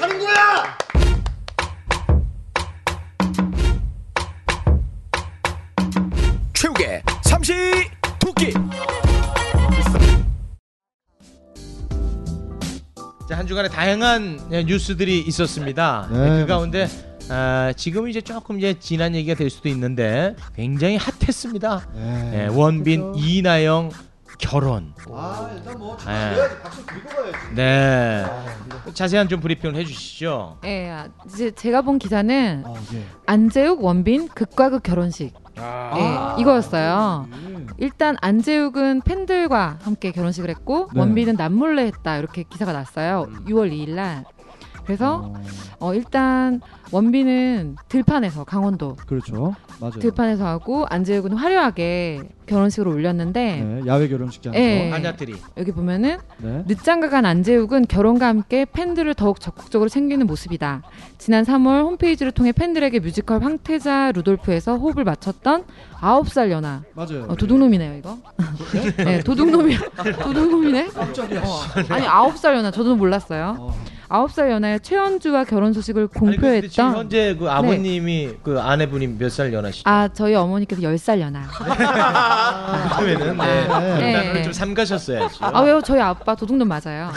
하는 0.00 0.18
거야. 0.18 0.78
최욱의 6.54 7.02
삼시 7.22 7.52
도끼. 8.18 8.54
자, 13.28 13.38
한 13.38 13.46
주간에 13.46 13.68
다양한 13.68 14.48
예, 14.52 14.62
뉴스들이 14.64 15.20
있었습니다. 15.20 16.08
네, 16.10 16.18
네, 16.18 16.40
그 16.40 16.46
가운데 16.46 16.88
아, 17.30 17.72
지금 17.76 18.08
이제 18.08 18.20
조금 18.20 18.58
이제 18.58 18.74
지난 18.78 19.14
얘기가 19.14 19.34
될 19.34 19.50
수도 19.50 19.68
있는데 19.68 20.36
굉장히 20.54 20.96
핫했습니다. 20.96 21.88
네. 21.94 22.30
예, 22.34 22.46
원빈 22.54 23.00
그렇죠. 23.00 23.18
이나영 23.18 23.90
결혼. 24.38 24.92
아 25.10 25.50
일단 25.54 25.78
뭐 25.78 25.96
네. 25.96 26.02
축하해야지 26.02 26.58
박수 26.62 26.86
드리고 26.86 27.08
가야지. 27.08 27.54
네. 27.54 28.24
자세한 28.92 29.28
좀 29.28 29.40
브리핑을 29.40 29.76
해주시죠. 29.76 30.58
예, 30.64 30.90
아, 30.90 31.08
이제 31.26 31.50
제가 31.52 31.82
본 31.82 31.98
기사는 31.98 32.62
어, 32.66 32.74
예. 32.94 33.04
안재욱 33.26 33.82
원빈 33.82 34.28
극과 34.28 34.70
극 34.70 34.82
결혼식 34.82 35.32
아. 35.56 36.34
예, 36.36 36.40
이거였어요. 36.42 37.28
일단 37.78 38.16
안재욱은 38.20 39.02
팬들과 39.02 39.78
함께 39.82 40.10
결혼식을 40.10 40.50
했고 40.50 40.88
네. 40.92 41.00
원빈은 41.00 41.36
남몰래 41.36 41.84
했다 41.86 42.18
이렇게 42.18 42.42
기사가 42.42 42.72
났어요. 42.72 43.26
6월 43.46 43.72
2일 43.72 43.90
날. 43.90 44.24
그래서 44.84 45.32
어, 45.34 45.42
어, 45.78 45.94
일단 45.94 46.60
원빈은 46.92 47.76
들판에서 47.88 48.44
강원도 48.44 48.96
그렇죠. 49.06 49.54
맞아요. 49.80 49.98
들판에서 49.98 50.46
하고 50.46 50.86
안재욱은 50.88 51.32
화려하게 51.32 52.20
결혼식을 52.46 52.86
올렸는데 52.88 53.56
네, 53.60 53.80
야외 53.86 54.06
결혼식장에서. 54.08 54.60
예. 54.62 54.90
한야트리. 54.90 55.34
여기 55.56 55.72
보면은 55.72 56.18
네. 56.38 56.62
늦장가 56.66 57.08
간 57.08 57.24
안재욱은 57.24 57.86
결혼과 57.86 58.28
함께 58.28 58.64
팬들을 58.66 59.12
더욱 59.14 59.40
적극적으로 59.40 59.88
챙기는 59.88 60.24
모습이다. 60.26 60.82
지난 61.18 61.44
3월 61.44 61.82
홈페이지를 61.84 62.32
통해 62.32 62.52
팬들에게 62.52 63.00
뮤지컬 63.00 63.42
황태자 63.42 64.12
루돌프에서 64.12 64.76
호흡을 64.76 65.04
맞췄던 65.04 65.64
9살 66.00 66.50
연하. 66.50 66.82
맞아요. 66.94 67.24
어, 67.28 67.34
도둑놈이네요 67.34 67.94
이거. 67.98 68.18
네, 68.98 69.20
도둑놈이 69.20 69.76
도둑놈이네. 70.22 70.88
깜짝이야. 70.88 71.40
어, 71.42 71.60
아니 71.88 72.06
9살 72.06 72.54
연하 72.56 72.70
저도 72.70 72.94
몰랐어요. 72.94 73.56
어. 73.58 73.74
9살 74.08 74.50
연하의 74.50 74.80
최연주와 74.80 75.44
결혼 75.44 75.72
소식을 75.72 76.02
아니, 76.02 76.10
지금 76.12 76.26
공표했던 76.32 76.96
현재 76.96 77.34
그 77.36 77.50
아버님이 77.50 78.30
그 78.42 78.60
아내분이 78.60 79.06
몇 79.18 79.28
살 79.30 79.52
연하시죠? 79.52 79.88
아 79.88 80.08
저희 80.12 80.34
어머니께서 80.34 80.82
10살 80.82 81.20
연하. 81.20 81.42
그러면은 82.98 83.36
네. 83.38 83.68
아, 83.68 83.78
네. 83.98 84.12
단어를 84.12 84.42
좀 84.44 84.52
삼가셨어야죠. 84.52 85.44
아 85.44 85.60
왜요? 85.62 85.80
저희 85.82 86.00
아빠 86.00 86.34
도둑놈 86.34 86.68
맞아요. 86.68 87.10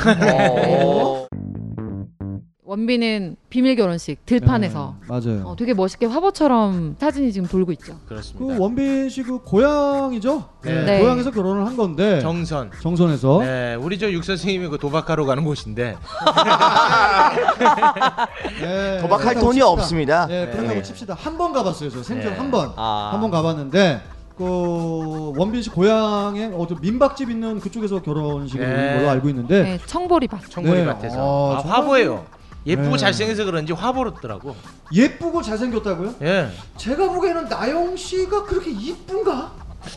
어. 2.68 2.72
원빈은 2.72 3.38
비밀 3.50 3.76
결혼식 3.78 4.26
들판에서 4.26 4.96
네, 5.02 5.08
맞아요. 5.08 5.48
어, 5.48 5.56
되게 5.56 5.74
멋있게 5.74 6.06
화보처럼 6.06 6.98
사진이 7.00 7.32
지금 7.32 7.48
돌고 7.48 7.72
있죠. 7.74 7.96
그렇습니다. 8.08 8.56
그 8.56 8.62
원빈 8.62 9.10
씨 9.10 9.24
그 9.24 9.40
고향이죠? 9.40 10.44
네. 10.64 10.84
네. 10.84 11.00
고향에서 11.00 11.32
결혼을 11.32 11.66
한 11.66 11.78
건데 11.78 12.20
정선. 12.20 12.72
정선에서 12.82 13.40
네, 13.42 13.76
우리 13.76 13.98
저 13.98 14.12
육 14.12 14.24
선생님이 14.24 14.68
그 14.70 14.78
도박하러 14.78 15.26
가는 15.26 15.44
곳인데 15.44 15.96
네, 18.62 19.00
도박할 19.02 19.34
돈이 19.36 19.46
칩시다. 19.54 19.68
없습니다. 19.68 20.26
네, 20.28 20.46
그렇다고 20.48 20.74
네. 20.76 20.82
칩시다. 20.82 21.16
한 21.18 21.38
번 21.38 21.54
가봤어요, 21.54 21.90
저 21.92 22.02
생전 22.04 22.32
네. 22.34 22.38
한 22.38 22.50
번, 22.52 22.72
아. 22.76 23.10
한번 23.14 23.30
가봤는데 23.32 24.02
그 24.38 25.34
원빈 25.38 25.62
씨 25.62 25.70
고향에 25.70 26.52
어떤 26.58 26.80
민박집 26.82 27.30
있는 27.30 27.60
그쪽에서 27.60 28.02
결혼식을 28.02 28.68
네. 28.68 28.96
걸로 28.98 29.10
알고 29.10 29.30
있는데 29.30 29.64
네, 29.64 29.80
청보리밭. 29.86 30.50
청보리밭에서 30.50 31.16
네. 31.16 31.22
어, 31.22 31.56
아, 31.58 31.62
정말 31.62 31.80
화보예요. 31.80 32.26
예쁘고 32.68 32.92
네. 32.92 32.98
잘생겨서 32.98 33.46
그런지 33.46 33.72
화보였더라고. 33.74 34.56
예쁘고 34.94 35.42
잘생겼다고요? 35.42 36.16
예. 36.22 36.50
제가 36.76 37.08
보기에는 37.10 37.46
나영 37.48 37.96
씨가 37.96 38.44
그렇게 38.44 38.72
이쁜가? 38.72 39.52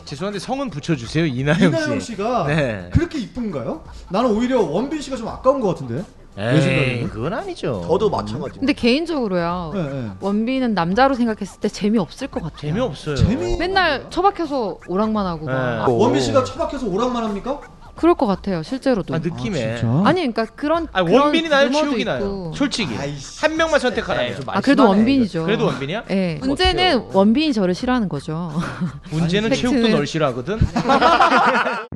죄송한데 0.05 0.39
성은 0.39 0.69
붙여주세요 0.69 1.25
이나영 1.25 1.67
이나영 1.69 1.99
씨. 1.99 2.13
씨가 2.13 2.45
네. 2.47 2.89
그렇게 2.93 3.19
이쁜가요? 3.19 3.83
나는 4.09 4.31
오히려 4.31 4.61
원빈 4.61 5.01
씨가 5.01 5.17
좀 5.17 5.27
아까운 5.27 5.59
것 5.59 5.67
같은데. 5.69 6.03
내 6.33 6.99
에이. 7.01 7.07
그건 7.09 7.33
아니죠. 7.33 7.83
저도 7.85 8.09
마찬가지. 8.09 8.57
근데 8.59 8.71
개인적으로요. 8.71 9.71
네, 9.73 9.83
네. 9.83 10.09
원빈은 10.21 10.73
남자로 10.73 11.13
생각했을 11.15 11.59
때 11.59 11.67
재미 11.67 11.97
없을 11.99 12.29
것 12.29 12.41
같아요. 12.41 12.57
재미없어요. 12.71 13.15
재미- 13.17 13.57
맨날 13.57 14.09
처박혀서 14.09 14.77
오락만 14.87 15.25
하고 15.25 15.45
막. 15.45 15.51
네. 15.51 15.59
아, 15.81 15.85
원빈 15.89 16.21
씨가 16.21 16.45
처박혀서 16.45 16.87
오락만 16.87 17.21
합니까? 17.25 17.59
그럴 18.01 18.15
것 18.15 18.25
같아요, 18.25 18.63
실제로도. 18.63 19.13
아, 19.13 19.17
아, 19.17 19.19
느낌에. 19.19 19.75
진짜? 19.77 19.87
니 20.11 20.33
그러니까 20.33 20.45
그런 20.55 20.87
아, 20.91 21.03
그런 21.03 21.21
원빈이 21.21 21.49
나요, 21.49 21.65
루머도 21.67 21.85
최욱이 21.85 22.03
나요. 22.03 22.17
있고. 22.17 22.51
솔직히 22.55 22.97
아이씨. 22.97 23.39
한 23.41 23.55
명만 23.55 23.79
선택하라면. 23.79 24.41
아 24.47 24.59
그래도 24.59 24.87
원빈이죠. 24.89 25.45
그래도 25.45 25.65
원빈이야? 25.67 26.05
예. 26.09 26.39
문제는 26.41 27.09
원빈이 27.13 27.53
저를 27.53 27.75
싫어하는 27.75 28.09
거죠. 28.09 28.51
문제는 29.11 29.51
팩트는- 29.51 29.55
체육도 29.55 29.87
널 29.89 30.07
싫어하거든. 30.07 30.57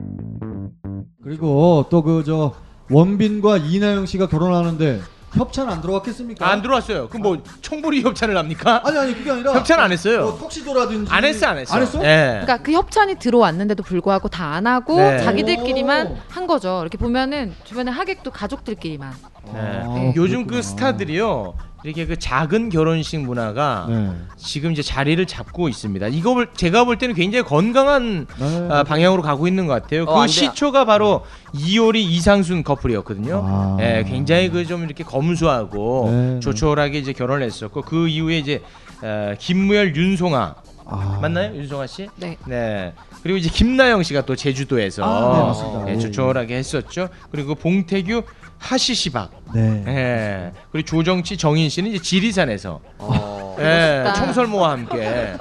그리고 1.23 1.87
또 1.89 2.03
그 2.03 2.23
저 2.23 2.53
원빈과 2.91 3.57
이나영 3.57 4.05
씨가 4.05 4.27
결혼하는데 4.27 5.01
협찬 5.35 5.69
안 5.69 5.81
들어갔겠습니까? 5.81 6.47
안 6.49 6.61
들어왔어요. 6.61 7.09
그럼 7.09 7.21
뭐 7.23 7.37
청부리 7.61 8.01
협찬을 8.03 8.37
합니까? 8.37 8.81
아니 8.85 8.97
아니 8.97 9.13
그게 9.15 9.31
아니라 9.31 9.53
협찬 9.53 9.79
안 9.79 9.91
했어요. 9.91 10.21
뭐 10.21 10.37
턱시도라든지 10.39 11.11
안 11.11 11.23
했어, 11.25 11.47
안 11.47 11.57
했어. 11.57 11.75
안 11.75 11.81
했어? 11.81 11.99
예. 12.03 12.39
그러니까 12.43 12.57
그 12.57 12.71
협찬이 12.71 13.15
들어왔는데도 13.15 13.83
불구하고 13.83 14.29
다 14.29 14.45
안 14.55 14.67
하고 14.67 14.95
네. 14.97 15.21
자기들끼리만 15.23 16.07
오. 16.07 16.17
한 16.29 16.47
거죠. 16.47 16.79
이렇게 16.81 16.97
보면은 16.97 17.53
주변에 17.65 17.91
하객도 17.91 18.31
가족들끼리만. 18.31 19.11
네. 19.53 19.59
아, 19.59 20.13
요즘 20.15 20.45
그렇구나. 20.45 20.57
그 20.57 20.61
스타들이요. 20.61 21.53
이렇게 21.85 22.07
그 22.07 22.17
작은 22.17 22.69
결혼식 22.69 23.19
문화가 23.21 23.85
네. 23.87 24.11
지금 24.37 24.71
이제 24.71 24.81
자리를 24.81 25.23
잡고 25.27 25.69
있습니다. 25.69 26.07
이거 26.07 26.33
볼 26.33 26.47
제가 26.55 26.83
볼 26.83 26.97
때는 26.97 27.13
굉장히 27.13 27.43
건강한 27.45 28.25
네. 28.39 28.67
아, 28.71 28.83
방향으로 28.83 29.21
가고 29.21 29.47
있는 29.47 29.67
것 29.67 29.73
같아요. 29.73 30.03
어, 30.03 30.05
그 30.07 30.11
안 30.21 30.25
돼. 30.25 30.31
시초가 30.31 30.85
바로 30.85 31.23
이효리 31.53 32.03
이상순 32.03 32.63
커플이었거든요. 32.63 33.41
아. 33.45 33.77
예, 33.79 34.03
굉장히 34.07 34.49
그 34.49 34.65
좀 34.65 34.83
이렇게 34.83 35.03
검소하고 35.03 36.09
네, 36.11 36.39
조촐하게 36.39 36.97
이제 36.97 37.13
결혼을 37.13 37.43
했었고 37.45 37.83
그 37.83 38.07
이후에 38.07 38.39
이제 38.39 38.63
어, 39.03 39.35
김무열 39.37 39.95
윤송아 39.95 40.55
아. 40.87 41.19
맞나요, 41.21 41.55
윤송아 41.55 41.85
씨? 41.85 42.07
네. 42.15 42.35
네. 42.47 42.93
그리고 43.21 43.37
이제 43.37 43.47
김나영 43.49 44.01
씨가 44.01 44.25
또 44.25 44.35
제주도에서 44.35 45.03
아, 45.03 45.37
네, 45.37 45.43
맞습니다. 45.45 45.89
예, 45.89 45.93
예, 45.93 45.99
조촐하게 45.99 46.55
했었죠. 46.57 47.09
그리고 47.29 47.53
봉태규 47.53 48.23
하시시박. 48.65 49.31
네. 49.53 49.83
예. 49.87 50.51
그리고 50.71 50.85
조정치 50.85 51.37
정인 51.37 51.69
씨는 51.69 51.91
이제 51.91 52.01
지리산에서 52.01 52.81
어. 52.97 53.55
예, 53.59 54.01
멋있다. 54.03 54.13
청설모와 54.13 54.71
함께 54.71 55.33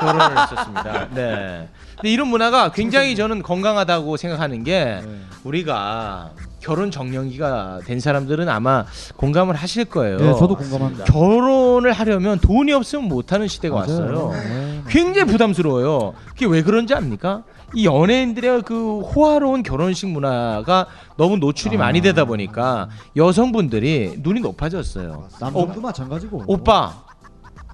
결혼을 0.00 0.38
했었습니다. 0.38 1.08
네. 1.10 1.68
근데 1.96 2.10
이런 2.10 2.28
문화가 2.28 2.70
굉장히 2.70 3.16
저는 3.16 3.42
건강하다고 3.42 4.16
생각하는 4.16 4.62
게 4.64 5.00
네. 5.04 5.20
우리가 5.42 6.30
결혼 6.64 6.90
정년기가 6.90 7.80
된 7.84 8.00
사람들은 8.00 8.48
아마 8.48 8.86
공감을 9.16 9.54
하실 9.54 9.84
거예요. 9.84 10.16
네, 10.16 10.34
저도 10.38 10.56
공감합니다. 10.56 11.04
결혼을 11.04 11.92
하려면 11.92 12.38
돈이 12.38 12.72
없으면 12.72 13.06
못하는 13.06 13.48
시대가 13.48 13.76
왔어요. 13.76 14.30
네. 14.32 14.82
굉장히 14.88 15.30
부담스러워요. 15.30 16.14
그게 16.30 16.46
왜 16.46 16.62
그런지 16.62 16.94
압니까? 16.94 17.42
이 17.74 17.84
연예인들의 17.84 18.62
그 18.62 19.00
호화로운 19.00 19.62
결혼식 19.62 20.08
문화가 20.08 20.86
너무 21.16 21.36
노출이 21.36 21.76
아. 21.76 21.80
많이 21.80 22.00
되다 22.00 22.24
보니까 22.24 22.88
여성분들이 23.16 24.20
눈이 24.22 24.40
높아졌어요. 24.40 25.28
남성도 25.40 25.80
마찬가지고. 25.82 26.44
오빠, 26.46 27.03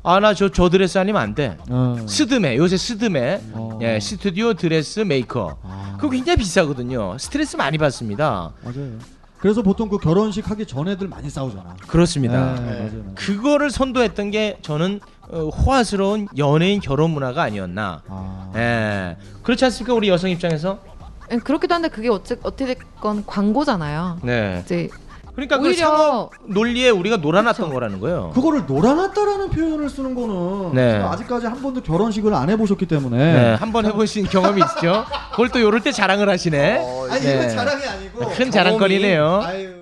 아 0.02 0.10
나 0.10 0.24
저 0.24 0.46
저 0.46 0.68
드레스 0.70 0.98
아니면 0.98 1.20
안 1.22 1.34
돼. 1.34 1.58
어. 1.68 1.96
스드메 2.08 2.56
요새 2.56 2.76
스드메, 2.76 3.40
어. 3.52 3.78
예 3.82 4.00
스튜디오 4.00 4.54
드레스 4.54 5.00
메이크업. 5.00 5.58
아. 5.62 5.96
그거 5.96 6.10
굉장히 6.10 6.38
비싸거든요. 6.38 7.18
스트레스 7.18 7.56
많이 7.56 7.76
받습니다. 7.78 8.52
맞아요. 8.62 8.98
그래서 9.38 9.62
보통 9.62 9.88
그 9.88 9.98
결혼식 9.98 10.50
하기 10.50 10.66
전에들 10.66 11.08
많이 11.08 11.30
싸우잖아. 11.30 11.76
그렇습니다. 11.86 12.54
네, 12.54 12.60
맞아요. 12.60 12.78
맞아요. 12.78 13.04
그거를 13.14 13.70
선도했던 13.70 14.30
게 14.30 14.58
저는 14.62 15.00
어, 15.30 15.48
호화스러운 15.48 16.28
연예인 16.36 16.80
결혼 16.80 17.10
문화가 17.12 17.42
아니었나. 17.42 18.02
아. 18.08 18.52
예. 18.56 19.16
그렇지 19.42 19.64
않습니까? 19.66 19.94
우리 19.94 20.08
여성 20.08 20.28
입장에서? 20.28 20.78
예, 21.32 21.36
그렇기도 21.36 21.74
한데 21.74 21.88
그게 21.88 22.08
어째, 22.08 22.36
어떻게 22.42 22.74
됐건 22.74 23.24
광고잖아요. 23.26 24.18
네. 24.22 24.60
이제 24.64 24.88
그러니까 25.40 25.58
그 25.58 25.68
오히려 25.68 25.86
상업 25.86 26.30
논리에 26.46 26.90
우리가 26.90 27.16
놀아놨던 27.16 27.72
거라는 27.72 28.00
거예요. 28.00 28.30
그거를 28.34 28.66
놀아놨다라는 28.66 29.48
표현을 29.50 29.88
쓰는 29.88 30.14
거는 30.14 30.74
네. 30.74 30.92
지금 30.92 31.06
아직까지 31.06 31.46
한 31.46 31.62
번도 31.62 31.80
결혼식을 31.82 32.34
안 32.34 32.50
해보셨기 32.50 32.86
때문에 32.86 33.16
네, 33.16 33.54
한번 33.54 33.86
해보신 33.86 34.26
경험이 34.28 34.60
있죠. 34.60 35.04
그걸 35.30 35.48
또 35.48 35.60
요럴 35.60 35.80
때 35.80 35.92
자랑을 35.92 36.28
하시네. 36.28 37.08
아니 37.10 37.24
네. 37.24 37.34
이건 37.34 37.48
자랑이 37.48 37.84
아니고 37.84 38.28
큰 38.30 38.50
자랑거리네요. 38.50 39.40
아유. 39.42 39.80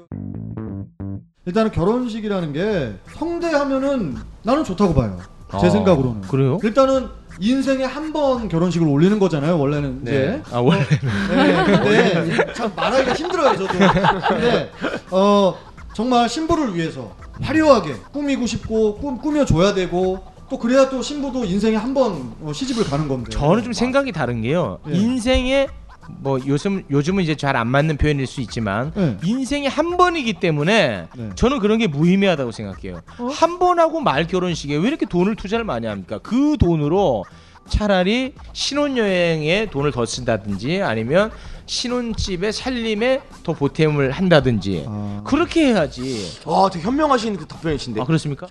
일단은 1.46 1.72
결혼식이라는 1.72 2.52
게 2.52 2.94
성대하면은 3.14 4.16
나는 4.42 4.62
좋다고 4.64 4.94
봐요. 4.94 5.18
제 5.61 5.66
아, 5.66 5.70
생각으로는. 5.70 6.20
그래요? 6.22 6.59
일단은 6.62 7.09
인생에 7.41 7.84
한 7.84 8.12
번 8.12 8.49
결혼식을 8.49 8.86
올리는 8.89 9.18
거잖아요. 9.18 9.59
원래는 9.59 10.01
이제. 10.03 10.43
아 10.51 10.59
원래 10.61 10.82
네, 10.89 12.12
근데 12.14 12.53
참 12.55 12.72
말하기가 12.74 13.12
힘들어요, 13.12 13.57
저도. 13.57 13.68
근데 14.28 14.70
어 15.11 15.55
정말 15.95 16.28
신부를 16.28 16.74
위해서 16.74 17.12
화려하게 17.43 17.95
꾸미고 18.12 18.47
싶고 18.47 18.97
꿈 18.97 19.18
꾸며줘야 19.18 19.74
되고 19.74 20.22
또 20.49 20.59
그래야 20.59 20.89
또 20.89 21.03
신부도 21.03 21.45
인생에 21.45 21.76
한번 21.76 22.32
어, 22.43 22.53
시집을 22.53 22.84
가는 22.84 23.07
건데. 23.09 23.30
저는 23.30 23.62
좀 23.62 23.72
생각이 23.74 24.11
다른 24.12 24.41
게요. 24.41 24.78
예. 24.89 24.95
인생에 24.95 25.68
뭐 26.20 26.38
요즘 26.46 26.82
요즘은 26.90 27.22
이제 27.22 27.34
잘 27.36 27.56
안 27.59 27.66
맞는 27.68 27.96
표현일 27.96 28.26
수 28.26 28.40
있지만 28.40 28.92
네. 28.94 29.16
인생이 29.24 29.66
한 29.66 29.96
번이기 29.96 30.34
때문에 30.34 31.09
네. 31.16 31.28
저는 31.34 31.59
그런 31.59 31.78
게 31.78 31.86
무의미하다고 31.86 32.52
생각해요. 32.52 33.00
한번 33.32 33.78
하고 33.80 34.00
말 34.00 34.26
결혼식에 34.26 34.76
왜 34.76 34.88
이렇게 34.88 35.06
돈을 35.06 35.34
투자를 35.34 35.64
많이 35.64 35.86
합니까? 35.86 36.18
그 36.22 36.56
돈으로 36.59 37.24
차라리 37.68 38.34
신혼여행에 38.52 39.66
돈을 39.70 39.92
더 39.92 40.06
쓴다든지 40.06 40.82
아니면 40.82 41.30
신혼집에 41.66 42.52
살림에 42.52 43.20
더 43.42 43.52
보탬을 43.52 44.11
한다든지 44.12 44.84
아. 44.86 45.22
그렇게 45.24 45.66
해야지. 45.66 46.30
아, 46.46 46.68
되게 46.72 46.84
현명하신 46.84 47.36
그 47.36 47.46
답변이신데. 47.46 48.00
아 48.00 48.04
그렇습니까? 48.04 48.46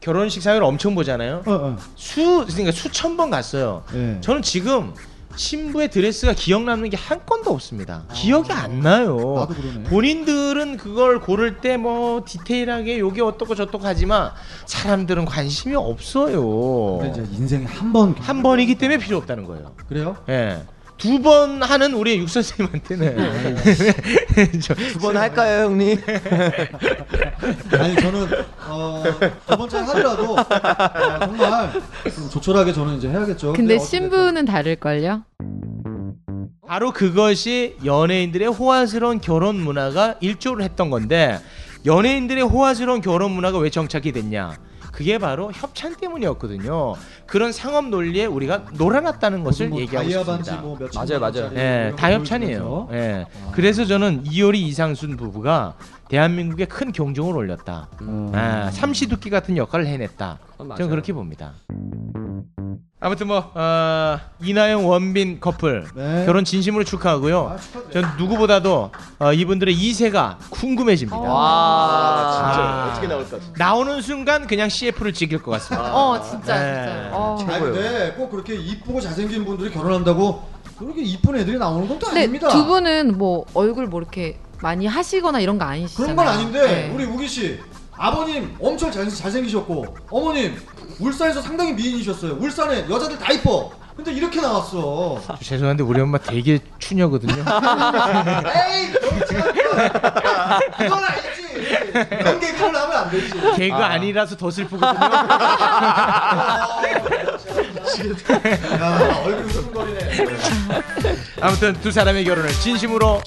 결혼식 0.00 0.42
사회를 0.42 0.64
엄청 0.64 0.94
보잖아요. 0.94 1.42
어, 1.46 1.52
어. 1.52 1.76
수 1.94 2.44
그러니까 2.46 2.72
수천 2.72 3.16
번 3.16 3.30
갔어요. 3.30 3.82
예. 3.94 4.18
저는 4.20 4.40
지금 4.42 4.94
신부의 5.36 5.88
드레스가 5.90 6.32
기억 6.34 6.64
남는 6.64 6.90
게 6.90 6.96
한 7.00 7.20
건도 7.24 7.50
없습니다. 7.52 8.04
기억이 8.12 8.52
안 8.52 8.80
나요. 8.80 9.34
나도 9.36 9.54
그러네. 9.54 9.84
본인들은 9.84 10.76
그걸 10.76 11.20
고를 11.20 11.58
때 11.60 11.76
뭐 11.76 12.22
디테일하게 12.26 12.98
요게 12.98 13.22
어떻고 13.22 13.54
저떻고 13.54 13.80
하지만 13.84 14.32
사람들은 14.66 15.24
관심이 15.24 15.74
없어요. 15.74 16.98
근데 17.00 17.22
이제 17.22 17.36
인생에 17.36 17.64
한 17.64 17.92
번 17.92 18.14
한 18.20 18.42
번이기 18.42 18.74
때문에 18.76 18.98
필요 18.98 19.16
없다는 19.18 19.44
거예요. 19.46 19.72
그래요? 19.88 20.16
예. 20.28 20.62
두 21.00 21.18
번 21.22 21.62
하는 21.62 21.94
우리 21.94 22.18
육 22.18 22.28
선생님한테는 22.28 23.16
저- 24.62 24.74
두번 24.74 25.16
할까요, 25.16 25.64
형님? 25.66 25.98
아니 27.78 27.96
저는 27.96 28.28
어, 28.68 29.02
두 29.48 29.56
번째 29.56 29.78
하더라도 29.78 30.32
어, 30.38 30.44
정말 31.20 31.72
좀 32.14 32.30
조촐하게 32.30 32.72
저는 32.72 32.96
이제 32.98 33.08
해야겠죠. 33.08 33.52
근데 33.54 33.76
어찌됐든. 33.76 33.86
신부는 34.10 34.44
다를걸요? 34.44 35.22
바로 36.66 36.92
그것이 36.92 37.76
연예인들의 37.84 38.46
호화스러운 38.48 39.20
결혼 39.20 39.56
문화가 39.56 40.14
일조를 40.20 40.62
했던 40.64 40.88
건데 40.90 41.40
연예인들의 41.86 42.44
호화스러운 42.44 43.00
결혼 43.00 43.32
문화가 43.32 43.58
왜 43.58 43.70
정착이 43.70 44.12
됐냐? 44.12 44.56
그게 45.00 45.16
바로 45.16 45.50
협찬 45.50 45.94
때문이었거든요. 45.96 46.94
그런 47.24 47.52
상업 47.52 47.88
논리에 47.88 48.26
우리가 48.26 48.64
놀아났다는 48.74 49.42
것을 49.44 49.70
뭐 49.70 49.80
얘기하고 49.80 50.10
싶습니다. 50.10 50.56
뭐 50.56 50.78
맞아요, 50.94 51.18
맞아요. 51.18 51.50
예, 51.54 51.94
다거 51.96 52.16
협찬이에요. 52.16 52.86
보여주면서. 52.86 52.88
예. 52.92 53.26
그래서 53.52 53.86
저는 53.86 54.24
이효리 54.26 54.60
이상순 54.66 55.16
부부가 55.16 55.72
대한민국에 56.10 56.64
큰 56.64 56.90
경종을 56.90 57.36
올렸다. 57.36 57.88
음. 58.02 58.32
아, 58.34 58.68
삼시두끼 58.72 59.30
같은 59.30 59.56
역할을 59.56 59.86
해냈다. 59.86 60.38
맞아요. 60.58 60.74
저는 60.74 60.90
그렇게 60.90 61.12
봅니다. 61.12 61.52
아무튼 63.02 63.28
뭐 63.28 63.50
어, 63.54 64.18
이나영 64.42 64.86
원빈 64.88 65.38
커플 65.40 65.86
네. 65.94 66.26
결혼 66.26 66.44
진심으로 66.44 66.82
축하하고요. 66.84 67.56
아. 67.56 67.90
전 67.92 68.04
누구보다도 68.18 68.90
어, 69.20 69.32
이분들의 69.32 69.72
이세가 69.72 70.38
궁금해집니다. 70.50 71.16
와, 71.16 72.30
진짜 72.32 72.60
아. 72.60 72.88
어떻게 72.90 73.06
나올까? 73.06 73.38
진짜. 73.40 73.52
나오는 73.56 74.02
순간 74.02 74.46
그냥 74.48 74.68
CF를 74.68 75.14
찍을 75.14 75.40
것 75.40 75.52
같습니다. 75.52 75.94
어 75.94 76.20
진짜 76.20 76.58
네. 76.60 76.84
진짜. 76.84 77.10
어. 77.16 77.38
아니 77.48 77.60
근데 77.64 78.12
꼭 78.18 78.30
그렇게 78.30 78.56
이쁘고 78.56 79.00
잘생긴 79.00 79.44
분들이 79.46 79.70
결혼한다고 79.70 80.42
그렇게 80.76 81.02
이쁜 81.02 81.36
애들이 81.36 81.56
나오는 81.56 81.88
것도 81.88 82.08
아닙니다. 82.08 82.48
두 82.48 82.66
분은 82.66 83.16
뭐 83.16 83.46
얼굴 83.54 83.86
뭐 83.86 84.00
이렇게 84.00 84.38
많이 84.62 84.86
하시거나 84.86 85.40
이런 85.40 85.58
거 85.58 85.64
아니시잖아요. 85.64 86.14
그런 86.14 86.26
건 86.26 86.28
아닌데 86.34 86.60
네. 86.66 86.92
우리 86.94 87.04
우기 87.04 87.26
씨 87.28 87.58
아버님 87.96 88.54
엄청 88.60 88.90
잘, 88.90 89.08
잘생기셨고 89.08 89.96
어머님 90.10 90.56
울산에서 90.98 91.40
상당히 91.42 91.72
미인이셨어요. 91.72 92.34
울산에 92.40 92.86
여자들 92.88 93.18
다 93.18 93.32
이뻐. 93.32 93.72
근데 93.96 94.12
이렇게 94.12 94.40
나왔어. 94.40 95.20
죄송한데 95.42 95.82
우리 95.82 96.00
엄마 96.00 96.16
되게 96.18 96.58
추녀거든요. 96.78 97.34
에이. 97.44 98.92
이건 100.86 101.04
아니지. 101.04 101.50
이런 101.92 102.40
개그를 102.40 102.74
하면 102.76 102.92
안 102.96 103.10
되지. 103.10 103.30
개그 103.56 103.74
아니라서 103.76 104.36
더 104.36 104.50
슬프거든요. 104.50 105.00
야 108.80 109.22
얼굴 109.24 109.44
흐뭇거리네. 109.46 110.26
아무튼 111.42 111.74
두 111.82 111.90
사람의 111.90 112.24
결혼을 112.24 112.50
진심으로 112.52 113.20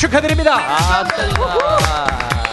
축하드립니다. 0.00 0.54
아, 0.56 1.04
축하드립니다. 1.04 2.49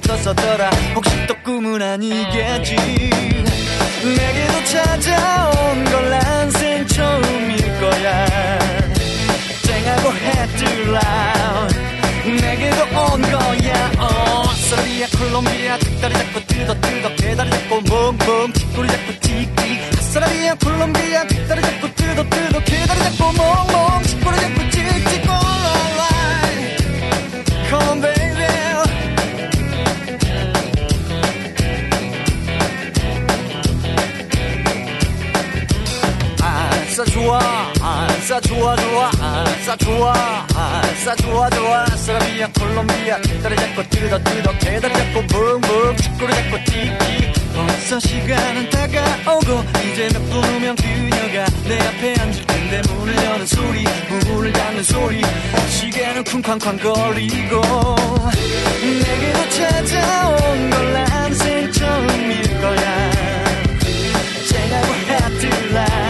떴었더라. 0.00 0.70
혹시 0.94 1.10
또 1.26 1.34
꿈은 1.42 1.80
아니겠지. 1.82 2.76
내게도 4.04 4.64
찾아온 4.64 5.84
걸 5.84 6.10
난생 6.10 6.86
처음일 6.86 7.80
거야. 7.80 8.26
쨍하고 9.62 10.12
해뜰라 10.12 11.68
내게도 12.24 12.82
온 12.98 13.22
거야. 13.22 13.92
어 13.98 14.44
사라비아 14.68 15.06
콜롬비아 15.18 15.78
닭다리 15.78 16.14
잡고 16.14 16.40
뜯어 16.46 16.74
뜯어 16.80 17.14
개다리 17.16 17.50
잡고 17.50 17.80
멍멍 17.82 18.52
뒷꼬리 18.52 18.88
잡고 18.88 19.12
틱틱. 19.20 20.02
사라비아 20.12 20.54
콜롬비아 20.54 21.26
닭다리 21.26 21.62
잡고 21.62 21.94
뜯어 21.94 22.24
뜯어 22.28 22.60
개다리 22.64 22.98
잡고 23.00 23.32
멍멍 23.32 23.85
아싸 38.36 38.40
좋아 38.40 38.76
좋아 38.76 39.10
아싸 39.18 39.76
좋아 39.76 40.12
아싸 40.54 41.16
좋아 41.16 41.48
좋아 41.48 41.86
사라비아 41.86 42.46
콜롬비아 42.48 43.18
다리 43.42 43.56
잡고 43.56 43.82
뜯어 43.88 44.18
뜯어 44.22 44.58
개다리 44.58 44.92
잡고 44.92 45.26
붕붕 45.26 45.96
뒷꼬리 45.96 46.34
잡고 46.34 46.56
틱틱 46.66 47.32
벌써 47.54 47.98
시간은 47.98 48.68
다가오고 48.68 49.64
이제 49.90 50.10
몇 50.12 50.20
분 50.28 50.44
후면 50.44 50.76
그녀가 50.76 51.46
내 51.64 51.78
앞에 51.80 52.14
앉을 52.20 52.46
텐데 52.46 52.82
문을 52.92 53.24
여는 53.24 53.46
소리 53.46 53.84
문을 54.10 54.52
닫는 54.52 54.82
소리 54.82 55.22
시계는 55.70 56.24
쿵쾅쾅 56.24 56.76
거리고 56.76 57.62
내게로 58.82 59.48
찾아온 59.48 60.70
걸 60.70 60.92
난생 60.92 61.72
처음일 61.72 62.60
거야 62.60 63.10
쨍하고 64.46 64.92
해뜰라 64.94 66.05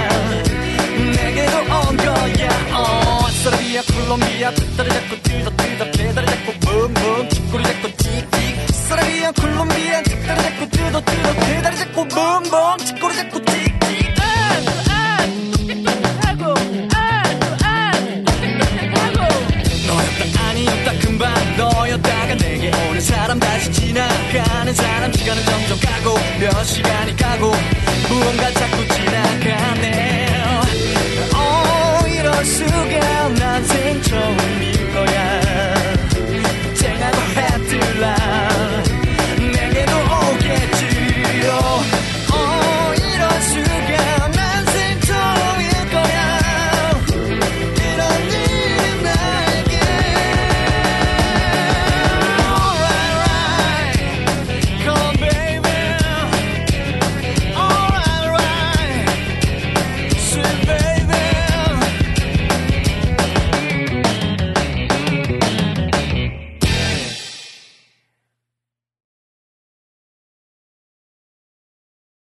콜롬비아 4.07 4.53
뒷다리 4.53 4.89
잡고 4.89 5.17
뛰다 5.21 5.51
뛰다 5.51 5.91
배다리 5.91 6.27
잡고 6.29 6.53
멍멍 6.65 7.29
축구리 7.29 7.65
잡고 7.65 7.89
찍찍 7.97 8.75
사람이야 8.89 9.33
콜롬비아 9.33 10.03
뒷다리 10.05 10.43
잡고 10.43 10.69
들덕들덕 10.71 11.37
배다리 11.37 11.77
잡고 11.77 12.05
멍멍 12.05 12.77
뒷골이 12.77 13.17
잡고 13.17 13.45
틱틱. 13.45 13.77
금방 21.01 21.35
너였다가 21.57 22.35
내게 22.37 22.71
오는 22.89 23.01
사람 23.01 23.39
다시 23.39 23.71
지나가는 23.73 24.73
사람. 24.73 25.13
시간은 25.13 25.45
점점 25.45 25.79
가고 25.81 26.19
몇 26.41 26.65
시간이 26.65 27.17
가고. 27.17 27.53
무언가 28.09 28.51